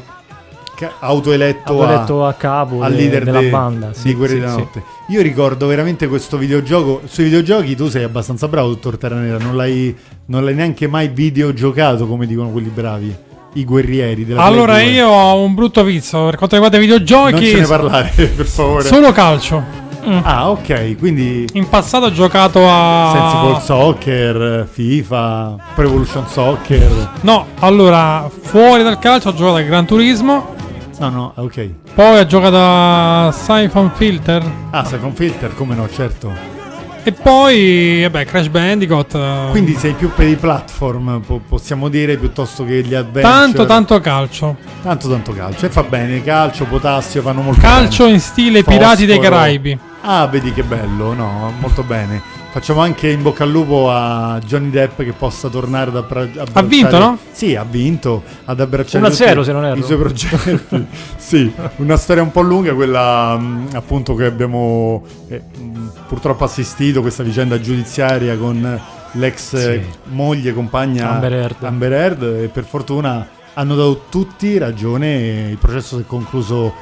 autoeletto, 1.00 1.72
Autoeletto 1.72 2.24
a, 2.24 2.28
a 2.28 2.32
capo 2.34 2.82
al 2.82 2.92
de- 2.92 2.96
leader 2.98 3.24
della 3.24 3.40
de- 3.40 3.48
banda, 3.50 3.86
di 3.88 3.94
sì, 3.98 4.14
Guerrieri 4.14 4.40
sì, 4.40 4.46
della 4.46 4.58
sì. 4.58 4.64
Notte. 4.64 4.82
Io 5.08 5.22
ricordo 5.22 5.66
veramente 5.66 6.06
questo 6.08 6.36
videogioco. 6.36 7.02
Sui 7.06 7.24
videogiochi 7.24 7.74
tu 7.76 7.88
sei 7.88 8.02
abbastanza 8.04 8.48
bravo, 8.48 8.68
dottor 8.68 8.98
Terranera. 8.98 9.38
Non 9.38 9.56
l'hai, 9.56 9.96
non 10.26 10.44
l'hai 10.44 10.54
neanche 10.54 10.86
mai 10.88 11.08
videogiocato, 11.08 12.06
come 12.06 12.26
dicono 12.26 12.48
quelli 12.50 12.70
bravi. 12.72 13.14
I 13.54 13.64
guerrieri 13.64 14.26
della 14.26 14.42
Play 14.42 14.52
Allora 14.52 14.72
2. 14.74 14.82
io 14.84 15.08
ho 15.08 15.40
un 15.42 15.54
brutto 15.54 15.82
vizio 15.82 16.24
per 16.26 16.36
quanto 16.36 16.54
riguarda 16.56 16.76
i 16.76 16.80
videogiochi. 16.80 17.32
Non 17.32 17.42
ce 17.42 17.60
ne 17.60 17.66
parlare, 17.66 18.10
per 18.36 18.44
favore. 18.46 18.84
Solo 18.84 19.12
calcio. 19.12 19.84
Ah, 20.22 20.50
ok. 20.50 20.96
Quindi 20.98 21.48
In 21.54 21.68
passato 21.68 22.06
ho 22.06 22.12
giocato 22.12 22.60
a. 22.64 23.10
Sensible 23.12 23.60
Soccer, 23.60 24.68
FIFA, 24.70 25.56
Pro 25.74 25.84
Evolution 25.84 26.26
Soccer. 26.28 27.10
No, 27.22 27.46
allora, 27.60 28.28
fuori 28.42 28.82
dal 28.82 28.98
calcio 28.98 29.30
ho 29.30 29.34
giocato 29.34 29.56
a 29.56 29.62
Gran 29.62 29.84
Turismo. 29.86 30.54
No, 30.98 31.10
no, 31.10 31.32
ok. 31.36 31.70
Poi 31.94 32.18
ho 32.20 32.26
giocato 32.26 32.56
a 32.58 33.30
Siphon 33.32 33.90
Filter. 33.94 34.42
Ah, 34.70 34.84
Siphon 34.84 35.14
Filter, 35.14 35.54
come 35.54 35.74
no, 35.74 35.88
certo. 35.90 36.54
E 37.02 37.12
poi, 37.12 38.00
vabbè, 38.02 38.24
Crash 38.24 38.48
Bandicoot. 38.48 39.14
eh, 39.14 39.46
Quindi 39.50 39.74
sei 39.74 39.92
più 39.92 40.10
per 40.12 40.26
i 40.26 40.34
platform, 40.36 41.20
po- 41.20 41.40
possiamo 41.46 41.88
dire, 41.88 42.16
piuttosto 42.16 42.64
che 42.64 42.82
gli 42.82 42.94
adventure. 42.94 43.22
tanto, 43.32 43.66
tanto 43.66 44.00
calcio. 44.00 44.56
Tanto, 44.82 45.08
tanto 45.08 45.32
calcio. 45.32 45.66
E 45.66 45.68
fa 45.68 45.82
bene, 45.84 46.22
calcio, 46.24 46.64
potassio, 46.64 47.22
fanno 47.22 47.42
molto 47.42 47.60
Calcio 47.60 48.04
bene. 48.04 48.14
in 48.16 48.20
stile 48.20 48.64
Pirati 48.64 49.06
dei 49.06 49.16
Fosforo. 49.16 49.36
Caraibi. 49.36 49.78
Ah, 50.08 50.28
vedi 50.28 50.52
che 50.52 50.62
bello, 50.62 51.14
no, 51.14 51.52
molto 51.58 51.82
bene. 51.82 52.22
Facciamo 52.52 52.80
anche 52.80 53.08
in 53.10 53.22
bocca 53.22 53.42
al 53.42 53.50
lupo 53.50 53.90
a 53.90 54.38
Johnny 54.38 54.70
Depp 54.70 55.02
che 55.02 55.12
possa 55.12 55.48
tornare 55.48 55.90
ad 55.90 55.96
abbra- 55.96 56.20
abbracciare. 56.20 56.58
Ha 56.60 56.62
vinto, 56.62 56.98
no? 56.98 57.18
Sì, 57.32 57.56
ha 57.56 57.64
vinto 57.68 58.22
ad 58.44 58.60
abbracciare 58.60 59.04
1-0 59.04 59.08
tutti 59.08 59.44
se 59.44 59.52
non 59.52 59.64
erro. 59.64 59.78
i 59.80 59.82
suoi 59.82 59.98
progetti. 59.98 60.86
sì, 61.18 61.52
una 61.78 61.96
storia 61.96 62.22
un 62.22 62.30
po' 62.30 62.42
lunga, 62.42 62.72
quella 62.74 63.36
mh, 63.36 63.70
appunto 63.72 64.14
che 64.14 64.26
abbiamo 64.26 65.02
eh, 65.26 65.42
mh, 65.58 65.90
purtroppo 66.06 66.44
assistito, 66.44 67.00
questa 67.00 67.24
vicenda 67.24 67.60
giudiziaria 67.60 68.36
con 68.38 68.80
l'ex 69.10 69.54
eh, 69.54 69.84
moglie, 70.04 70.54
compagna 70.54 71.10
Amber 71.10 71.32
Heard. 71.32 71.64
Amber 71.64 71.92
Heard, 71.92 72.22
e 72.44 72.46
per 72.46 72.62
fortuna 72.62 73.26
hanno 73.54 73.74
dato 73.74 74.04
tutti 74.08 74.56
ragione 74.56 75.48
il 75.50 75.58
processo 75.58 75.96
si 75.96 76.02
è 76.02 76.06
concluso 76.06 76.72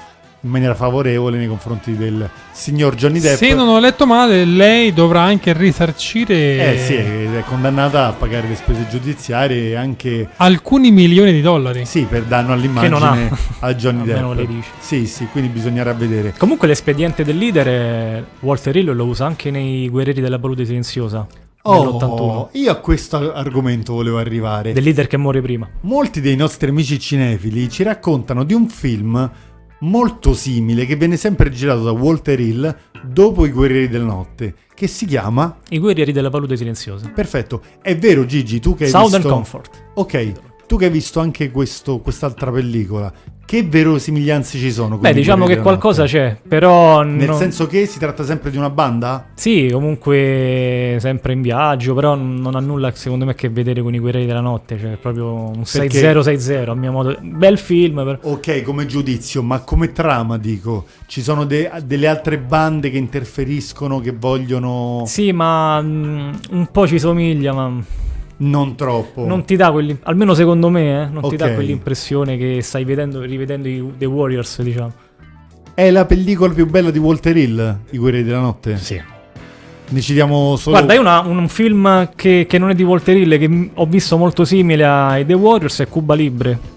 in 0.44 0.50
maniera 0.50 0.74
favorevole 0.74 1.38
nei 1.38 1.46
confronti 1.48 1.96
del 1.96 2.28
signor 2.52 2.94
Johnny 2.94 3.18
Depp. 3.18 3.36
Se 3.36 3.54
non 3.54 3.66
ho 3.68 3.78
letto 3.80 4.06
male, 4.06 4.44
lei 4.44 4.92
dovrà 4.92 5.22
anche 5.22 5.52
risarcire 5.54 6.74
Eh 6.74 6.78
sì, 6.78 6.94
è 6.94 7.42
condannata 7.46 8.06
a 8.08 8.12
pagare 8.12 8.46
le 8.48 8.54
spese 8.54 8.86
giudiziarie 8.90 9.70
e 9.70 9.74
anche 9.74 10.28
alcuni 10.36 10.90
milioni 10.90 11.32
di 11.32 11.40
dollari. 11.40 11.86
sì, 11.86 12.02
per 12.04 12.24
danno 12.24 12.48
Che 12.58 12.88
non 12.88 13.02
all'immagine 13.02 13.28
ha. 13.30 13.66
a 13.66 13.74
Johnny 13.74 14.00
Almeno 14.00 14.34
Depp. 14.34 14.48
le 14.48 14.54
dice. 14.54 14.68
Sì, 14.80 15.06
sì, 15.06 15.26
quindi 15.32 15.48
bisognerà 15.50 15.92
vedere. 15.94 16.34
Comunque 16.36 16.68
l'espediente 16.68 17.24
del 17.24 17.38
leader 17.38 17.66
è 17.66 18.22
Walter 18.40 18.76
Hill 18.76 18.92
lo 18.94 19.04
usa 19.06 19.24
anche 19.24 19.50
nei 19.50 19.88
Guerrieri 19.88 20.20
della 20.20 20.38
Palude 20.38 20.66
Silenziosa 20.66 21.26
nell'81. 21.66 22.02
Oh, 22.02 22.48
io 22.52 22.70
a 22.70 22.74
questo 22.76 23.32
argomento 23.32 23.94
volevo 23.94 24.18
arrivare. 24.18 24.74
Del 24.74 24.84
leader 24.84 25.06
che 25.06 25.16
muore 25.16 25.40
prima. 25.40 25.66
Molti 25.80 26.20
dei 26.20 26.36
nostri 26.36 26.68
amici 26.68 26.98
cinefili 26.98 27.70
ci 27.70 27.82
raccontano 27.82 28.44
di 28.44 28.52
un 28.52 28.68
film 28.68 29.30
molto 29.80 30.34
simile 30.34 30.86
che 30.86 30.96
viene 30.96 31.16
sempre 31.16 31.50
girato 31.50 31.82
da 31.82 31.92
Walter 31.92 32.38
Hill 32.40 32.76
dopo 33.02 33.44
I 33.44 33.50
Guerrieri 33.50 33.88
della 33.88 34.04
Notte, 34.04 34.54
che 34.74 34.86
si 34.86 35.06
chiama 35.06 35.58
I 35.68 35.78
Guerrieri 35.78 36.12
della 36.12 36.30
Palude 36.30 36.56
Silenziosa. 36.56 37.10
Perfetto, 37.10 37.62
è 37.82 37.96
vero 37.96 38.24
Gigi, 38.24 38.60
tu 38.60 38.74
che 38.74 38.84
hai 38.84 38.90
Southern 38.90 39.22
visto 39.22 39.34
Comfort. 39.34 39.82
Ok, 39.94 40.32
tu 40.66 40.76
che 40.76 40.86
hai 40.86 40.90
visto 40.90 41.20
anche 41.20 41.50
questo, 41.50 41.98
quest'altra 41.98 42.50
pellicola, 42.50 43.12
che 43.46 43.62
verosimiglianze 43.62 44.56
ci 44.58 44.72
sono? 44.72 44.96
Beh, 44.96 45.12
diciamo 45.12 45.44
che 45.44 45.58
qualcosa 45.58 46.02
Notte? 46.04 46.12
c'è, 46.14 46.36
però... 46.48 47.02
Nel 47.02 47.28
non- 47.28 47.36
senso 47.38 47.66
che 47.66 47.84
si 47.84 47.98
tratta 47.98 48.24
sempre 48.24 48.50
di 48.50 48.56
una 48.56 48.70
banda? 48.70 49.26
Sì, 49.34 49.68
comunque 49.70 50.96
sempre 50.98 51.34
in 51.34 51.42
viaggio, 51.42 51.92
però 51.94 52.14
non 52.14 52.54
ha 52.54 52.60
nulla 52.60 52.90
secondo 52.94 53.26
me 53.26 53.32
a 53.32 53.34
che 53.34 53.50
vedere 53.50 53.82
con 53.82 53.94
i 53.94 53.98
guerrieri 53.98 54.26
della 54.26 54.40
notte, 54.40 54.78
cioè 54.78 54.92
è 54.92 54.96
proprio 54.96 55.34
un 55.34 55.62
Perché- 55.70 56.00
6-0-6-0 56.12 56.70
a 56.70 56.74
mio 56.74 56.90
modo. 56.90 57.16
Bel 57.20 57.58
film, 57.58 57.96
però. 58.02 58.18
Ok, 58.22 58.62
come 58.62 58.86
giudizio, 58.86 59.42
ma 59.42 59.58
come 59.60 59.92
trama 59.92 60.38
dico, 60.38 60.86
ci 61.06 61.20
sono 61.22 61.44
de- 61.44 61.70
delle 61.84 62.06
altre 62.08 62.38
bande 62.38 62.90
che 62.90 62.96
interferiscono, 62.96 64.00
che 64.00 64.12
vogliono... 64.18 65.02
Sì, 65.06 65.32
ma 65.32 65.82
mm, 65.82 66.32
un 66.52 66.68
po' 66.72 66.86
ci 66.86 66.98
somiglia, 66.98 67.52
ma 67.52 67.70
Non 68.36 68.74
troppo. 68.74 69.26
non 69.26 69.44
ti 69.44 69.54
dà 69.56 69.70
quelli, 69.70 69.96
almeno 70.02 70.34
secondo 70.34 70.68
me, 70.68 71.02
eh, 71.02 71.06
non 71.06 71.28
ti 71.28 71.36
dà 71.36 71.52
quell'impressione 71.54 72.36
che 72.36 72.60
stai 72.62 72.84
vedendo, 72.84 73.20
rivedendo 73.20 73.68
i 73.68 73.84
The 73.96 74.06
Warriors, 74.06 74.60
diciamo. 74.62 74.92
È 75.74 75.90
la 75.90 76.04
pellicola 76.04 76.52
più 76.52 76.66
bella 76.68 76.90
di 76.90 76.98
Walter 76.98 77.36
Hill, 77.36 77.78
I 77.90 77.98
Guerrieri 77.98 78.24
della 78.26 78.40
Notte? 78.40 78.76
Sì. 78.76 79.00
Ne 79.86 80.00
citiamo 80.00 80.56
solo... 80.56 80.76
Guarda, 80.76 80.94
io 80.94 81.00
una- 81.00 81.20
un 81.20 81.46
film 81.48 82.10
che, 82.16 82.46
che 82.48 82.58
non 82.58 82.70
è 82.70 82.74
di 82.74 82.82
Walter 82.82 83.16
Hill, 83.16 83.38
che 83.38 83.70
ho 83.74 83.86
visto 83.86 84.16
molto 84.16 84.44
simile 84.44 84.84
ai 84.84 85.26
The 85.26 85.34
Warriors, 85.34 85.80
è 85.80 85.88
Cuba 85.88 86.14
Libre. 86.14 86.72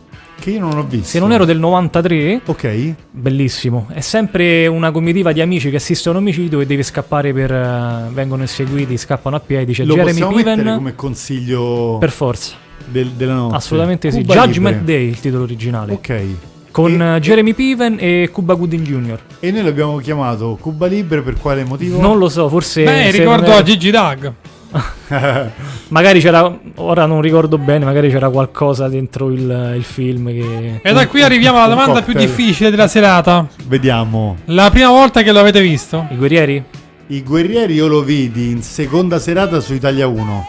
Che 0.48 0.54
io 0.54 0.62
non 0.62 0.78
ho 0.78 0.84
visto. 0.84 1.08
Se 1.08 1.20
non 1.20 1.34
ero 1.34 1.43
del 1.43 1.60
93, 1.60 2.39
Ok. 2.45 2.93
bellissimo. 3.12 3.88
È 3.91 4.00
sempre 4.00 4.66
una 4.68 4.91
comitiva 4.91 5.34
di 5.34 5.41
amici 5.41 5.70
che 5.70 5.76
assistono 5.76 6.16
a 6.16 6.22
un 6.22 6.26
omicidio 6.28 6.62
e 6.62 6.66
deve 6.66 6.84
scappare 6.84 7.34
per. 7.34 7.52
eh, 7.52 8.04
vengono 8.14 8.43
inseguiti, 8.43 8.95
scappano 8.95 9.36
a 9.36 9.41
piedi. 9.41 9.74
C'è 9.74 9.84
Lo 9.84 9.95
Jeremy 9.95 10.26
Piven. 10.36 10.74
come 10.78 10.95
consiglio 10.95 11.98
Per 12.00 12.12
forza. 12.12 12.56
del- 12.86 13.10
della 13.10 13.34
notte? 13.34 13.56
Assolutamente 13.58 14.10
sì. 14.10 14.20
Cuba 14.22 14.36
Judgment 14.36 14.78
Libre. 14.78 14.93
Day, 14.93 15.08
il 15.10 15.20
titolo 15.20 15.43
originale. 15.43 15.91
Ok. 15.91 16.22
Con 16.72 17.02
E- 17.02 17.16
eh, 17.16 17.20
Jeremy 17.20 17.54
Piven 17.54 17.98
e 18.00 18.30
Cuba 18.32 18.54
Gooding 18.54 18.86
Jr. 18.86 19.20
E 19.41 19.52
noi 19.52 19.64
l'abbiamo 19.64 19.98
chiamato 19.98 20.58
Cuba 20.62 20.88
Libre 20.88 21.24
per 21.24 21.34
quale 21.36 21.66
motivo? 21.66 22.00
Non 22.00 22.18
lo 22.18 22.30
so, 22.30 22.48
forse. 22.48 22.84
Beh, 22.86 23.12
ricordo 23.12 23.52
a 23.52 23.62
Gigi 23.64 23.91
Dag. 23.91 24.32
Magari 25.89 26.20
c'era. 26.20 26.59
Ora 26.76 27.05
non 27.05 27.22
ricordo 27.22 27.57
bene, 27.57 27.86
magari 27.86 28.09
c'era 28.09 28.30
qualcosa 28.30 28.88
dentro 28.88 29.30
il, 29.32 29.74
il 29.76 29.84
film 29.84 30.28
che. 30.28 30.80
E 30.82 30.93
da 30.93 31.07
qui 31.07 31.22
arriviamo 31.22 31.57
alla 31.57 31.74
domanda 31.74 32.01
più 32.01 32.13
difficile 32.13 32.70
della 32.70 32.88
serata. 32.88 33.47
Vediamo. 33.65 34.38
La 34.45 34.70
prima 34.70 34.89
volta 34.89 35.22
che 35.22 35.32
lo 35.32 35.39
avete 35.39 35.61
visto? 35.61 36.07
I 36.11 36.15
guerrieri? 36.18 36.63
I 37.09 37.24
Guerrieri 37.24 37.74
io 37.76 37.88
lo 37.88 38.01
vidi 38.01 38.51
in 38.51 38.61
seconda 38.61 39.18
serata 39.18 39.61
su 39.61 39.74
Italia 39.74 40.07
1 40.07 40.47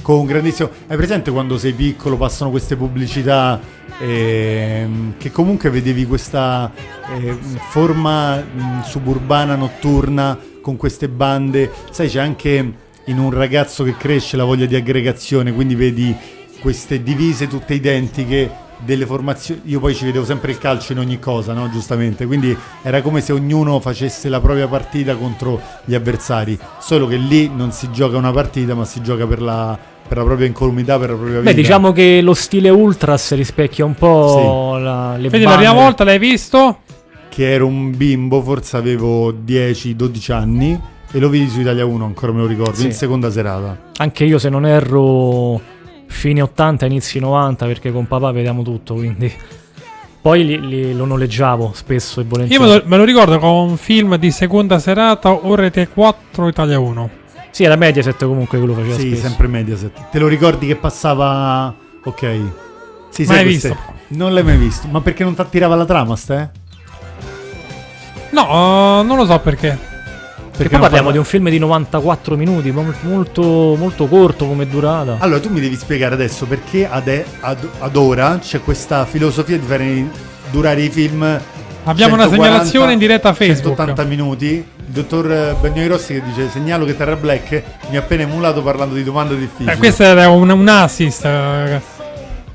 con 0.00 0.20
un 0.20 0.24
grandissimo... 0.24 0.70
Hai 0.86 0.96
presente 0.96 1.30
quando 1.30 1.58
sei 1.58 1.74
piccolo 1.74 2.16
passano 2.16 2.48
queste 2.48 2.76
pubblicità 2.76 3.60
ehm, 3.98 5.18
che 5.18 5.30
comunque 5.30 5.68
vedevi 5.68 6.06
questa 6.06 6.72
eh, 7.14 7.36
forma 7.68 8.36
mh, 8.36 8.84
suburbana 8.84 9.54
notturna 9.54 10.38
con 10.62 10.78
queste 10.78 11.10
bande? 11.10 11.70
Sai 11.90 12.08
c'è 12.08 12.20
anche 12.20 12.72
in 13.08 13.18
un 13.18 13.30
ragazzo 13.30 13.84
che 13.84 13.96
cresce 13.96 14.36
la 14.36 14.44
voglia 14.44 14.66
di 14.66 14.76
aggregazione, 14.76 15.52
quindi 15.52 15.74
vedi 15.74 16.14
queste 16.60 17.02
divise 17.02 17.46
tutte 17.46 17.74
identiche 17.74 18.66
delle 18.78 19.06
formazioni. 19.06 19.62
Io 19.64 19.80
poi 19.80 19.94
ci 19.94 20.04
vedevo 20.04 20.24
sempre 20.24 20.52
il 20.52 20.58
calcio 20.58 20.92
in 20.92 20.98
ogni 20.98 21.18
cosa, 21.18 21.52
no? 21.52 21.68
Giustamente. 21.70 22.26
Quindi 22.26 22.56
era 22.82 23.02
come 23.02 23.20
se 23.20 23.32
ognuno 23.32 23.80
facesse 23.80 24.28
la 24.28 24.40
propria 24.40 24.68
partita 24.68 25.16
contro 25.16 25.60
gli 25.84 25.94
avversari. 25.94 26.58
Solo 26.78 27.06
che 27.06 27.16
lì 27.16 27.50
non 27.54 27.72
si 27.72 27.90
gioca 27.90 28.16
una 28.16 28.32
partita, 28.32 28.74
ma 28.74 28.84
si 28.84 29.02
gioca 29.02 29.26
per 29.26 29.42
la, 29.42 29.78
per 30.06 30.16
la 30.16 30.24
propria 30.24 30.46
incolumità, 30.46 30.98
per 30.98 31.10
la 31.10 31.16
propria 31.16 31.38
vita. 31.40 31.50
Beh, 31.50 31.56
diciamo 31.56 31.92
che 31.92 32.20
lo 32.22 32.34
stile 32.34 32.68
Ultras 32.70 33.34
rispecchia 33.34 33.84
un 33.84 33.94
po' 33.94 34.76
la, 34.78 35.16
le 35.16 35.28
Quindi 35.28 35.46
la 35.46 35.56
prima 35.56 35.72
volta 35.72 36.04
l'hai 36.04 36.18
visto? 36.18 36.80
Che 37.28 37.52
ero 37.52 37.66
un 37.66 37.96
bimbo, 37.96 38.42
forse 38.42 38.76
avevo 38.76 39.32
10-12 39.32 40.32
anni. 40.32 40.80
E 41.10 41.18
lo 41.18 41.28
vidi 41.28 41.48
su 41.48 41.60
Italia 41.60 41.84
1, 41.86 42.04
ancora 42.04 42.32
me 42.32 42.40
lo 42.40 42.46
ricordo, 42.46 42.74
Sì. 42.74 42.86
in 42.86 42.92
seconda 42.92 43.30
serata. 43.30 43.78
Anche 43.96 44.24
io, 44.24 44.38
se 44.38 44.48
non 44.50 44.66
erro, 44.66 45.58
fine 46.06 46.42
80, 46.42 46.84
inizi 46.86 47.18
90, 47.18 47.64
perché 47.66 47.90
con 47.92 48.06
papà 48.06 48.30
vediamo 48.32 48.62
tutto, 48.62 48.94
quindi... 48.94 49.32
Poi 50.20 50.44
li- 50.44 50.66
li- 50.66 50.94
lo 50.94 51.04
noleggiavo 51.06 51.70
spesso 51.74 52.18
e 52.20 52.24
Io 52.24 52.28
volentieri. 52.28 52.62
me 52.62 52.68
lo, 52.74 52.82
me 52.84 52.96
lo 52.98 53.04
ricordo 53.04 53.38
con 53.38 53.50
un 53.70 53.76
film 53.76 54.16
di 54.16 54.30
seconda 54.32 54.78
serata 54.80 55.30
o 55.30 55.54
Rete 55.54 55.88
4 55.88 56.48
Italia 56.48 56.78
1. 56.78 57.10
Sì, 57.50 57.62
era 57.62 57.76
Mediaset 57.76 58.24
comunque 58.26 58.58
che 58.60 58.66
lo 58.66 58.74
faceva 58.74 58.96
Sì, 58.96 59.06
spesso. 59.12 59.22
sempre 59.28 59.46
Mediaset. 59.46 60.10
Te 60.10 60.18
lo 60.18 60.26
ricordi 60.26 60.66
che 60.66 60.74
passava... 60.76 61.72
Ok. 62.04 62.38
Sì, 63.10 63.24
Mai 63.24 63.44
visto. 63.44 63.74
Non 64.08 64.34
l'hai 64.34 64.42
mai 64.42 64.56
visto. 64.58 64.86
Ma 64.88 65.00
perché 65.00 65.22
non 65.24 65.34
ti 65.34 65.40
attirava 65.40 65.76
la 65.76 65.84
trama, 65.86 66.14
ste? 66.16 66.50
No, 68.32 69.02
non 69.02 69.16
lo 69.16 69.24
so 69.24 69.38
perché. 69.38 69.78
Perché 70.58 70.72
poi 70.76 70.80
parliamo 70.80 70.96
parla- 71.06 71.12
di 71.12 71.18
un 71.18 71.24
film 71.24 71.48
di 71.48 71.58
94 71.58 72.36
minuti, 72.36 72.70
mo- 72.70 72.92
molto, 73.02 73.42
molto 73.78 74.06
corto 74.06 74.46
come 74.46 74.68
durata. 74.68 75.16
Allora, 75.18 75.40
tu 75.40 75.50
mi 75.50 75.60
devi 75.60 75.76
spiegare 75.76 76.14
adesso 76.14 76.44
perché 76.46 76.86
ad, 76.88 77.08
ad- 77.40 77.68
ad 77.78 77.96
ora 77.96 78.38
c'è 78.42 78.60
questa 78.60 79.04
filosofia 79.06 79.56
di 79.58 79.64
fare 79.66 80.06
durare 80.50 80.82
i 80.82 80.90
film. 80.90 81.22
Abbiamo 81.84 82.14
una 82.14 82.24
140, 82.24 82.28
segnalazione 82.28 82.92
in 82.92 82.98
diretta 82.98 83.28
a 83.30 83.32
Facebook. 83.32 83.76
180 83.76 84.04
minuti. 84.04 84.46
Il 84.88 84.94
dottor 84.94 85.56
Bagnoli 85.60 85.86
Rossi 85.86 86.14
che 86.14 86.22
dice: 86.22 86.48
Segnalo 86.50 86.84
che 86.84 86.96
Terra 86.96 87.16
Black 87.16 87.62
mi 87.90 87.96
ha 87.96 88.00
appena 88.00 88.22
emulato 88.22 88.62
parlando 88.62 88.94
di 88.94 89.04
domande 89.04 89.38
difficili. 89.38 89.70
Eh, 89.70 89.76
questo 89.76 90.02
era 90.02 90.28
un, 90.28 90.48
un 90.50 90.68
assist. 90.68 91.24
eh. 91.24 91.80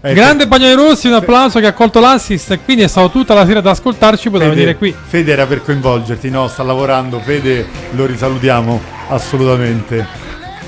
Eh, 0.06 0.14
Grande 0.14 0.48
Bagnoli 0.48 0.74
Rossi, 0.74 1.08
un 1.08 1.14
applauso 1.14 1.60
che 1.62 1.66
ha 1.68 1.72
colto 1.72 2.02
l'assist. 2.02 2.60
Quindi 2.66 2.84
è 2.84 2.88
stato 2.88 3.10
tutta 3.10 3.34
la 3.34 3.46
sera 3.46 3.60
ad 3.60 3.68
ascoltarci. 3.68 4.30
Poteva 4.30 4.50
Fede, 4.50 4.56
venire 4.62 4.78
qui. 4.78 4.94
Fede 5.08 5.32
era 5.32 5.46
per 5.46 5.62
coinvolgerti, 5.64 6.30
no? 6.30 6.50
Sta 6.50 6.62
lavorando. 6.64 7.20
Fede, 7.22 7.66
lo 7.92 8.06
risalutiamo 8.06 8.82
assolutamente. 9.08 10.06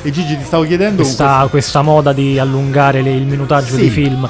E 0.03 0.09
Gigi, 0.11 0.37
ti 0.37 0.43
stavo 0.45 0.63
chiedendo. 0.63 1.01
questa, 1.01 1.45
questa 1.49 1.81
moda 1.81 2.13
di 2.13 2.39
allungare 2.39 3.01
le- 3.01 3.11
il 3.13 3.25
minutaggio 3.25 3.73
Sì. 3.73 3.81
dei 3.81 3.89
film. 3.89 4.21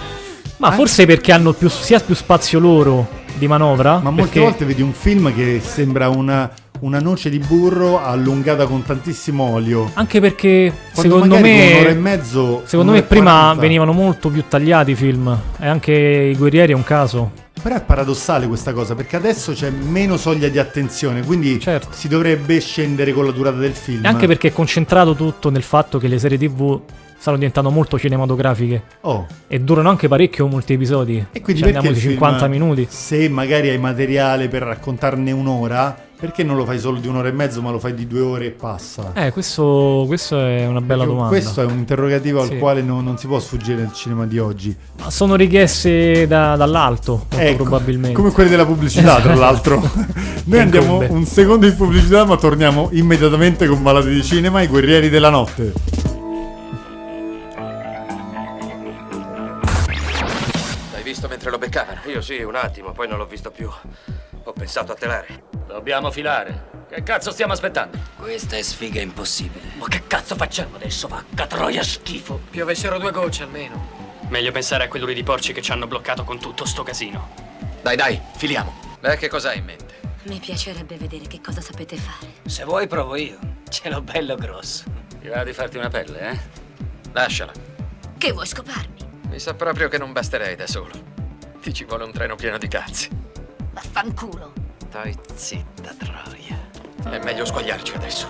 Ma 0.58 0.68
Anche- 0.68 0.80
forse 0.80 1.06
perché 1.06 1.32
hanno 1.32 1.54
più, 1.54 1.70
sia 1.70 2.00
più 2.00 2.16
spazio 2.16 2.58
loro 2.60 3.08
di 3.36 3.48
manovra. 3.48 4.00
Ma 4.02 4.10
molte 4.10 4.22
perché- 4.24 4.40
volte 4.40 4.66
vedi 4.66 4.82
un 4.82 4.94
film 4.94 5.32
che 5.36 5.62
sembra 5.64 6.10
una, 6.10 6.50
una 6.80 7.00
noce 7.00 7.30
di 7.30 7.40
burro 7.40 8.04
allungata 8.04 8.66
con 8.66 8.84
tantissimo 8.84 9.44
olio. 9.44 9.90
Anche 9.94 10.20
perché 10.20 10.72
Quando 10.94 11.14
secondo 11.16 11.40
me. 11.40 11.74
un'ora 11.74 11.90
e 11.90 11.94
mezzo, 11.96 12.62
secondo 12.66 12.92
me 12.92 13.02
prima 13.04 13.32
40. 13.32 13.62
venivano 13.62 13.92
molto 13.94 14.30
più 14.30 14.44
tagliati 14.48 14.92
i 14.92 14.96
film. 14.96 15.38
E 15.60 15.68
anche 15.68 15.92
i 15.94 16.36
guerrieri 16.36 16.74
è 16.74 16.76
un 16.76 16.84
caso. 16.84 17.32
Però 17.62 17.76
è 17.76 17.82
paradossale 17.82 18.46
questa 18.48 18.74
cosa, 18.74 18.94
perché 18.94 19.16
adesso 19.16 19.54
c'è 19.54 19.72
meno 19.72 20.18
soglia 20.18 20.50
di 20.50 20.60
attenzione, 20.60 21.24
quindi 21.24 21.60
Certo. 21.60 21.88
si 21.92 22.08
dovrebbe 22.08 22.60
scendere 22.60 23.12
con 23.12 23.26
la 23.26 23.32
durata 23.32 23.58
del 23.58 23.74
film. 23.74 24.06
E 24.06 24.08
anche 24.08 24.28
perché 24.28 24.50
è 24.50 24.54
concentrato 24.54 25.16
tutto 25.16 25.50
nel 25.50 25.64
fatto 25.64 25.98
che 25.98 26.08
le 26.08 26.20
serie 26.20 26.38
TV 26.38 26.80
stanno 27.18 27.38
diventando 27.38 27.72
molto 27.72 27.98
cinematografiche. 27.98 28.84
Oh. 29.02 29.26
E 29.48 29.60
durano 29.62 29.90
anche 29.90 30.08
parecchio 30.08 30.46
molti 30.46 30.74
episodi. 30.74 31.26
E 31.32 31.42
quindi 31.42 31.64
Cioè, 31.64 31.74
andiamo 31.74 31.96
di 31.96 32.00
film, 32.00 32.12
50 32.14 32.48
minuti. 32.48 32.86
Se 32.88 33.28
magari 33.30 33.70
hai 33.70 33.80
materiale 33.80 34.48
per 34.48 34.62
raccontarne 34.62 35.32
un'ora, 35.32 36.05
perché 36.18 36.44
non 36.44 36.56
lo 36.56 36.66
fai 36.66 36.80
solo 36.80 37.00
di 37.00 37.08
un'ora 37.08 37.28
e 37.28 37.32
mezzo, 37.32 37.62
ma 37.62 37.72
lo 37.72 37.80
fai 37.80 37.94
di 37.94 38.08
due 38.08 38.22
ore 38.22 38.46
e 38.48 38.52
passa? 38.52 39.12
Eh, 39.14 39.32
questo, 39.32 40.06
questo 40.08 40.40
è 40.40 40.66
una 40.66 40.80
bella 40.82 41.02
Perché 41.04 41.06
domanda. 41.18 41.28
Questo 41.30 41.62
è 41.62 41.66
un 41.66 41.78
interrogativo 41.78 42.42
al 42.42 42.48
Sì. 42.48 42.58
quale 42.58 42.82
non, 42.82 43.04
non 43.04 43.18
si 43.18 43.28
può 43.28 43.40
sfuggire 43.40 43.82
nel 43.82 43.94
cinema 43.94 44.26
di 44.26 44.40
oggi. 44.40 44.76
Ma 45.00 45.10
sono 45.10 45.36
richieste 45.36 46.26
da- 46.28 46.56
dall'alto, 46.56 47.26
molto 47.30 47.38
Ecco, 47.38 47.64
probabilmente. 47.64 48.16
Come 48.16 48.32
quelle 48.32 48.50
della 48.50 48.66
pubblicità, 48.66 49.20
tra 49.20 49.36
l'altro. 49.36 49.82
Noi 50.46 50.60
andiamo 50.60 51.00
un 51.10 51.26
secondo 51.26 51.68
di 51.68 51.74
pubblicità, 51.76 52.24
ma 52.26 52.38
torniamo 52.38 52.90
immediatamente 52.92 53.68
con 53.68 53.82
Malati 53.82 54.10
di 54.10 54.24
Cinema, 54.24 54.62
i 54.62 54.68
guerrieri 54.68 55.10
della 55.10 55.30
notte. 55.30 55.74
L'hai 60.92 61.04
visto 61.04 61.28
mentre 61.28 61.50
lo 61.50 61.58
beccavano? 61.58 62.00
Io 62.06 62.22
sì, 62.22 62.42
un 62.42 62.56
attimo, 62.56 62.92
poi 62.92 63.08
non 63.08 63.18
l'ho 63.18 63.26
visto 63.26 63.52
più. 63.52 63.70
Ho 64.48 64.54
pensato 64.54 64.92
a 64.92 64.96
telare. 64.96 65.46
Dobbiamo 65.66 66.12
filare. 66.12 66.86
Che 66.88 67.02
cazzo 67.02 67.32
stiamo 67.32 67.54
aspettando? 67.54 67.98
Questa 68.16 68.56
è 68.56 68.62
sfiga 68.62 69.02
impossibile. 69.02 69.72
Ma 69.78 69.88
che 69.88 70.04
cazzo 70.06 70.36
facciamo 70.36 70.76
adesso, 70.76 71.08
vacca 71.08 71.48
troia 71.48 71.82
schifo? 71.82 72.40
Piovessero 72.52 73.00
due 73.00 73.12
gocce 73.12 73.42
almeno. 73.42 74.04
Meglio 74.30 74.52
pensare 74.52 74.84
a 74.84 74.88
quei 74.88 75.02
duri 75.02 75.16
di 75.16 75.24
porci 75.24 75.52
che 75.52 75.64
ci 75.64 75.72
hanno 75.72 75.88
bloccato 75.88 76.24
con 76.24 76.40
tutto 76.40 76.64
sto 76.66 76.84
casino. 76.84 77.30
Dai, 77.82 77.96
dai, 77.96 78.22
filiamo. 78.36 78.72
Beh, 79.00 79.18
che 79.18 79.30
cosa 79.30 79.50
hai 79.50 79.58
in 79.58 79.66
mente? 79.66 80.00
Mi 80.24 80.38
piacerebbe 80.38 80.96
vedere 80.98 81.26
che 81.26 81.42
cosa 81.42 81.62
sapete 81.62 81.98
fare. 81.98 82.34
Se 82.46 82.64
vuoi 82.66 82.86
provo 82.86 83.16
io. 83.16 83.40
Ce 83.68 83.90
l'ho 83.90 84.04
bello 84.04 84.36
grosso. 84.36 84.84
Ti 85.20 85.28
va 85.28 85.44
di 85.44 85.54
farti 85.54 85.78
una 85.78 85.90
pelle, 85.90 86.20
eh? 86.30 86.40
Lasciala. 87.14 87.52
Che 88.16 88.32
vuoi 88.32 88.46
scoparmi? 88.46 89.00
Mi 89.28 89.40
sa 89.40 89.56
proprio 89.56 89.90
che 89.90 89.98
non 89.98 90.12
basterei 90.12 90.56
da 90.56 90.68
solo. 90.68 90.94
Ti 91.60 91.74
ci 91.74 91.84
vuole 91.86 92.04
un 92.04 92.12
treno 92.12 92.36
pieno 92.36 92.60
di 92.60 92.68
cazzi. 92.68 93.25
Vaffanculo. 93.76 94.54
Stai 94.88 95.14
zitta, 95.34 95.94
troia. 95.98 96.58
È 97.04 97.22
meglio 97.22 97.44
squagliarci 97.44 97.94
adesso. 97.96 98.30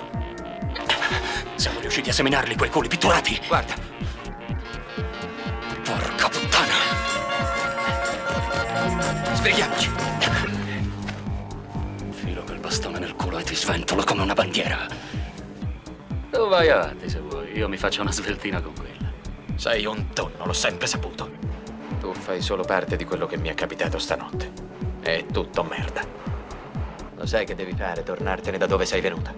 Siamo 1.54 1.80
riusciti 1.80 2.10
a 2.10 2.14
seminarli 2.14 2.56
quei 2.56 2.72
culi 2.72 2.88
pitturati. 2.88 3.40
Guarda, 3.48 3.76
Porca 5.84 6.30
puttana. 6.30 6.74
Sbrighiamoci. 9.34 9.92
Filo 12.10 12.44
quel 12.44 12.60
bastone 12.60 12.98
nel 12.98 13.16
culo 13.16 13.38
e 13.38 13.44
ti 13.44 13.54
sventolo 13.54 14.04
come 14.04 14.24
una 14.24 14.34
bandiera. 14.34 14.88
Tu 16.32 16.48
vai 16.48 16.70
avanti 16.70 17.08
se 17.08 17.20
vuoi, 17.20 17.56
io 17.56 17.70
mi 17.70 17.78
faccio 17.78 18.02
una 18.02 18.12
sveltina 18.12 18.60
con 18.62 18.74
quella. 18.74 19.14
Sei 19.54 19.86
un 19.86 20.10
tonno, 20.12 20.44
l'ho 20.44 20.54
sempre 20.54 20.88
saputo. 20.88 21.30
Tu 22.00 22.12
fai 22.14 22.42
solo 22.42 22.64
parte 22.64 22.96
di 22.96 23.06
quello 23.06 23.28
che 23.28 23.38
mi 23.38 23.50
è 23.50 23.54
capitato 23.54 24.00
stanotte. 24.00 24.52
È 25.06 25.24
tutto 25.32 25.62
merda. 25.62 26.02
Lo 27.16 27.28
sai 27.28 27.46
che 27.46 27.54
devi 27.54 27.76
fare, 27.76 28.02
tornartene 28.02 28.58
da 28.58 28.66
dove 28.66 28.88
sei 28.88 29.02
venuta. 29.02 29.36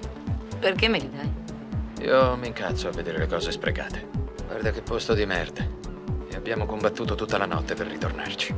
Perché 0.57 0.87
me 0.87 0.97
li 0.97 1.09
dai? 1.09 2.05
Io 2.05 2.37
mi 2.37 2.47
incazzo 2.47 2.87
a 2.87 2.91
vedere 2.91 3.17
le 3.17 3.27
cose 3.27 3.51
sprecate. 3.51 4.07
Guarda 4.47 4.71
che 4.71 4.81
posto 4.81 5.13
di 5.13 5.25
merda. 5.25 5.67
E 6.29 6.35
abbiamo 6.37 6.65
combattuto 6.65 7.15
tutta 7.15 7.37
la 7.37 7.45
notte 7.45 7.73
per 7.73 7.87
ritornarci. 7.87 8.55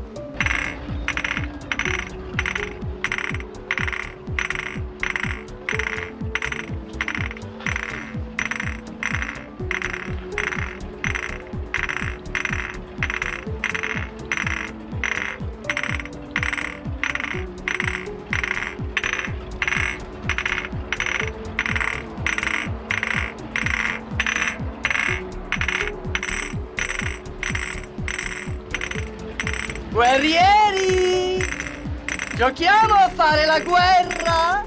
Giochiamo 32.40 32.94
a 32.94 33.10
fare 33.10 33.46
la 33.46 33.60
guerra! 33.60 34.66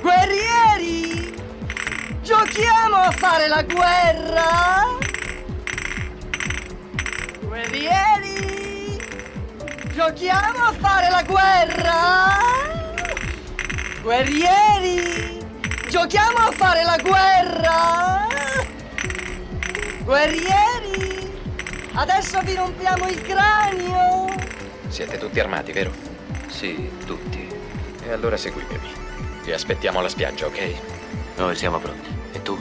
Guerrieri! 0.00 1.32
Giochiamo 2.22 2.96
a 2.96 3.12
fare 3.12 3.46
la 3.46 3.62
guerra! 3.62 4.96
Guerrieri! 7.42 8.98
Giochiamo 9.92 10.58
a 10.58 10.72
fare 10.72 11.08
la 11.08 11.22
guerra! 11.22 12.38
Guerrieri! 14.02 15.38
Giochiamo 15.88 16.38
a 16.38 16.50
fare 16.50 16.82
la 16.82 16.96
guerra! 16.96 18.26
Guerrieri! 20.02 21.32
Adesso 21.92 22.40
vi 22.40 22.56
rompiamo 22.56 23.06
il 23.06 23.22
cranio! 23.22 24.27
Siete 24.98 25.16
tutti 25.16 25.38
armati, 25.38 25.70
vero? 25.70 25.92
Sì, 26.48 26.90
tutti. 27.06 27.46
E 28.02 28.10
allora 28.10 28.36
seguitemi. 28.36 28.88
Vi 29.44 29.52
aspettiamo 29.52 30.00
alla 30.00 30.08
spiaggia, 30.08 30.46
ok? 30.46 31.36
Noi 31.36 31.54
siamo 31.54 31.78
pronti. 31.78 32.08
E 32.32 32.42
tu? 32.42 32.58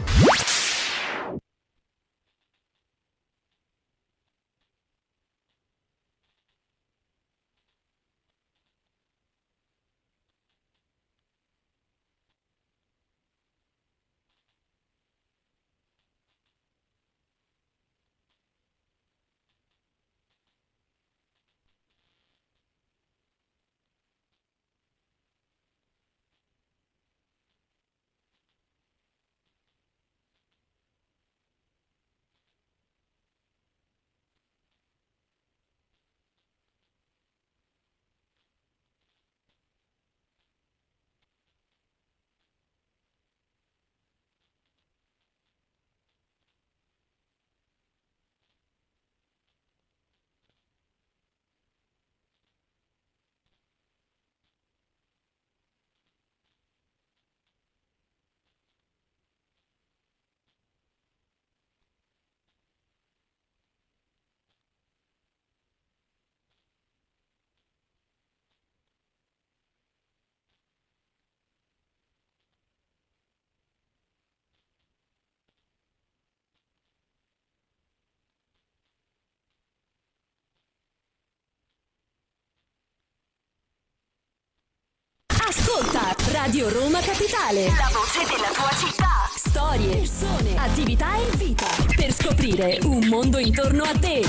Ascolta 85.48 86.14
Radio 86.34 86.68
Roma 86.68 87.00
Capitale. 87.00 87.68
La 87.68 87.90
voce 87.94 88.26
della 88.28 88.52
tua 88.54 88.70
città. 88.76 89.30
Storie, 89.34 89.96
persone, 89.96 90.56
attività 90.58 91.16
e 91.16 91.38
vita. 91.38 91.66
Per 91.96 92.12
scoprire 92.12 92.80
un 92.84 93.06
mondo 93.08 93.38
intorno 93.38 93.84
a 93.84 93.94
te. 93.98 94.26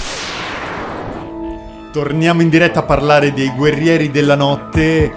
Torniamo 1.91 2.43
in 2.43 2.49
diretta 2.49 2.81
a 2.81 2.83
parlare 2.85 3.33
dei 3.33 3.51
guerrieri 3.51 4.11
della 4.13 4.37
notte. 4.37 5.13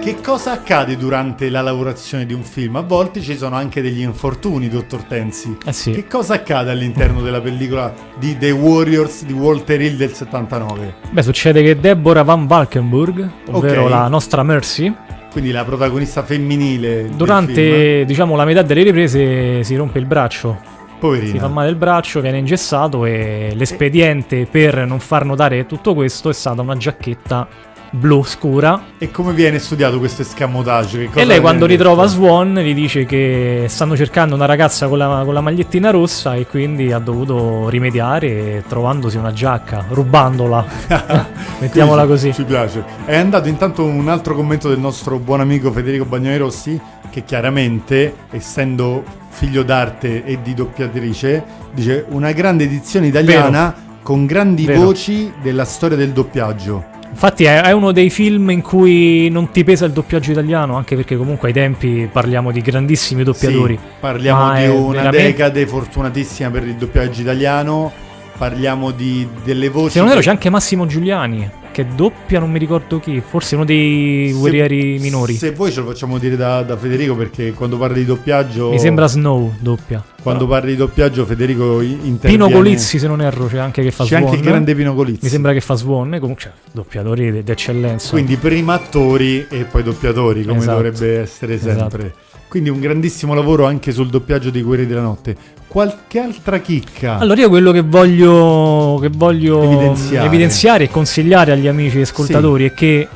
Che 0.00 0.20
cosa 0.20 0.52
accade 0.52 0.96
durante 0.96 1.48
la 1.50 1.60
lavorazione 1.60 2.26
di 2.26 2.32
un 2.32 2.42
film? 2.42 2.76
A 2.76 2.80
volte 2.80 3.20
ci 3.20 3.36
sono 3.36 3.54
anche 3.54 3.82
degli 3.82 4.00
infortuni, 4.00 4.68
dottor 4.68 5.04
Tensi. 5.04 5.58
Eh 5.64 5.72
sì. 5.72 5.92
Che 5.92 6.06
cosa 6.08 6.34
accade 6.34 6.70
all'interno 6.70 7.20
della 7.20 7.40
pellicola 7.40 7.92
di 8.18 8.36
The 8.38 8.50
Warriors 8.50 9.24
di 9.24 9.34
Walter 9.34 9.80
Hill 9.80 9.96
del 9.96 10.12
79? 10.12 10.94
Beh, 11.10 11.22
succede 11.22 11.62
che 11.62 11.78
Deborah 11.78 12.22
Van 12.22 12.46
Valkenburg, 12.46 13.30
ovvero 13.50 13.84
Ok. 13.84 13.90
la 13.90 14.08
nostra 14.08 14.42
Mercy, 14.42 14.92
Quindi 15.30 15.52
la 15.52 15.64
protagonista 15.64 16.22
femminile 16.22 17.08
durante 17.14 18.04
diciamo 18.04 18.34
la 18.34 18.44
metà 18.44 18.62
delle 18.62 18.82
riprese 18.82 19.62
si 19.62 19.76
rompe 19.76 19.98
il 19.98 20.06
braccio. 20.06 20.58
Poverina. 20.98 21.32
Si 21.32 21.38
fa 21.38 21.48
male 21.48 21.70
il 21.70 21.76
braccio, 21.76 22.20
viene 22.20 22.36
ingessato 22.38 23.06
e 23.06 23.52
l'espediente 23.54 24.46
per 24.46 24.86
non 24.86 25.00
far 25.00 25.24
notare 25.24 25.64
tutto 25.64 25.94
questo 25.94 26.28
è 26.28 26.34
stata 26.34 26.60
una 26.60 26.76
giacchetta 26.76 27.48
blu 27.90 28.22
scura. 28.22 28.82
E 28.98 29.10
come 29.10 29.32
viene 29.32 29.58
studiato 29.58 29.98
questo 29.98 30.22
escamotage? 30.22 31.10
E 31.12 31.24
lei 31.24 31.40
quando 31.40 31.66
ritrova 31.66 32.02
detto? 32.04 32.14
Swan 32.14 32.54
gli 32.54 32.74
dice 32.74 33.04
che 33.04 33.66
stanno 33.68 33.96
cercando 33.96 34.34
una 34.34 34.46
ragazza 34.46 34.88
con 34.88 34.98
la, 34.98 35.22
con 35.24 35.34
la 35.34 35.40
magliettina 35.40 35.90
rossa 35.90 36.34
e 36.34 36.46
quindi 36.46 36.92
ha 36.92 36.98
dovuto 36.98 37.68
rimediare 37.68 38.64
trovandosi 38.68 39.16
una 39.16 39.32
giacca, 39.32 39.86
rubandola. 39.88 40.64
Mettiamola 41.58 42.06
così. 42.06 42.32
Ci 42.32 42.44
piace. 42.44 42.84
È 43.04 43.16
andato 43.16 43.48
intanto 43.48 43.84
un 43.84 44.08
altro 44.08 44.34
commento 44.34 44.68
del 44.68 44.78
nostro 44.78 45.18
buon 45.18 45.40
amico 45.40 45.72
Federico 45.72 46.04
Bagnoni 46.04 46.36
Rossi, 46.36 46.80
che 47.10 47.24
chiaramente, 47.24 48.14
essendo 48.30 49.02
figlio 49.30 49.62
d'arte 49.62 50.24
e 50.24 50.40
di 50.42 50.54
doppiatrice, 50.54 51.44
dice 51.72 52.04
una 52.08 52.32
grande 52.32 52.64
edizione 52.64 53.08
italiana 53.08 53.74
con 54.02 54.26
grandi 54.26 54.64
Vero. 54.64 54.80
voci 54.80 55.32
della 55.42 55.64
storia 55.64 55.96
del 55.96 56.10
doppiaggio. 56.10 56.98
Infatti 57.10 57.44
è, 57.44 57.60
è 57.62 57.72
uno 57.72 57.92
dei 57.92 58.08
film 58.08 58.50
in 58.50 58.62
cui 58.62 59.28
non 59.30 59.50
ti 59.50 59.62
pesa 59.64 59.84
il 59.84 59.92
doppiaggio 59.92 60.30
italiano, 60.30 60.76
anche 60.76 60.96
perché 60.96 61.16
comunque 61.16 61.48
ai 61.48 61.54
tempi 61.54 62.08
parliamo 62.10 62.50
di 62.52 62.60
grandissimi 62.60 63.22
doppiatori. 63.24 63.74
Sì, 63.74 63.88
parliamo 64.00 64.54
di 64.54 64.66
una 64.68 64.92
veramente- 65.02 65.22
decade 65.26 65.66
fortunatissima 65.66 66.50
per 66.50 66.66
il 66.66 66.74
doppiaggio 66.76 67.20
italiano. 67.20 67.92
Parliamo 68.38 68.90
di, 68.90 69.28
delle 69.44 69.68
voci. 69.68 69.90
Se 69.90 70.00
non 70.00 70.08
che- 70.08 70.20
c'è 70.20 70.30
anche 70.30 70.48
Massimo 70.48 70.86
Giuliani, 70.86 71.50
che 71.72 71.86
doppia 71.94 72.38
non 72.40 72.50
mi 72.50 72.58
ricordo 72.58 72.98
chi, 73.00 73.20
forse 73.26 73.54
uno 73.54 73.64
dei 73.64 74.30
Se- 74.32 74.38
guerrieri 74.38 74.98
minori. 74.98 75.34
Se 75.34 75.52
vuoi 75.52 75.70
ce 75.72 75.80
lo 75.80 75.86
facciamo 75.86 76.18
dire 76.18 76.36
da, 76.36 76.62
da 76.62 76.76
Federico 76.76 77.14
perché 77.16 77.52
quando 77.52 77.76
parli 77.78 78.00
di 78.00 78.04
doppiaggio... 78.06 78.70
Mi 78.70 78.78
sembra 78.78 79.06
Snow 79.06 79.54
doppia. 79.60 80.02
Quando 80.22 80.46
parli 80.46 80.72
di 80.72 80.76
doppiaggio 80.76 81.24
Federico 81.24 81.80
interviene... 81.80 82.18
Pino 82.20 82.50
Colizzi, 82.50 82.98
se 82.98 83.06
non 83.06 83.22
erro, 83.22 83.46
c'è 83.46 83.58
anche 83.58 83.82
che 83.82 83.90
fa 83.90 84.04
C'è 84.04 84.10
Swan. 84.16 84.24
anche 84.24 84.36
il 84.36 84.42
grande 84.42 84.74
Pino 84.74 84.94
Colizzi. 84.94 85.20
Mi 85.22 85.28
sembra 85.30 85.52
che 85.52 85.60
fa 85.60 85.74
Swan, 85.76 86.10
comunque 86.20 86.42
cioè, 86.42 86.52
doppiatori 86.72 87.30
de- 87.30 87.42
d'eccellenza. 87.42 88.10
Quindi 88.10 88.36
prima 88.36 88.74
attori 88.74 89.46
e 89.48 89.64
poi 89.64 89.82
doppiatori, 89.82 90.44
come 90.44 90.58
Esatto. 90.58 90.76
dovrebbe 90.82 91.20
essere 91.20 91.58
sempre. 91.58 92.14
Quindi 92.50 92.68
un 92.68 92.80
grandissimo 92.80 93.32
lavoro 93.32 93.64
anche 93.64 93.92
sul 93.92 94.08
doppiaggio 94.08 94.50
dei 94.50 94.62
Guerrieri 94.62 94.90
della 94.90 95.02
Notte. 95.02 95.36
Qualche 95.68 96.18
altra 96.18 96.58
chicca? 96.58 97.16
Allora 97.18 97.40
io 97.42 97.48
quello 97.48 97.70
che 97.70 97.80
voglio, 97.82 98.98
che 99.00 99.08
voglio 99.08 99.62
Evidenziare. 99.62 100.26
evidenziare. 100.26 100.84
e 100.84 100.88
consigliare 100.90 101.52
agli 101.52 101.68
amici 101.68 102.00
ascoltatori 102.00 102.64
è 102.64 102.74
che 102.74 103.06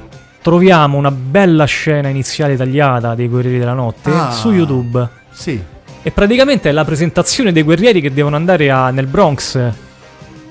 troviamo 0.40 0.96
una 0.98 1.10
bella 1.10 1.64
scena 1.64 2.06
iniziale 2.08 2.54
tagliata 2.56 3.16
dei 3.16 3.26
Guerrieri 3.26 3.58
della 3.58 3.72
Notte 3.72 4.10
Ah. 4.12 4.30
su 4.30 4.52
YouTube. 4.52 5.08
Sì. 5.32 5.60
E 6.00 6.10
praticamente 6.12 6.68
è 6.68 6.72
la 6.72 6.84
presentazione 6.84 7.50
dei 7.50 7.62
guerrieri 7.64 8.00
che 8.00 8.12
devono 8.12 8.36
andare 8.36 8.70
a- 8.70 8.90
nel 8.90 9.06
Bronx 9.08 9.58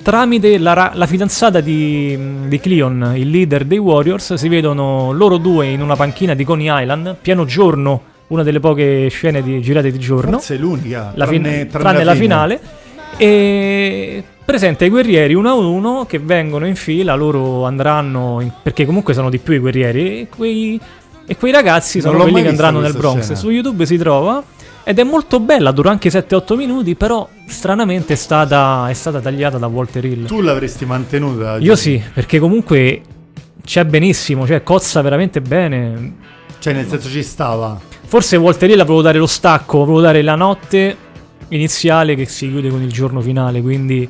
tramite 0.01 0.57
la, 0.57 0.91
la 0.93 1.05
fidanzata 1.07 1.61
di, 1.61 2.17
di 2.47 2.59
Cleon, 2.59 3.13
il 3.15 3.29
leader 3.29 3.63
dei 3.63 3.77
Warriors. 3.77 4.33
Si 4.33 4.49
vedono 4.49 5.13
loro 5.13 5.37
due 5.37 5.67
in 5.67 5.81
una 5.81 5.95
panchina 5.95 6.33
di 6.33 6.43
Coney 6.43 6.67
Island, 6.81 7.15
pieno 7.21 7.45
giorno, 7.45 8.01
una 8.27 8.43
delle 8.43 8.59
poche 8.59 9.07
scene 9.09 9.41
di- 9.41 9.61
girate 9.61 9.91
di 9.91 9.99
giorno. 9.99 10.33
Forse 10.33 10.55
è 10.55 10.57
l'unica. 10.57 11.11
La 11.15 11.27
fin- 11.27 11.41
tranne, 11.43 11.67
tranne, 11.67 12.03
la 12.03 12.15
finale. 12.15 12.61
E 13.17 14.23
presenta 14.43 14.85
i 14.85 14.89
guerrieri 14.89 15.33
uno 15.33 15.49
a 15.49 15.53
uno 15.53 16.05
che 16.07 16.19
vengono 16.19 16.65
in 16.67 16.75
fila, 16.75 17.13
loro 17.15 17.65
andranno, 17.65 18.39
in- 18.41 18.51
perché 18.61 18.85
comunque 18.85 19.13
sono 19.13 19.29
di 19.29 19.37
più 19.37 19.53
i 19.53 19.59
guerrieri, 19.59 20.21
e 20.21 20.27
quei, 20.35 20.79
e 21.25 21.37
quei 21.37 21.51
ragazzi 21.51 22.01
sono 22.01 22.17
quelli 22.17 22.41
che 22.41 22.49
andranno 22.49 22.79
nel 22.79 22.93
Bronx. 22.93 23.21
scena. 23.21 23.35
Su 23.37 23.49
YouTube 23.49 23.85
si 23.85 23.97
trova 23.97 24.43
ed 24.83 24.99
è 24.99 25.03
molto 25.03 25.39
bella, 25.39 25.71
dura 25.71 25.91
anche 25.91 26.09
7-8 26.09 26.55
minuti, 26.55 26.95
però 26.95 27.27
stranamente 27.47 28.13
è 28.13 28.17
stata, 28.17 28.87
è 28.89 28.93
stata 28.93 29.19
tagliata 29.21 29.57
da 29.57 29.67
Walter 29.67 30.03
Hill. 30.03 30.25
Tu 30.25 30.41
l'avresti 30.41 30.85
mantenuta? 30.85 31.57
Io 31.59 31.75
sì, 31.75 32.01
perché 32.13 32.39
comunque 32.39 33.01
c'è 33.63 33.85
benissimo, 33.85 34.45
cioè 34.45 34.63
cozza 34.63 35.01
veramente 35.01 35.39
bene. 35.39 36.15
Cioè, 36.59 36.73
nel 36.73 36.87
senso 36.87 37.09
ci 37.09 37.23
stava. 37.23 37.79
Forse 38.05 38.35
Walter 38.37 38.69
Hill 38.69 38.77
volevo 38.79 39.01
dare 39.01 39.17
lo 39.17 39.25
stacco, 39.27 39.79
volevo 39.79 40.01
dare 40.01 40.21
la 40.21 40.35
notte 40.35 40.95
iniziale 41.49 42.15
che 42.15 42.25
si 42.25 42.47
chiude 42.49 42.69
con 42.69 42.81
il 42.81 42.91
giorno 42.91 43.21
finale, 43.21 43.61
quindi 43.61 44.07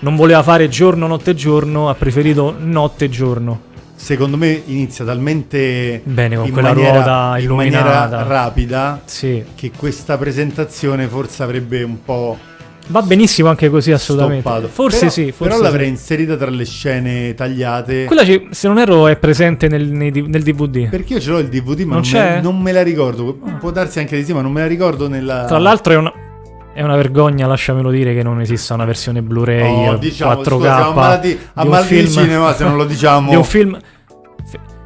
non 0.00 0.16
voleva 0.16 0.42
fare 0.42 0.68
giorno, 0.68 1.06
notte, 1.06 1.34
giorno, 1.34 1.88
ha 1.88 1.94
preferito 1.94 2.54
notte, 2.58 3.08
giorno. 3.08 3.70
Secondo 3.94 4.36
me 4.36 4.62
inizia 4.66 5.04
talmente 5.04 6.00
Bene, 6.04 6.36
con 6.36 6.46
in 6.46 6.52
quella 6.52 6.68
maniera, 6.72 6.92
ruota 7.04 7.38
in 7.38 7.44
illuminata. 7.44 7.84
maniera 8.08 8.22
rapida 8.26 9.00
Sì. 9.04 9.44
che 9.54 9.70
questa 9.76 10.16
presentazione 10.18 11.06
forse 11.06 11.42
avrebbe 11.44 11.82
un 11.84 12.02
po' 12.02 12.36
Va 12.88 13.00
benissimo 13.02 13.48
anche 13.48 13.70
così, 13.70 13.92
assolutamente. 13.92 14.40
stoppato. 14.42 14.68
Forse 14.68 14.98
Però- 14.98 15.10
sì, 15.10 15.32
forse 15.32 15.52
però 15.54 15.62
l'avrei 15.62 15.86
sì. 15.86 15.90
inserita 15.92 16.36
tra 16.36 16.50
le 16.50 16.64
scene 16.64 17.34
tagliate. 17.34 18.04
Quella, 18.04 18.24
ci- 18.24 18.48
se 18.50 18.68
non 18.68 18.78
erro, 18.78 19.06
è 19.06 19.16
presente 19.16 19.68
nel, 19.68 19.86
nei 19.88 20.10
nel 20.10 20.42
DVD. 20.42 20.88
Perché 20.88 21.14
io 21.14 21.20
ce 21.20 21.30
l'ho 21.30 21.38
il 21.38 21.48
DVD, 21.48 21.80
ma 21.80 21.94
Non 21.94 22.02
non, 22.12 22.22
me, 22.22 22.40
non 22.40 22.60
me 22.60 22.72
la 22.72 22.82
ricordo. 22.82 23.38
Può 23.60 23.70
darsi 23.70 23.98
anche 24.00 24.16
di 24.16 24.24
sì, 24.24 24.32
ma 24.32 24.40
non 24.42 24.52
me 24.52 24.60
la 24.62 24.66
ricordo 24.66 25.08
nella. 25.08 25.44
Tra 25.46 25.58
l'altro 25.58 25.92
è 25.92 25.96
una, 25.96 26.12
è 26.74 26.82
una 26.82 26.96
vergogna, 26.96 27.46
lasciamelo 27.46 27.90
dire, 27.90 28.14
che 28.14 28.22
non 28.22 28.40
esista 28.40 28.74
una 28.74 28.84
versione 28.84 29.22
Blu-ray 29.22 29.88
Oh, 29.88 29.96
diciamo, 29.96 30.32
4K 30.40 30.44
scusa, 30.56 30.74
siamo 30.76 30.90
ammalati- 30.90 31.38
ammalati 31.54 31.86
film- 31.94 32.08
cinema, 32.08 32.54
se 32.54 32.64
non 32.64 32.76
lo 32.76 32.84
diciamo. 32.86 33.30
di 33.30 33.36
un 33.36 33.44
film 33.44 33.78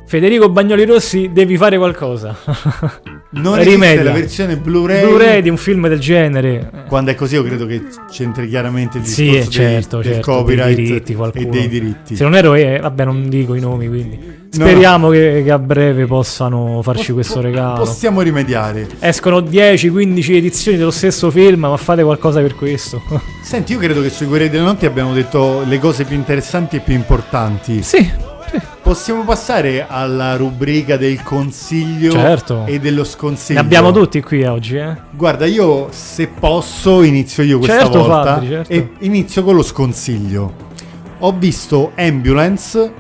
Federico 0.07 0.48
Bagnoli 0.48 0.84
Rossi, 0.84 1.30
devi 1.32 1.57
fare 1.57 1.76
qualcosa. 1.76 2.36
Non 3.28 3.59
esiste 3.59 4.02
la 4.02 4.12
versione 4.12 4.57
Blu-ray. 4.57 5.02
Blu-ray 5.04 5.42
di 5.42 5.50
un 5.50 5.59
film 5.59 5.88
del 5.88 5.98
genere. 5.98 6.70
Quando 6.88 7.11
è 7.11 7.14
così, 7.14 7.34
io 7.34 7.42
credo 7.42 7.66
che 7.66 7.82
c'entri 8.11 8.48
chiaramente 8.48 8.98
il 8.98 9.04
Sì, 9.04 9.24
discorso 9.24 9.48
eh, 9.48 9.52
certo, 9.52 9.96
dei, 9.96 10.04
del 10.07 10.14
certo, 10.14 10.32
copyright 10.32 10.74
dei 10.74 10.84
diritti, 10.86 11.16
e 11.34 11.46
dei 11.46 11.68
diritti. 11.68 12.16
Se 12.16 12.22
non 12.22 12.34
ero, 12.34 12.54
eh, 12.54 12.78
vabbè, 12.80 13.04
non 13.04 13.28
dico 13.28 13.54
i 13.54 13.61
nomi, 13.61 13.88
quindi. 13.88 14.18
Speriamo 14.48 15.11
che, 15.11 15.42
che 15.44 15.50
a 15.50 15.59
breve 15.59 16.07
possano 16.07 16.80
farci 16.82 17.12
questo 17.12 17.42
regalo. 17.42 17.84
Possiamo 17.84 18.22
rimediare. 18.22 18.86
Escono 19.00 19.40
10-15 19.40 20.32
edizioni 20.34 20.78
dello 20.78 20.92
stesso 20.92 21.30
film, 21.30 21.61
ma 21.61 21.76
fate 21.76 22.02
qualcosa 22.04 22.40
per 22.40 22.54
questo. 22.54 23.02
Senti, 23.42 23.72
io 23.72 23.78
credo 23.78 24.00
che 24.00 24.09
sui 24.09 24.26
Guerrieri 24.26 24.52
della 24.52 24.64
Notte 24.64 24.86
abbiamo 24.86 25.12
detto 25.12 25.62
le 25.66 25.78
cose 25.78 26.04
più 26.04 26.16
interessanti 26.16 26.76
e 26.76 26.80
più 26.80 26.94
importanti. 26.94 27.82
Sì. 27.82 28.34
Possiamo 28.82 29.24
passare 29.24 29.84
alla 29.88 30.36
rubrica 30.36 30.97
del 30.97 31.22
consiglio 31.22 32.12
Certo. 32.12 32.66
e 32.66 32.78
dello 32.78 33.03
sconsiglio. 33.05 33.61
Ne 33.61 33.66
abbiamo 33.66 33.90
tutti 33.90 34.22
qui 34.22 34.44
oggi, 34.44 34.76
eh. 34.76 34.97
Guarda, 35.11 35.44
io 35.47 35.88
se 35.90 36.28
posso 36.28 37.03
inizio 37.03 37.42
io 37.42 37.59
questa 37.59 37.80
Certo, 37.80 37.99
volta 37.99 38.34
Fabri, 38.34 38.47
certo. 38.49 38.72
e 38.72 38.90
inizio 39.01 39.42
con 39.42 39.57
lo 39.57 39.62
sconsiglio. 39.62 40.53
Ho 41.20 41.32
visto 41.32 41.92
Ambulance, 41.97 42.92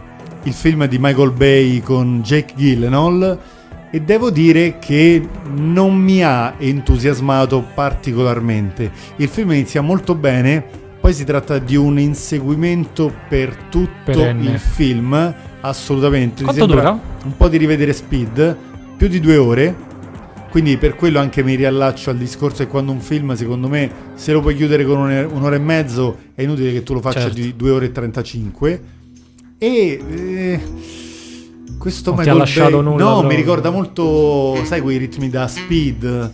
il 0.42 0.52
film 0.52 0.86
di 0.86 0.98
Michael 0.98 1.30
Bay 1.32 1.80
con 1.80 2.20
Jake 2.22 2.54
Gyllenhaal 2.56 3.38
e 3.90 4.00
devo 4.00 4.30
dire 4.30 4.78
che 4.80 5.26
non 5.54 5.94
mi 5.94 6.22
ha 6.24 6.54
entusiasmato 6.58 7.64
particolarmente. 7.74 8.90
Il 9.16 9.28
film 9.28 9.52
inizia 9.52 9.80
molto 9.82 10.14
bene, 10.16 10.64
poi 11.06 11.14
si 11.14 11.22
tratta 11.24 11.60
di 11.60 11.76
un 11.76 12.00
inseguimento 12.00 13.14
per 13.28 13.54
tutto 13.70 13.90
Perenne. 14.06 14.50
il 14.50 14.58
film, 14.58 15.34
assolutamente. 15.60 16.42
Quanto 16.42 16.66
dura? 16.66 16.98
Un 17.22 17.36
po' 17.36 17.46
di 17.46 17.58
rivedere 17.58 17.92
Speed, 17.92 18.56
più 18.96 19.06
di 19.06 19.20
due 19.20 19.36
ore. 19.36 19.72
Quindi 20.50 20.76
per 20.78 20.96
quello 20.96 21.20
anche 21.20 21.44
mi 21.44 21.54
riallaccio 21.54 22.10
al 22.10 22.16
discorso 22.16 22.64
che 22.64 22.68
quando 22.68 22.90
un 22.90 22.98
film, 22.98 23.36
secondo 23.36 23.68
me, 23.68 23.88
se 24.14 24.32
lo 24.32 24.40
puoi 24.40 24.56
chiudere 24.56 24.84
con 24.84 24.98
un'ora 24.98 25.54
e 25.54 25.60
mezzo, 25.60 26.16
è 26.34 26.42
inutile 26.42 26.72
che 26.72 26.82
tu 26.82 26.94
lo 26.94 27.00
faccia 27.00 27.20
Certo. 27.20 27.36
di 27.36 27.54
2 27.54 27.70
ore 27.70 27.86
e 27.86 27.92
35. 27.92 28.82
E 29.58 30.00
eh, 30.10 30.60
questo 31.78 32.14
Non 32.14 32.24
ti 32.24 32.30
ha 32.30 32.34
lasciato 32.34 32.78
Bay- 32.78 32.82
nulla 32.82 33.04
No, 33.04 33.22
mi 33.22 33.36
ricorda 33.36 33.70
molto, 33.70 34.58
sai, 34.64 34.80
quei 34.80 34.96
ritmi 34.96 35.30
da 35.30 35.46
Speed. 35.46 36.32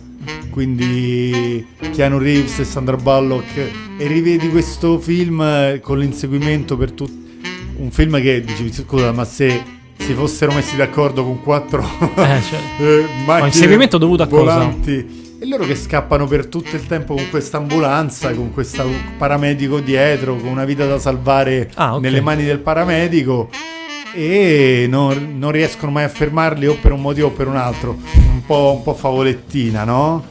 Quindi 0.49 1.65
Keanu 1.93 2.17
Reeves 2.17 2.59
e 2.59 2.63
Sandra 2.65 2.95
Bullock. 2.95 3.57
E 3.97 4.07
rivedi 4.07 4.49
questo 4.49 4.99
film 4.99 5.41
eh, 5.41 5.79
con 5.81 5.99
l'inseguimento 5.99 6.77
per 6.77 6.91
tutti. 6.91 7.21
Un 7.77 7.89
film 7.91 8.21
che 8.21 8.41
dici, 8.41 8.71
scusa, 8.71 9.11
ma 9.11 9.25
se 9.25 9.61
si 9.97 10.13
fossero 10.13 10.53
messi 10.53 10.75
d'accordo 10.75 11.23
con 11.23 11.41
quattro 11.41 11.81
Eh, 11.81 12.41
cioè. 12.49 12.59
eh, 12.79 13.05
macchine 13.25 13.47
inseguimento 13.47 13.97
dovuto 13.97 14.23
a 14.23 14.27
cosa? 14.27 14.41
volanti. 14.43 15.21
E 15.39 15.45
loro 15.47 15.65
che 15.65 15.75
scappano 15.75 16.25
per 16.27 16.45
tutto 16.47 16.75
il 16.75 16.85
tempo 16.85 17.15
con 17.15 17.29
questa 17.29 17.57
ambulanza, 17.57 18.31
con 18.33 18.53
questo 18.53 18.85
paramedico 19.17 19.79
dietro, 19.79 20.35
con 20.35 20.47
una 20.49 20.63
vita 20.65 20.85
da 20.85 20.97
salvare 20.99 21.69
Ah, 21.75 21.95
ok. 21.95 22.01
nelle 22.01 22.21
mani 22.21 22.43
del 22.45 22.59
paramedico 22.59 23.49
e 24.13 24.85
non, 24.87 25.35
non 25.37 25.51
riescono 25.51 25.91
mai 25.91 26.03
a 26.05 26.09
fermarli 26.09 26.67
o 26.67 26.77
per 26.81 26.91
un 26.93 27.01
motivo 27.01 27.27
o 27.27 27.31
per 27.31 27.47
un 27.47 27.57
altro. 27.57 27.97
Un 28.43 28.49
po', 28.49 28.73
un 28.75 28.83
po' 28.83 28.93
favolettina, 28.93 29.85
no? 29.85 30.21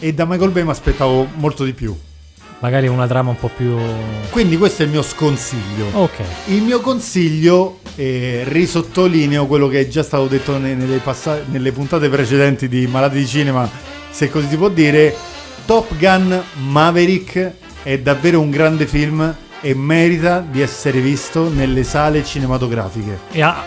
E 0.00 0.12
da 0.12 0.24
Michael 0.24 0.50
Bay 0.50 0.64
mi 0.64 0.70
aspettavo 0.70 1.24
molto 1.36 1.62
di 1.62 1.72
più. 1.72 1.96
Magari 2.58 2.88
una 2.88 3.06
trama 3.06 3.30
un 3.30 3.36
po' 3.38 3.48
più. 3.54 3.76
Quindi 4.30 4.56
questo 4.58 4.82
è 4.82 4.86
il 4.86 4.90
mio 4.90 5.02
sconsiglio. 5.02 5.86
Ok. 5.92 6.18
Il 6.46 6.62
mio 6.62 6.80
consiglio, 6.80 7.78
eh, 7.94 8.42
risottolineo 8.44 9.46
quello 9.46 9.68
che 9.68 9.80
è 9.82 9.88
già 9.88 10.02
stato 10.02 10.26
detto 10.26 10.58
ne- 10.58 10.74
nelle, 10.74 10.98
passa- 10.98 11.42
nelle 11.46 11.70
puntate 11.70 12.08
precedenti 12.08 12.68
di 12.68 12.88
Malati 12.88 13.18
di 13.18 13.26
Cinema, 13.26 13.70
se 14.10 14.28
così 14.30 14.48
si 14.48 14.56
può 14.56 14.68
dire, 14.68 15.14
Top 15.64 15.96
Gun 15.96 16.42
Maverick 16.66 17.52
è 17.84 17.98
davvero 18.00 18.40
un 18.40 18.50
grande 18.50 18.84
film 18.84 19.32
e 19.60 19.74
merita 19.74 20.40
di 20.40 20.60
essere 20.60 21.00
visto 21.00 21.48
nelle 21.48 21.84
sale 21.84 22.24
cinematografiche. 22.24 23.20
E 23.30 23.42
ha, 23.42 23.64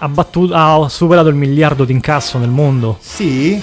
ha 0.00 0.08
battuto- 0.08 0.54
ha 0.54 0.88
superato 0.88 1.28
il 1.28 1.34
miliardo 1.36 1.84
di 1.84 1.92
incasso 1.92 2.38
nel 2.38 2.48
mondo. 2.50 2.98
Sì, 3.00 3.60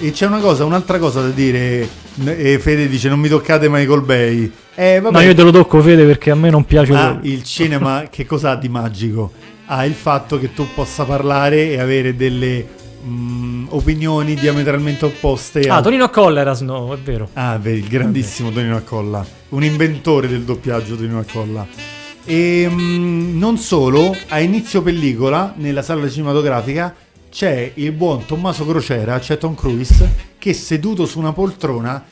e 0.00 0.10
c'è 0.12 0.26
una 0.26 0.38
cosa, 0.38 0.64
un'altra 0.64 0.98
cosa 0.98 1.20
da 1.20 1.28
dire. 1.28 1.88
E 2.24 2.58
Fede 2.58 2.88
dice 2.88 3.08
non 3.08 3.18
mi 3.20 3.28
toccate 3.28 3.68
Michael 3.68 4.02
Bay. 4.02 4.52
Eh, 4.74 5.00
vabbè, 5.00 5.14
No, 5.16 5.20
io 5.22 5.34
te 5.34 5.42
lo 5.42 5.50
tocco, 5.50 5.80
Fede, 5.80 6.04
perché 6.04 6.30
a 6.30 6.34
me 6.34 6.50
non 6.50 6.64
piace. 6.64 6.92
Quello. 6.92 7.18
il 7.22 7.42
cinema 7.44 8.04
che 8.10 8.26
cosa 8.26 8.50
ha 8.50 8.56
di 8.56 8.68
magico? 8.68 9.32
Ha 9.66 9.84
il 9.84 9.94
fatto 9.94 10.38
che 10.38 10.52
tu 10.52 10.66
possa 10.74 11.04
parlare 11.04 11.70
e 11.70 11.78
avere 11.80 12.16
delle 12.16 12.66
mm, 13.06 13.66
opinioni 13.70 14.34
diametralmente 14.34 15.04
opposte. 15.04 15.60
Ah, 15.68 15.76
al- 15.76 15.82
Tonino 15.82 16.08
Colleras, 16.10 16.60
no, 16.62 16.92
è 16.92 16.98
vero. 16.98 17.28
Ah, 17.34 17.56
vedi, 17.58 17.78
il 17.80 17.88
grandissimo 17.88 18.50
Tonino 18.50 18.76
Accolla, 18.76 19.24
un 19.50 19.62
inventore 19.64 20.28
del 20.28 20.42
doppiaggio 20.42 20.96
Tonino 20.96 21.20
Accolla. 21.20 21.66
E 22.30 22.68
mm, 22.70 23.36
non 23.38 23.58
solo, 23.58 24.14
a 24.28 24.38
inizio 24.38 24.82
pellicola, 24.82 25.52
nella 25.56 25.82
sala 25.82 26.08
cinematografica, 26.08 26.94
c'è 27.28 27.72
il 27.74 27.90
buon 27.90 28.24
Tommaso 28.24 28.64
Crocera, 28.64 29.18
c'è 29.18 29.36
Tom 29.36 29.56
Cruise, 29.56 30.08
che 30.38 30.52
seduto 30.54 31.06
su 31.06 31.18
una 31.18 31.32
poltrona 31.32 32.04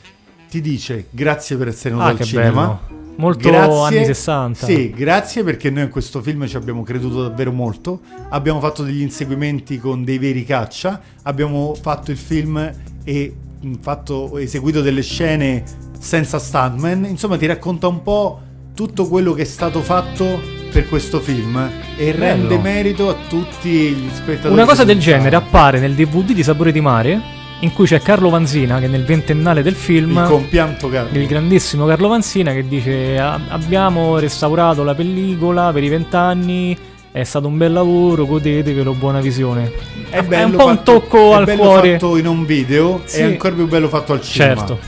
ti 0.49 0.59
dice 0.59 1.05
grazie 1.09 1.55
per 1.55 1.69
essere 1.69 1.91
venuto 1.95 2.09
Ah, 2.09 2.11
al 2.11 2.19
cinema. 2.19 2.81
bello. 2.89 2.97
Molto 3.15 3.83
anni 3.83 4.03
60. 4.03 4.65
Sì, 4.65 4.89
grazie 4.89 5.45
perché 5.45 5.69
noi 5.69 5.83
in 5.83 5.89
questo 5.89 6.21
film 6.21 6.45
ci 6.47 6.57
abbiamo 6.57 6.83
creduto 6.83 7.21
davvero 7.21 7.53
molto. 7.53 8.01
Abbiamo 8.27 8.59
fatto 8.59 8.83
degli 8.83 9.01
inseguimenti 9.01 9.77
con 9.77 10.03
dei 10.03 10.17
veri 10.17 10.43
caccia. 10.43 10.99
Abbiamo 11.23 11.73
fatto 11.81 12.11
il 12.11 12.17
film 12.17 12.69
e 13.05 13.35
fatto, 13.79 14.37
eseguito 14.37 14.81
delle 14.81 15.01
scene 15.01 15.63
senza 15.97 16.39
stuntman. 16.39 17.05
Insomma, 17.05 17.37
ti 17.37 17.45
racconta 17.45 17.87
un 17.87 18.01
po' 18.03 18.41
tutto 18.79 19.07
quello 19.09 19.33
che 19.33 19.41
è 19.41 19.45
stato 19.45 19.81
fatto 19.81 20.39
per 20.71 20.87
questo 20.87 21.19
film 21.19 21.57
e 21.97 22.13
Bello. 22.13 22.19
rende 22.23 22.57
merito 22.59 23.09
a 23.09 23.15
tutti 23.27 23.69
gli 23.69 24.09
spettatori. 24.13 24.53
Una 24.53 24.63
cosa 24.63 24.85
del 24.85 24.97
genere 24.99 25.35
appare 25.35 25.79
nel 25.81 25.93
DVD 25.95 26.31
di 26.31 26.43
Sapore 26.43 26.71
di 26.71 26.79
Mare 26.79 27.19
in 27.59 27.73
cui 27.73 27.85
c'è 27.85 27.99
Carlo 27.99 28.29
Vanzina 28.29 28.79
che 28.79 28.87
nel 28.87 29.03
ventennale 29.03 29.63
del 29.63 29.75
film 29.75 30.17
Il 30.17 30.23
compianto 30.29 30.87
Carlo. 30.87 31.17
il 31.19 31.27
grandissimo 31.27 31.85
Carlo 31.87 32.07
Vanzina 32.07 32.53
che 32.53 32.65
dice 32.65 33.17
"A- 33.19 33.37
abbiamo 33.49 34.17
restaurato 34.17 34.85
la 34.85 34.95
pellicola 34.95 35.73
per 35.73 35.83
i 35.83 35.89
vent'anni 35.89 36.77
è 37.11 37.23
stato 37.25 37.47
un 37.47 37.57
bel 37.57 37.73
lavoro 37.73 38.25
godetevelo 38.25 38.93
buona 38.93 39.19
visione 39.19 39.73
È, 40.09 40.21
bello 40.23 40.45
un 40.45 40.55
po' 40.55 40.65
un 40.67 40.75
fatto- 40.77 40.91
tocco 40.93 41.31
è 41.31 41.35
al 41.35 41.43
bello 41.43 41.61
cuore 41.63 41.91
fatto 41.99 42.15
in 42.15 42.27
un 42.27 42.45
video 42.45 43.01
Sì. 43.03 43.19
è 43.19 43.23
ancora 43.23 43.53
più 43.55 43.67
bello 43.67 43.89
fatto 43.89 44.13
al 44.13 44.21
cinema. 44.21 44.55
certo, 44.55 44.79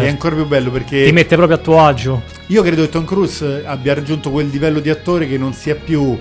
certo. 0.00 0.06
È 0.06 0.10
ancora 0.10 0.34
più 0.34 0.46
bello 0.46 0.70
perché 0.70 1.04
ti 1.04 1.12
mette 1.12 1.36
proprio 1.36 1.56
a 1.56 1.60
tuo 1.60 1.80
agio 1.84 2.22
io 2.48 2.62
credo 2.62 2.82
che 2.82 2.88
Tom 2.88 3.04
Cruise 3.04 3.62
abbia 3.66 3.94
raggiunto 3.94 4.30
quel 4.30 4.48
livello 4.48 4.80
di 4.80 4.90
attore 4.90 5.26
che 5.28 5.38
non 5.38 5.52
sia 5.52 5.74
più 5.74 6.16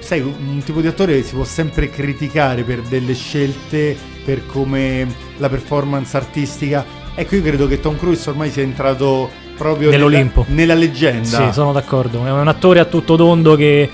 sai 0.00 0.20
un 0.20 0.60
tipo 0.64 0.80
di 0.80 0.88
attore 0.88 1.14
che 1.16 1.22
si 1.22 1.34
può 1.34 1.44
sempre 1.44 1.88
criticare 1.88 2.62
per 2.64 2.80
delle 2.82 3.14
scelte 3.14 3.96
per 4.24 4.44
come 4.46 5.06
la 5.38 5.48
performance 5.48 6.16
artistica 6.16 6.84
ecco 7.14 7.36
io 7.36 7.42
credo 7.42 7.66
che 7.68 7.78
Tom 7.80 7.96
Cruise 7.96 8.28
ormai 8.30 8.50
sia 8.50 8.62
entrato 8.62 9.30
proprio 9.56 9.90
nella- 9.90 10.04
Nell'Olimpo. 10.04 10.44
nella, 10.48 10.74
leggenda 10.74 11.46
sì 11.46 11.52
sono 11.52 11.72
d'accordo 11.72 12.24
è 12.26 12.30
un 12.32 12.48
attore 12.48 12.80
a 12.80 12.84
tutto 12.84 13.14
tondo 13.16 13.54
che, 13.54 13.88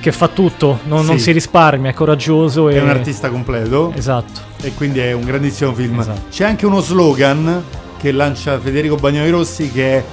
che 0.00 0.12
fa 0.12 0.28
tutto 0.28 0.80
non, 0.84 1.04
non 1.06 1.16
Sì. 1.16 1.24
si 1.24 1.32
risparmia 1.32 1.90
è 1.90 1.94
coraggioso 1.94 2.68
e 2.68 2.74
è 2.76 2.80
un 2.82 2.90
artista 2.90 3.30
completo 3.30 3.92
esatto 3.96 4.40
e 4.60 4.72
quindi 4.74 4.98
è 5.00 5.12
un 5.12 5.24
grandissimo 5.24 5.72
film 5.72 5.98
Esatto. 6.00 6.22
c'è 6.30 6.44
anche 6.44 6.66
uno 6.66 6.80
slogan 6.80 7.62
che 8.02 8.10
lancia 8.10 8.58
Federico 8.58 8.96
Bagnoli 8.96 9.30
Rossi 9.30 9.70
che 9.70 9.98
è 9.98 10.04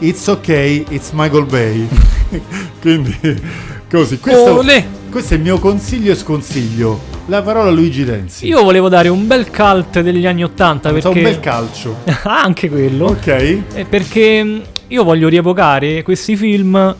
It's 0.00 0.26
ok, 0.26 0.48
it's 0.90 1.10
Michael 1.12 1.46
Bay. 1.46 1.88
Quindi 2.80 3.18
così 3.90 4.18
questo, 4.18 4.58
Olè. 4.58 4.86
questo 5.10 5.34
è 5.34 5.36
il 5.38 5.42
mio 5.42 5.58
consiglio 5.58 6.12
e 6.12 6.16
sconsiglio. 6.16 7.00
La 7.26 7.40
parola 7.40 7.70
a 7.70 7.72
Luigi 7.72 8.04
Renzi. 8.04 8.46
Io 8.46 8.62
volevo 8.62 8.90
dare 8.90 9.08
un 9.08 9.26
bel 9.26 9.50
cult 9.50 10.00
degli 10.00 10.26
anni 10.26 10.44
80 10.44 10.90
Pensavo 10.90 11.14
perché 11.14 11.28
un 11.28 11.32
bel 11.32 11.40
calcio. 11.40 11.96
Anche 12.28 12.68
quello. 12.68 13.06
Ok. 13.06 13.26
Eh, 13.26 13.86
perché 13.88 14.42
mh, 14.42 14.62
io 14.88 15.02
voglio 15.02 15.28
rievocare 15.28 16.02
questi 16.02 16.36
film 16.36 16.94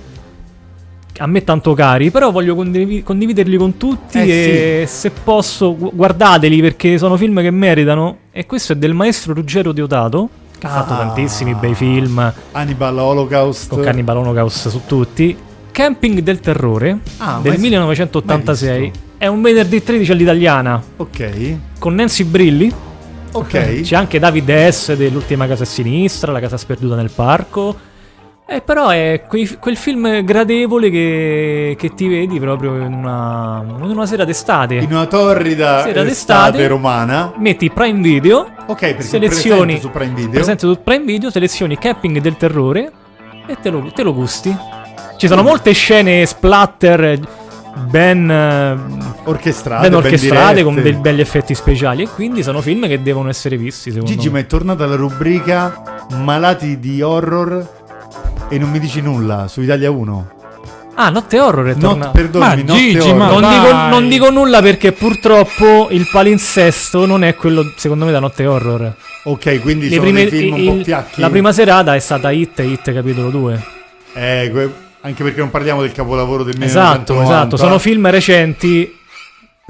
a 1.21 1.27
me 1.27 1.45
tanto 1.45 1.75
cari, 1.75 2.11
però 2.11 2.31
voglio 2.31 2.55
condivi- 2.55 3.03
condividerli 3.03 3.57
con 3.59 3.77
tutti 3.77 4.18
Eh, 4.18 4.81
e 4.83 4.87
se 4.87 5.11
posso 5.11 5.77
gu- 5.77 5.95
guardateli 5.95 6.61
perché 6.62 6.97
sono 6.97 7.16
film 7.18 7.41
che 7.43 7.51
meritano. 7.51 8.16
E 8.33 8.47
questo 8.47 8.73
è 8.73 8.77
del 8.77 8.95
maestro 8.95 9.35
Ruggero 9.35 9.73
Diodato 9.73 10.29
che 10.59 10.66
ha 10.66 10.71
fatto 10.71 10.95
Ah. 10.95 10.97
tantissimi 10.99 11.55
bei 11.55 11.75
film. 11.75 12.33
Hannibal 12.53 12.99
Holocaust. 12.99 13.68
Con 13.68 13.83
Cannibal 13.83 14.16
Holocaust 14.16 14.68
su 14.68 14.81
tutti. 14.87 15.37
Camping 15.73 16.21
del 16.21 16.41
terrore 16.41 16.99
Ah, 17.18 17.39
del 17.43 17.53
mai- 17.53 17.61
1986 17.61 18.79
mai 18.81 18.93
è 19.18 19.27
un 19.27 19.43
venerdì 19.43 19.83
13 19.83 20.12
all'italiana. 20.12 20.83
Ok. 20.97 21.57
Con 21.79 21.95
Nancy 21.95 22.25
Brilli. 22.25 22.73
Ok. 23.33 23.81
C'è 23.83 23.95
anche 23.95 24.18
Davide 24.18 24.73
S 24.73 24.95
dell'ultima 24.97 25.47
casa 25.47 25.62
a 25.64 25.66
sinistra, 25.66 26.33
la 26.33 26.41
casa 26.41 26.57
sperduta 26.57 26.97
nel 26.97 27.11
parco. 27.14 27.77
Eh, 28.53 28.62
però 28.62 28.88
è 28.88 29.22
quei- 29.28 29.59
quel 29.61 29.76
film 29.76 30.24
gradevole 30.24 30.90
che, 30.90 31.76
che 31.78 31.94
ti 31.94 32.09
vedi 32.09 32.40
proprio 32.40 32.74
in 32.78 32.92
una, 32.92 33.62
in 33.64 33.90
una 33.90 34.07
sera 34.07 34.24
d'estate. 34.24 34.74
in 34.74 34.90
una 34.90 35.07
torrida 35.07 35.82
Sera 35.82 36.01
estate 36.03 36.51
d'estate. 36.51 36.66
romana 36.66 37.32
Metti 37.36 37.70
Prime 37.70 38.01
Video, 38.01 38.51
ok 38.66 38.76
perché 38.76 39.03
selezioni 39.03 39.74
presente 39.74 39.80
su 39.80 39.90
Prime 39.90 40.14
Video 40.14 40.30
presente 40.30 40.66
su 40.66 40.82
Prime 40.82 41.05
Video, 41.05 41.30
selezioni 41.30 41.78
Camping 41.78 42.18
del 42.18 42.36
terrore 42.36 42.90
e 43.46 43.57
te 43.62 43.70
lo, 43.70 43.88
te 43.94 44.03
lo 44.03 44.12
gusti. 44.12 44.53
Ci 45.16 45.28
sono 45.28 45.42
molte 45.42 45.70
scene 45.70 46.26
splatter 46.26 47.20
ben, 47.88 48.28
eh, 48.28 48.78
orchestrate 49.26 49.88
ben 49.88 49.94
orchestrate 49.96 50.64
con 50.64 50.74
dirette. 50.74 50.90
dei 50.90 51.01
belli 51.01 51.20
effetti 51.20 51.55
speciali 51.55 52.03
e 52.03 52.09
quindi 52.09 52.42
sono 52.42 52.61
film 52.61 52.88
che 52.88 53.01
devono 53.01 53.28
essere 53.28 53.57
visti 53.57 53.90
secondo 53.92 54.11
Gigi, 54.11 54.26
me. 54.26 54.32
ma 54.32 54.38
è 54.40 54.46
tornata 54.46 54.86
la 54.86 54.96
rubrica 54.96 56.05
Malati 56.16 56.80
di 56.80 57.01
horror 57.01 57.78
e 58.51 58.59
non 58.59 58.70
mi 58.70 58.78
dici 58.78 59.01
nulla 59.01 59.48
su 59.48 59.62
Italia 59.62 59.90
1. 59.90 60.30
Ah, 60.96 61.09
Notte 61.09 61.40
Horror 61.40 61.66
è 61.68 61.74
Not, 61.74 61.80
tornato. 61.80 62.11
perdonami, 62.11 62.62
Ma 62.64 62.68
Notte 62.72 62.80
Gigi, 62.80 62.98
Horror. 62.98 63.14
ma- 63.16 63.30
Non 63.30 63.48
dico, 63.51 63.72
non 63.72 64.09
dico 64.09 64.30
nulla 64.30 64.61
perché 64.61 64.92
purtroppo 64.92 65.88
il 65.92 66.07
palinsesto 66.12 67.07
non 67.07 67.24
è 67.24 67.34
quello, 67.36 67.72
secondo 67.76 68.05
me, 68.05 68.11
da 68.12 68.18
Notte 68.20 68.44
Horror. 68.46 68.94
Ok, 69.24 69.61
quindi 69.61 69.88
Le 69.88 69.94
sono 69.96 70.03
prime- 70.03 70.28
dei 70.28 70.38
film 70.38 70.53
un 70.55 70.61
il- 70.61 70.76
po' 70.78 70.84
fiacchi. 70.84 71.20
La 71.20 71.30
prima 71.30 71.53
serata 71.53 71.94
è 71.94 71.98
stata 72.01 72.30
Hit 72.30 72.59
e 72.61 72.64
Hit 72.66 72.92
capitolo 72.92 73.30
2. 73.30 73.62
Eh, 74.12 74.51
que- 74.53 74.72
anche 75.03 75.22
perché 75.22 75.38
non 75.38 75.48
parliamo 75.51 75.80
del 75.80 75.92
capolavoro 75.92 76.42
del 76.42 76.61
Esatto, 76.61 77.12
1990. 77.14 77.32
esatto. 77.34 77.57
Sono 77.57 77.78
film 77.78 78.11
recenti. 78.11 78.98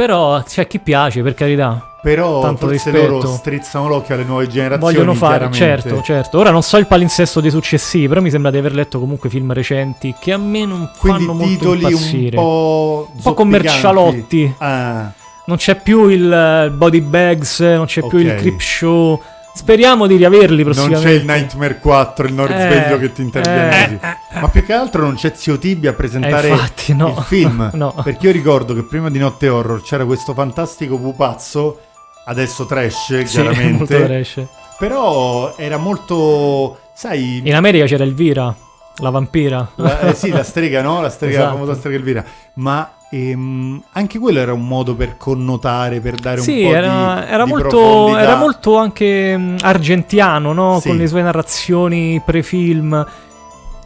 Però 0.01 0.43
c'è 0.43 0.67
chi 0.67 0.79
piace, 0.79 1.21
per 1.21 1.35
carità. 1.35 1.87
Però 2.01 2.41
Tanto 2.41 2.67
forse 2.69 2.91
rispetto. 2.91 3.07
loro 3.19 3.27
strizzano 3.35 3.87
l'occhio 3.87 4.15
alle 4.15 4.25
nuove 4.25 4.47
generazioni. 4.47 4.95
Vogliono 4.95 5.13
fare, 5.13 5.51
certo, 5.53 6.01
certo. 6.01 6.39
Ora 6.39 6.51
non 6.51 6.63
so 6.63 6.79
il 6.79 6.87
palinsesto 6.87 7.41
dei 7.43 7.51
successivi, 7.51 8.09
però 8.09 8.23
mi 8.23 8.31
sembra 8.31 8.51
di 8.51 8.57
aver 8.57 8.73
letto 8.73 8.99
comunque 8.99 9.29
film 9.29 9.53
recenti 9.53 10.15
che 10.19 10.33
a 10.33 10.39
me 10.39 10.65
non 10.65 10.89
Quindi 10.97 11.27
fanno 11.27 11.35
molto 11.35 11.75
impazzire. 11.75 12.39
un 12.39 12.43
po'. 12.43 13.11
Un 13.15 13.21
po' 13.23 13.35
commercialotti. 13.35 14.55
Ah, 14.57 15.13
Non 15.45 15.59
c'è 15.59 15.75
più 15.75 16.07
il 16.09 16.33
eh, 16.33 16.71
Body 16.71 17.01
Bags, 17.03 17.61
non 17.61 17.85
c'è 17.85 18.01
più 18.01 18.17
Ok. 18.17 18.25
il 18.25 18.35
Creep 18.37 18.59
Show. 18.59 19.21
Speriamo 19.53 20.07
di 20.07 20.17
riaverli 20.17 20.63
non 20.63 20.73
prossimamente. 20.73 21.09
c'è 21.09 21.15
il 21.15 21.25
Nightmare 21.25 21.79
4, 21.79 22.27
il 22.27 22.33
Nord 22.33 22.53
Eh, 22.53 22.61
Sveglio 22.61 22.99
che 22.99 23.13
ti 23.13 23.21
interviene 23.23 23.85
eh, 23.85 23.99
così. 23.99 24.41
Ma 24.41 24.49
più 24.49 24.65
che 24.65 24.73
altro 24.73 25.03
non 25.03 25.17
c'è 25.17 25.33
Zio 25.35 25.59
Tibi 25.59 25.87
a 25.89 25.93
presentare 25.93 26.49
Eh, 26.49 26.51
infatti, 26.53 26.95
no. 26.95 27.09
il 27.19 27.23
film. 27.27 27.71
No. 27.75 27.95
Perché 28.03 28.27
io 28.27 28.33
ricordo 28.33 28.75
che 28.75 28.83
prima 28.85 29.11
di 29.11 29.19
Notte 29.19 29.49
Horror 29.49 29.83
c'era 29.83 30.05
questo 30.05 30.33
fantastico 30.35 30.99
pupazzo, 30.99 31.81
adesso 32.27 32.65
trash, 32.65 33.19
Sì, 33.19 33.25
chiaramente. 33.25 34.05
trash. 34.05 34.41
Però 34.79 35.55
era 35.57 35.77
molto, 35.77 36.79
sai, 36.95 37.43
In 37.45 37.55
America 37.55 37.85
c'era 37.85 38.05
Elvira, 38.05 38.55
la 38.99 39.11
vampira. 39.11 39.69
la, 39.75 40.01
eh, 40.01 40.15
sì, 40.15 40.31
la 40.31 40.43
strega, 40.45 40.81
no? 40.81 41.03
La 41.03 41.11
strega, 41.11 41.35
la 41.37 41.41
Esatto. 41.45 41.57
famosa 41.59 41.75
strega 41.79 41.97
Elvira. 41.99 42.25
Ma 42.55 42.91
ehm, 43.11 43.83
anche 43.93 44.19
quello 44.19 44.39
era 44.39 44.53
un 44.53 44.67
modo 44.67 44.95
per 44.95 45.17
connotare, 45.17 46.01
per 46.01 46.17
dare 46.17 46.41
Sì, 46.41 46.63
un 46.63 46.71
po' 46.71 46.77
era, 46.77 47.25
di 47.25 47.33
era 47.33 47.45
di 47.45 47.51
molto, 47.51 48.17
era 48.17 48.37
molto 48.37 48.77
anche 48.77 49.37
mh, 49.37 49.57
argentiano, 49.61 50.53
no? 50.53 50.79
Sì. 50.81 50.89
Con 50.89 50.97
le 50.97 51.07
sue 51.07 51.23
narrazioni 51.23 52.23
pre-film. 52.25 53.07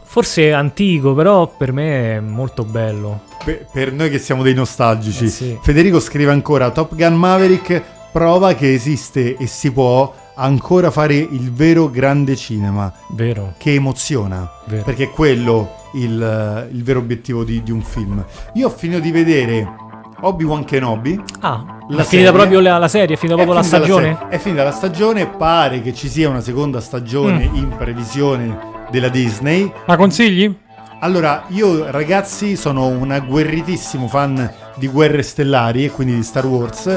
Forse 0.03 0.53
antico, 0.53 1.13
però 1.13 1.45
per 1.47 1.73
me 1.73 2.15
è 2.15 2.19
molto 2.21 2.63
bello. 2.63 3.21
Per, 3.43 3.65
per 3.69 3.91
noi 3.91 4.09
che 4.09 4.17
siamo 4.17 4.43
dei 4.43 4.53
nostalgici. 4.53 5.25
Eh 5.25 5.29
sì. 5.29 5.57
Federico 5.61 5.99
scrive 5.99 6.31
ancora: 6.31 6.69
Top 6.69 6.95
Gun 6.95 7.15
Maverick 7.15 7.81
prova 8.13 8.53
che 8.53 8.73
esiste 8.73 9.35
e 9.35 9.45
si 9.45 9.73
può 9.73 10.13
ancora 10.35 10.91
fare 10.91 11.15
il 11.15 11.51
vero 11.51 11.89
grande 11.89 12.35
cinema 12.35 12.91
Vero, 13.09 13.53
che 13.57 13.73
emoziona. 13.73 14.49
vero. 14.65 14.83
Perché 14.83 15.05
è 15.05 15.09
quello 15.11 15.69
il, 15.93 16.69
il 16.71 16.83
vero 16.83 16.99
obiettivo 16.99 17.43
di, 17.43 17.63
di 17.63 17.71
un 17.71 17.81
film. 17.81 18.23
Io 18.55 18.67
ho 18.67 18.69
finito 18.69 18.99
di 18.99 19.11
vedere 19.11 19.67
Obi-Wan 20.21 20.63
Kenobi. 20.65 21.19
Ah, 21.41 21.63
La 21.89 22.01
è 22.01 22.03
finita 22.03 22.05
serie- 22.05 22.31
proprio 22.31 22.59
la, 22.59 22.77
la 22.77 22.87
serie, 22.87 23.15
è 23.15 23.17
finita 23.17 23.35
proprio 23.41 23.55
la 23.61 23.63
finita 23.63 23.77
stagione? 23.85 24.17
se- 24.19 24.35
è 24.35 24.37
finita 24.39 24.63
la 24.63 24.71
stagione, 24.71 25.27
pare 25.27 25.81
che 25.81 25.93
ci 25.93 26.09
sia 26.09 26.29
una 26.29 26.41
seconda 26.41 26.79
stagione 26.81 27.47
Mm. 27.49 27.55
in 27.55 27.69
previsione 27.77 28.57
della 28.91 29.09
Disney. 29.09 29.71
La 29.85 29.95
consigli? 29.97 30.53
Allora, 31.01 31.43
io 31.49 31.91
ragazzi 31.91 32.55
sono 32.55 32.87
un 32.87 33.11
agguerritissimo 33.11 34.07
fan 34.07 34.51
di 34.75 34.87
Guerre 34.87 35.21
Stellari 35.23 35.85
e 35.85 35.91
quindi 35.91 36.15
di 36.15 36.23
Star 36.23 36.45
Wars 36.45 36.87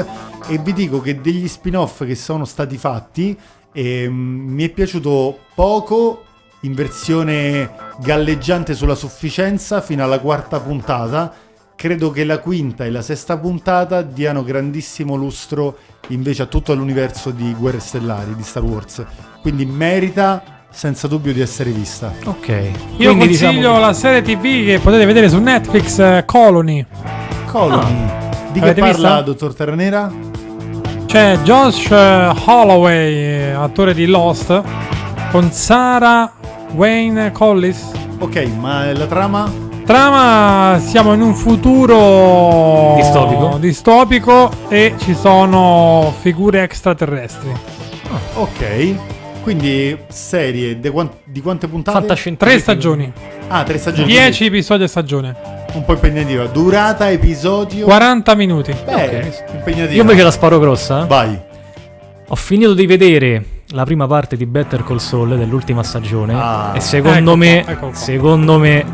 e 0.47 0.57
vi 0.57 0.73
dico 0.73 1.01
che 1.01 1.21
degli 1.21 1.47
spin-off 1.47 2.05
che 2.05 2.15
sono 2.15 2.45
stati 2.45 2.77
fatti 2.77 3.37
ehm, 3.71 4.13
mi 4.13 4.63
è 4.63 4.69
piaciuto 4.69 5.37
poco 5.55 6.23
in 6.61 6.73
versione 6.73 7.69
galleggiante 8.01 8.73
sulla 8.73 8.95
sufficienza 8.95 9.81
fino 9.81 10.03
alla 10.03 10.19
quarta 10.19 10.59
puntata. 10.59 11.33
Credo 11.75 12.11
che 12.11 12.25
la 12.25 12.39
quinta 12.39 12.83
e 12.83 12.89
la 12.91 13.01
sesta 13.01 13.37
puntata 13.37 14.01
diano 14.01 14.43
grandissimo 14.43 15.15
lustro 15.15 15.77
invece 16.09 16.41
a 16.41 16.45
tutto 16.47 16.73
l'universo 16.73 17.31
di 17.31 17.53
Guerre 17.57 17.79
Stellari 17.79 18.35
di 18.35 18.43
Star 18.43 18.63
Wars. 18.63 19.05
Quindi 19.41 19.65
merita 19.65 20.65
senza 20.69 21.07
dubbio 21.07 21.31
di 21.31 21.39
essere 21.39 21.71
vista. 21.71 22.11
Ok. 22.25 22.47
Io 22.49 22.71
Quindi, 23.15 23.27
consiglio 23.27 23.51
diciamo- 23.51 23.79
la 23.79 23.93
serie 23.93 24.21
TV 24.21 24.41
che 24.65 24.79
potete 24.83 25.05
vedere 25.05 25.29
su 25.29 25.39
Netflix, 25.39 25.99
eh, 25.99 26.23
Colony. 26.25 26.85
Colony. 27.49 28.05
Di 28.51 28.59
che 28.59 28.65
Avete 28.65 28.81
parla, 28.81 28.95
vista? 28.95 29.21
dottor 29.21 29.53
Terranera? 29.55 30.11
C'è 31.05 31.37
Josh 31.39 31.89
eh, 31.89 32.31
Holloway, 32.45 33.13
eh, 33.15 33.51
attore 33.51 33.93
di 33.95 34.05
Lost, 34.05 34.61
con 35.31 35.51
Sarah 35.51 36.31
Wayne 36.73 37.31
Collis. 37.31 37.91
Ok, 38.19 38.35
ma 38.59 38.91
la 38.93 39.05
trama? 39.07 39.51
Trama, 39.85 40.77
siamo 40.79 41.13
in 41.13 41.21
un 41.21 41.33
futuro 41.33 42.93
Distopico. 42.97 43.57
distopico 43.57 44.51
e 44.67 44.93
ci 44.99 45.15
sono 45.15 46.13
figure 46.19 46.61
extraterrestri. 46.61 47.51
Ok. 48.35 48.95
Quindi 49.41 49.97
serie 50.09 50.79
di, 50.79 50.89
quan- 50.89 51.09
di 51.23 51.41
quante 51.41 51.67
puntate? 51.67 51.97
Fantascientifico. 51.97 52.49
Tre 52.51 52.59
stagioni, 52.59 53.11
Ah, 53.47 53.63
tre 53.63 53.77
stagioni. 53.77 54.07
10 54.07 54.45
episodi 54.45 54.83
a 54.83 54.87
stagione, 54.87 55.35
Un 55.73 55.85
po' 55.85 55.93
impegnativa. 55.93 56.45
Durata, 56.45 57.09
episodio. 57.09 57.85
40 57.85 58.35
minuti. 58.35 58.73
Beh, 58.85 59.31
impegnativa. 59.53 59.93
Io 59.93 60.01
invece 60.01 60.23
la 60.23 60.31
sparo 60.31 60.59
grossa. 60.59 61.03
eh. 61.03 61.07
Vai. 61.07 61.39
Ho 62.27 62.35
finito 62.35 62.73
di 62.75 62.85
vedere 62.85 63.43
la 63.69 63.85
prima 63.85 64.05
parte 64.07 64.35
di 64.35 64.45
Better 64.45 64.83
Call 64.83 64.97
Saul 64.97 65.37
dell'ultima 65.37 65.81
stagione 65.83 66.33
Ah. 66.35 66.71
e 66.75 66.79
secondo 66.79 67.17
Ecco 67.31 67.35
me, 67.35 67.61
qua, 67.63 67.71
ecco 67.73 67.85
qua. 67.87 67.95
secondo 67.95 68.57
me 68.59 68.85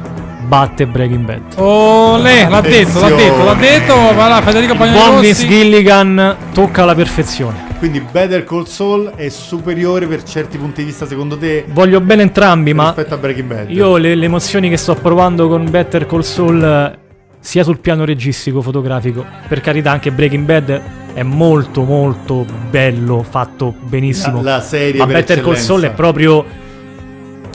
batte 0.48 0.86
Breaking 0.86 1.26
Bad. 1.26 1.42
Olè, 1.58 2.48
l'ha 2.48 2.62
detto, 2.62 3.00
l'ha 3.02 3.10
detto, 3.10 3.44
l'ha 3.44 3.54
detto. 3.56 3.94
Va 4.14 4.28
là, 4.28 4.42
Federico 4.42 4.74
Il 4.74 4.92
buon. 4.92 5.22
Gilligan 5.22 6.36
tocca 6.54 6.84
alla 6.84 6.96
perfezione. 6.96 7.65
Quindi 7.78 8.00
Better 8.10 8.44
Call 8.44 8.64
Saul 8.66 9.12
è 9.16 9.30
superiore 9.30 10.08
per 10.08 10.24
certi 10.24 10.58
punti 10.58 10.82
di 10.82 10.88
vista, 10.88 11.06
secondo 11.06 11.38
te, 11.38 11.66
Voglio 11.68 12.00
bene 12.02 12.24
entrambi, 12.24 12.74
ma 12.74 12.86
rispetto 12.86 13.14
a 13.14 13.18
Breaking 13.18 13.48
Bad? 13.48 13.70
io 13.70 13.98
le, 13.98 14.16
le 14.16 14.26
emozioni 14.26 14.70
che 14.70 14.78
sto 14.78 14.96
provando 14.96 15.48
con 15.48 15.70
Better 15.70 16.06
Call 16.06 16.22
Saul 16.22 16.98
sia 17.40 17.64
sul 17.64 17.80
piano 17.80 18.06
registico, 18.06 18.62
fotografico, 18.62 19.24
per 19.48 19.62
carità 19.62 19.92
anche 19.92 20.12
Breaking 20.12 20.46
Bad 20.46 20.82
è 21.14 21.22
molto 21.24 21.84
molto 21.84 22.46
bello, 22.70 23.24
fatto 23.28 23.76
benissimo. 23.82 24.42
La- 24.42 24.56
la 24.56 24.62
serie 24.62 24.98
ma 25.00 25.06
Better 25.06 25.42
Call 25.42 25.54
eccellenza. 25.54 25.64
Saul 25.66 25.82
è 25.84 25.92
proprio 25.92 26.46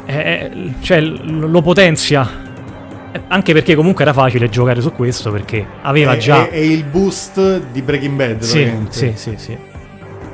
è- 0.04 0.50
cioè 0.80 1.00
lo 1.00 1.62
potenzia. 1.62 2.48
Anche 3.26 3.52
perché 3.52 3.74
comunque 3.74 4.04
era 4.04 4.12
facile 4.12 4.48
giocare 4.48 4.80
su 4.80 4.92
questo 4.92 5.32
perché 5.32 5.66
aveva 5.82 6.12
È- 6.12 6.18
già 6.18 6.44
È, 6.46 6.50
è 6.50 6.56
il 6.58 6.84
boost 6.84 7.60
di 7.72 7.82
Breaking 7.82 8.14
Bad, 8.16 8.40
Sì, 8.42 8.70
sì, 8.90 9.12
sì, 9.16 9.34
sì. 9.36 9.56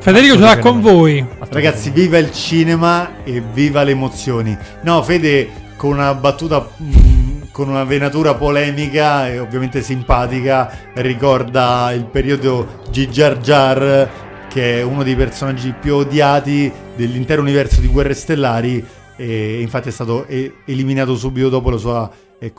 Federico 0.06 0.34
ce 0.34 0.42
l'ha 0.42 0.60
con 0.60 0.80
voi. 0.80 1.26
Ragazzi, 1.48 1.90
viva 1.90 2.16
il 2.16 2.30
cinema 2.30 3.24
e 3.24 3.42
viva 3.52 3.82
le 3.82 3.90
emozioni. 3.90 4.56
No, 4.82 5.02
Fede, 5.02 5.48
con 5.76 5.94
una 5.94 6.14
battuta, 6.14 6.64
mm, 6.80 7.40
con 7.50 7.68
una 7.68 7.82
venatura 7.82 8.34
polemica 8.34 9.28
e 9.28 9.40
ovviamente 9.40 9.82
simpatica, 9.82 10.92
ricorda 10.94 11.90
il 11.92 12.04
periodo 12.04 12.82
di 12.88 13.08
Jar 13.08 14.08
che 14.48 14.78
è 14.78 14.82
uno 14.82 15.02
dei 15.02 15.16
personaggi 15.16 15.74
più 15.76 15.96
odiati 15.96 16.70
dell'intero 16.94 17.42
universo 17.42 17.80
di 17.80 17.88
Guerre 17.88 18.14
Stellari, 18.14 18.86
e 19.16 19.60
infatti 19.60 19.88
è 19.88 19.92
stato 19.92 20.24
eliminato 20.28 21.16
subito 21.16 21.48
dopo 21.48 21.70
la 21.70 21.78
sua 21.78 22.08
eh, 22.38 22.52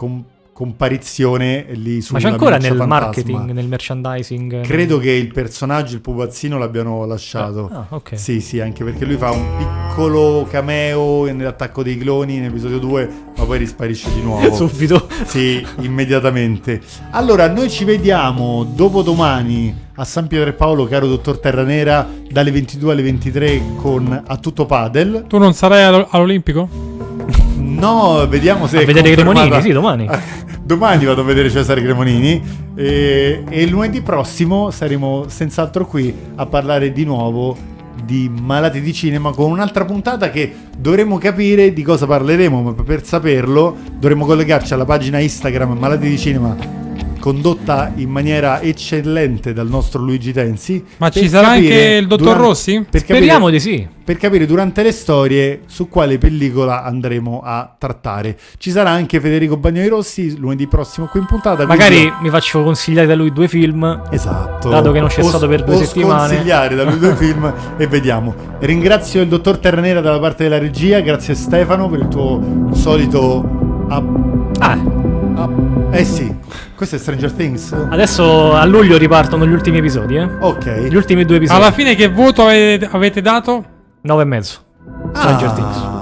comparizione 0.58 1.68
lì 1.74 2.04
Ma 2.10 2.18
c'è 2.18 2.30
ancora 2.30 2.58
nel 2.58 2.76
fantasma. 2.76 2.86
marketing, 2.88 3.52
nel 3.52 3.68
merchandising? 3.68 4.62
Credo 4.62 4.98
che 4.98 5.12
il 5.12 5.32
personaggio, 5.32 5.94
il 5.94 6.02
pupazzino, 6.02 6.58
l'abbiano 6.58 7.06
lasciato. 7.06 7.70
Ah, 7.72 7.86
ok. 7.90 8.18
Sì, 8.18 8.42
sì, 8.42 8.60
anche 8.60 8.84
perché 8.84 9.06
lui 9.06 9.18
fa 9.18 9.30
un 9.30 9.46
piccolo 9.56 10.48
cameo 10.50 11.26
nell'attacco 11.32 11.84
dei 11.84 11.96
cloni 12.00 12.38
in 12.38 12.46
episodio 12.46 12.80
2, 12.80 13.10
ma 13.38 13.44
poi 13.44 13.60
risparisce 13.60 14.12
di 14.16 14.22
nuovo. 14.24 14.52
Subito. 14.56 15.08
Sì, 15.26 15.64
immediatamente. 15.82 16.82
Allora, 17.12 17.48
noi 17.48 17.70
ci 17.70 17.84
vediamo 17.84 18.64
dopodomani 18.64 19.86
a 19.98 20.06
San 20.06 20.26
Pietro 20.26 20.50
e 20.50 20.54
Paolo, 20.54 20.86
caro 20.88 21.06
dottor 21.06 21.38
Terranera, 21.38 22.10
dalle 22.32 22.50
22 22.50 22.92
alle 22.94 23.04
23 23.04 23.62
con 23.76 24.24
A 24.26 24.38
Tutto 24.38 24.66
Padel. 24.66 25.26
Tu 25.28 25.38
non 25.38 25.54
sarai 25.54 25.84
allo- 25.84 26.08
all'Olimpico? 26.10 26.96
No, 27.80 28.26
vediamo 28.28 28.68
se 28.68 28.78
A 28.82 28.86
vedere 28.86 29.10
confermata- 29.14 29.40
Cremonini, 29.42 29.62
sì, 29.62 29.72
domani. 29.72 30.10
domani 30.64 31.06
vado 31.06 31.22
a 31.22 31.24
vedere 31.24 31.50
Cesare 31.50 31.82
Cremonini 31.82 32.42
e, 32.76 33.44
e 33.48 33.68
lunedì 33.68 34.02
prossimo 34.02 34.72
saremo 34.72 35.26
senz'altro 35.28 35.86
qui 35.86 36.14
a 36.36 36.46
parlare 36.46 36.92
di 36.92 37.06
nuovo 37.06 37.56
di 38.04 38.30
Malati 38.42 38.82
di 38.82 38.94
Cinema 38.94 39.32
con 39.32 39.52
un'altra 39.52 39.86
puntata 39.86 40.30
che 40.30 40.54
dovremo 40.78 41.18
capire 41.18 41.74
di 41.74 41.82
cosa 41.84 42.06
parleremo, 42.06 42.62
ma 42.62 42.74
per 42.84 43.04
saperlo 43.06 43.76
dovremo 43.98 44.26
collegarci 44.26 44.74
alla 44.74 44.86
pagina 44.86 45.20
Instagram 45.20 45.78
Malati 45.78 46.08
di 46.10 46.18
Cinema 46.18 46.56
condotta 47.20 47.92
in 47.96 48.10
maniera 48.10 48.62
eccellente 48.62 49.54
dal 49.54 49.68
nostro 49.68 50.02
Luigi 50.02 50.32
Tensi. 50.34 50.84
Ma 50.98 51.10
ci 51.10 51.28
sarà 51.30 51.50
capire 51.54 51.74
anche 51.74 51.96
il 51.98 52.08
dottor 52.08 52.26
durante- 52.28 52.48
Rossi? 52.48 52.86
per 52.90 53.02
Speriamo 53.02 53.50
di 53.50 53.60
sì. 53.60 53.88
per 54.08 54.18
capire 54.18 54.46
durante 54.46 54.84
le 54.84 54.92
storie 54.92 55.62
su 55.68 55.90
quale 55.90 56.18
pellicola 56.18 56.84
andremo 56.84 57.42
a 57.44 57.76
trattare. 57.78 58.38
Ci 58.58 58.72
sarà 58.72 58.90
anche 58.92 59.20
Federico 59.20 59.58
Bagnoli 59.58 59.88
Rossi 59.90 60.38
lunedì 60.38 60.68
prossimo 60.68 61.08
qui 61.08 61.20
in 61.20 61.26
puntata. 61.26 61.66
Magari 61.66 62.04
io- 62.04 62.14
mi 62.22 62.30
faccio 62.30 62.64
consigliare 62.64 63.06
da 63.08 63.16
lui 63.16 63.34
due 63.34 63.48
film. 63.48 64.04
Esatto. 64.10 64.70
Dato 64.70 64.92
che 64.92 65.00
non 65.00 65.10
c'è 65.10 65.22
O- 65.22 65.28
stato 65.28 65.48
per 65.48 65.64
due 65.64 65.76
o 65.76 65.84
settimane. 65.84 66.28
sconsigliare 66.30 66.76
da 66.76 66.84
lui 66.84 66.98
due 67.00 67.16
film 67.18 67.54
e 67.78 67.88
vediamo. 67.88 68.34
Ringrazio 68.60 69.22
il 69.22 69.28
dottor 69.28 69.58
Terranera 69.58 70.00
dalla 70.02 70.20
parte 70.20 70.44
della 70.44 70.58
regia, 70.58 71.00
grazie 71.02 71.34
Stefano 71.36 71.90
per 71.90 72.00
il 72.00 72.08
tuo 72.08 72.70
solito... 72.74 73.86
app- 73.90 74.36
Ah, 74.60 74.78
eh 75.92 76.04
sì, 76.04 76.34
questo 76.76 76.96
è 76.96 77.00
Stranger 77.00 77.32
Things? 77.32 77.72
adesso 77.90 78.54
a 78.54 78.66
luglio 78.66 78.98
ripartono 78.98 79.46
gli 79.48 79.52
ultimi 79.54 79.78
episodi, 79.78 80.16
eh? 80.16 80.24
Ok. 80.40 80.88
Gli 80.90 80.96
ultimi 80.96 81.26
due 81.26 81.38
episodi. 81.38 81.60
Alla 81.60 81.72
fine 81.72 81.96
che 81.96 82.10
voto 82.10 82.44
avete, 82.44 82.88
avete 82.92 83.22
dato? 83.22 83.66
9 84.02 84.22
e 84.22 84.26
mezzo. 84.26 84.60
Stranger 85.14 85.48
Ah, 85.50 85.54
Things. 85.54 85.96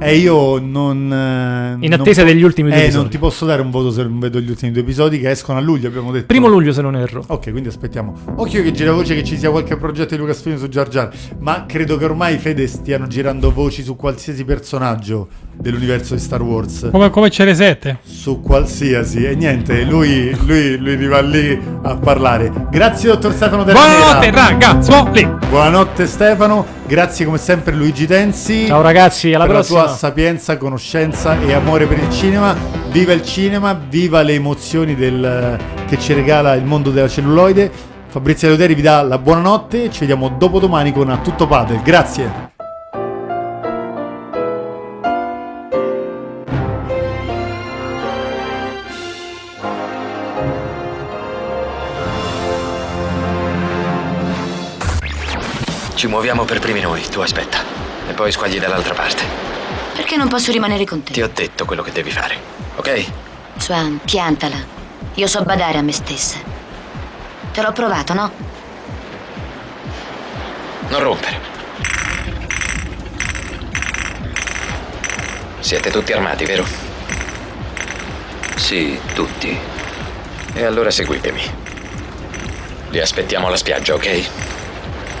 E 0.00 0.16
io 0.16 0.58
non. 0.60 1.12
eh, 1.12 1.76
In 1.84 1.90
non 1.90 2.00
attesa 2.00 2.22
po- 2.22 2.28
degli 2.28 2.42
ultimi 2.42 2.68
due 2.70 2.78
eh, 2.78 2.82
episodi. 2.84 3.02
non 3.02 3.10
ti 3.12 3.18
posso 3.18 3.44
dare 3.46 3.62
un 3.62 3.70
voto 3.70 3.90
se 3.90 4.02
non 4.04 4.18
vedo 4.20 4.38
gli 4.40 4.48
ultimi 4.48 4.70
due 4.72 4.82
episodi 4.82 5.18
che 5.20 5.30
escono 5.30 5.58
a 5.58 5.60
luglio, 5.60 5.88
abbiamo 5.88 6.10
detto. 6.12 6.26
Primo 6.26 6.46
luglio 6.48 6.72
se 6.72 6.82
non 6.82 6.94
erro. 6.96 7.22
Ok, 7.26 7.50
quindi 7.50 7.68
aspettiamo. 7.68 8.14
Occhio 8.36 8.62
che 8.62 8.70
gira 8.72 8.92
voce 8.92 9.14
che 9.14 9.24
ci 9.24 9.36
sia 9.36 9.50
qualche 9.50 9.76
progetto 9.76 10.14
di 10.14 10.20
Lucasfilm 10.20 10.56
su 10.56 10.68
Jar 10.68 10.88
Jar, 10.88 11.10
ma 11.40 11.64
credo 11.66 11.96
che 11.96 12.04
ormai 12.04 12.38
Fede 12.38 12.66
stiano 12.66 13.06
girando 13.08 13.52
voci 13.52 13.82
su 13.82 13.96
qualsiasi 13.96 14.44
personaggio 14.44 15.28
dell'universo 15.60 16.14
di 16.14 16.20
Star 16.20 16.40
Wars. 16.42 16.88
Come, 16.90 17.10
come 17.10 17.28
c'è 17.30 17.44
le 17.44 17.54
sette? 17.54 17.98
Su 18.04 18.40
qualsiasi. 18.40 19.24
E 19.24 19.34
niente, 19.34 19.82
lui, 19.82 20.30
lui, 20.46 20.76
lui 20.78 20.92
arriva 20.92 21.20
lì 21.20 21.60
a 21.82 21.96
parlare. 21.96 22.50
Grazie 22.70 23.10
dottor 23.10 23.32
Stefano 23.34 23.64
Terranera. 23.64 23.98
Buonanotte 23.98 24.30
ragazzuoli! 24.30 25.28
Buonanotte 25.48 26.06
Stefano, 26.06 26.64
grazie 26.86 27.24
come 27.24 27.38
sempre 27.38 27.74
Luigi 27.74 28.06
Tensi. 28.06 28.66
Ciao 28.66 28.82
ragazzi, 28.82 29.32
alla 29.34 29.44
per 29.46 29.54
prossima. 29.54 29.78
la 29.80 29.84
tua 29.86 29.94
sapienza, 29.96 30.56
conoscenza 30.56 31.38
e 31.40 31.52
amore 31.52 31.86
per 31.86 31.98
il 31.98 32.10
cinema. 32.10 32.54
Viva 32.90 33.12
il 33.12 33.22
cinema, 33.24 33.78
viva 33.88 34.22
le 34.22 34.34
emozioni 34.34 34.94
del- 34.94 35.58
che 35.88 35.98
ci 35.98 36.12
regala 36.12 36.54
il 36.54 36.64
mondo 36.64 36.90
della 36.90 37.08
celluloide. 37.08 37.70
Fabrizio 38.08 38.48
Leoderi 38.48 38.74
vi 38.74 38.82
dà 38.82 39.02
la 39.02 39.18
buonanotte, 39.18 39.90
ci 39.90 40.00
vediamo 40.00 40.28
dopodomani 40.38 40.92
con 40.92 41.10
A 41.10 41.18
Tutto 41.18 41.46
Padel. 41.46 41.80
Grazie. 41.82 42.56
Ci 55.98 56.06
muoviamo 56.06 56.44
per 56.44 56.60
primi 56.60 56.80
noi, 56.80 57.02
tu 57.08 57.18
aspetta. 57.18 57.58
E 58.08 58.12
poi 58.12 58.30
squagli 58.30 58.60
dall'altra 58.60 58.94
parte. 58.94 59.24
Perché 59.96 60.14
non 60.14 60.28
posso 60.28 60.52
rimanere 60.52 60.84
con 60.84 61.02
te? 61.02 61.12
Ti 61.12 61.22
ho 61.22 61.28
detto 61.34 61.64
quello 61.64 61.82
che 61.82 61.90
devi 61.90 62.12
fare, 62.12 62.36
ok? 62.76 63.06
Swan, 63.56 63.98
piantala. 64.04 64.54
Io 65.14 65.26
so 65.26 65.42
badare 65.42 65.78
a 65.78 65.82
me 65.82 65.90
stessa. 65.90 66.38
Te 67.52 67.62
l'ho 67.62 67.72
provato, 67.72 68.14
no? 68.14 68.30
Non 70.88 71.00
rompere. 71.00 71.40
Siete 75.58 75.90
tutti 75.90 76.12
armati, 76.12 76.44
vero? 76.44 76.64
Sì, 78.54 79.00
tutti. 79.14 79.58
E 80.52 80.64
allora 80.64 80.92
seguitemi. 80.92 81.42
Li 82.90 83.00
aspettiamo 83.00 83.48
alla 83.48 83.56
spiaggia, 83.56 83.94
ok? 83.94 84.47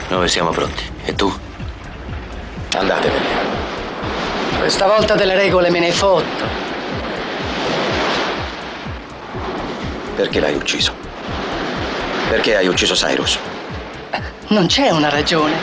Noi 0.08 0.28
siamo 0.28 0.50
pronti. 0.50 0.90
E 1.04 1.14
tu? 1.14 1.32
Andatevene. 2.76 3.26
Questa 4.58 4.86
volta 4.86 5.14
delle 5.14 5.34
regole 5.34 5.70
me 5.70 5.80
ne 5.80 5.92
fotto. 5.92 6.44
Perché 10.16 10.40
l'hai 10.40 10.54
ucciso? 10.54 10.92
Perché 12.28 12.56
hai 12.56 12.66
ucciso 12.66 12.94
Cyrus? 12.94 13.38
Non 14.48 14.66
c'è 14.66 14.90
una 14.90 15.10
ragione. 15.10 15.54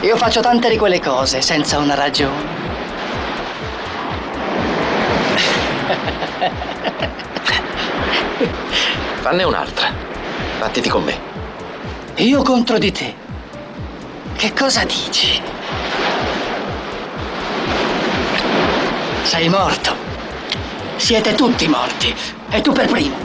Io 0.00 0.16
faccio 0.16 0.40
tante 0.40 0.68
di 0.68 0.76
quelle 0.76 1.00
cose 1.00 1.40
senza 1.40 1.78
una 1.78 1.94
ragione. 1.94 2.62
Fanne 9.20 9.42
un'altra. 9.44 9.88
Battiti 10.58 10.88
con 10.88 11.04
me. 11.04 11.33
Io 12.18 12.42
contro 12.42 12.78
di 12.78 12.92
te. 12.92 13.12
Che 14.36 14.52
cosa 14.52 14.84
dici? 14.84 15.42
Sei 19.22 19.48
morto. 19.48 19.92
Siete 20.94 21.34
tutti 21.34 21.66
morti. 21.66 22.14
E 22.50 22.60
tu 22.60 22.70
per 22.70 22.86
primo. 22.86 23.16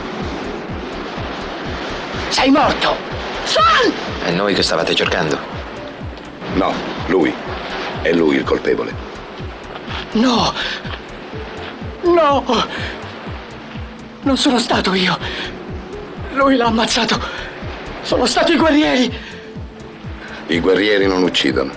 Sei 2.30 2.50
morto. 2.50 2.96
Swan! 3.46 3.94
È 4.24 4.32
noi 4.32 4.56
che 4.56 4.64
stavate 4.64 4.96
cercando. 4.96 5.38
No, 6.56 6.74
lui. 7.08 7.32
È 8.02 8.12
lui 8.12 8.38
il 8.38 8.44
colpevole. 8.44 8.92
No! 10.14 10.52
No! 12.02 12.44
Non 14.22 14.36
sono 14.36 14.58
stato 14.58 14.96
io. 14.96 15.16
Lui 16.34 16.56
l'ha 16.56 16.66
ammazzato. 16.66 17.39
Sono 18.10 18.26
stati 18.26 18.53
i 18.53 18.57
guerrieri. 18.57 19.14
I 20.47 20.60
guerrieri 20.60 21.05
non 21.05 21.22
uccidono. 21.22 21.72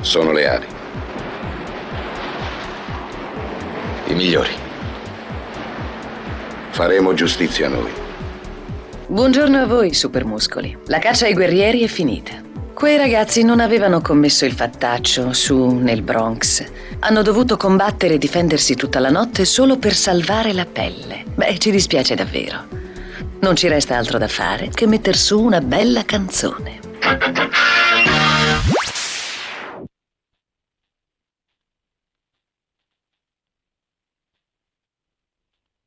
Sono 0.00 0.32
leali. 0.32 0.64
I 4.06 4.14
migliori. 4.14 4.52
Faremo 6.70 7.12
giustizia 7.12 7.68
noi. 7.68 7.92
Buongiorno 9.06 9.60
a 9.60 9.66
voi, 9.66 9.92
supermuscoli. 9.92 10.78
La 10.86 10.98
caccia 10.98 11.26
ai 11.26 11.34
guerrieri 11.34 11.82
è 11.82 11.86
finita. 11.86 12.32
Quei 12.72 12.96
ragazzi 12.96 13.42
non 13.42 13.60
avevano 13.60 14.00
commesso 14.00 14.46
il 14.46 14.54
fattaccio 14.54 15.34
su 15.34 15.74
nel 15.74 16.00
Bronx. 16.00 16.64
Hanno 17.00 17.20
dovuto 17.20 17.58
combattere 17.58 18.14
e 18.14 18.18
difendersi 18.18 18.76
tutta 18.76 18.98
la 18.98 19.10
notte 19.10 19.44
solo 19.44 19.76
per 19.76 19.92
salvare 19.92 20.54
la 20.54 20.64
pelle. 20.64 21.22
Beh, 21.34 21.58
ci 21.58 21.70
dispiace 21.70 22.14
davvero. 22.14 22.83
Non 23.44 23.56
ci 23.56 23.68
resta 23.68 23.98
altro 23.98 24.16
da 24.16 24.26
fare 24.26 24.70
che 24.70 24.86
metter 24.86 25.14
su 25.14 25.38
una 25.38 25.60
bella 25.60 26.02
canzone. 26.06 26.80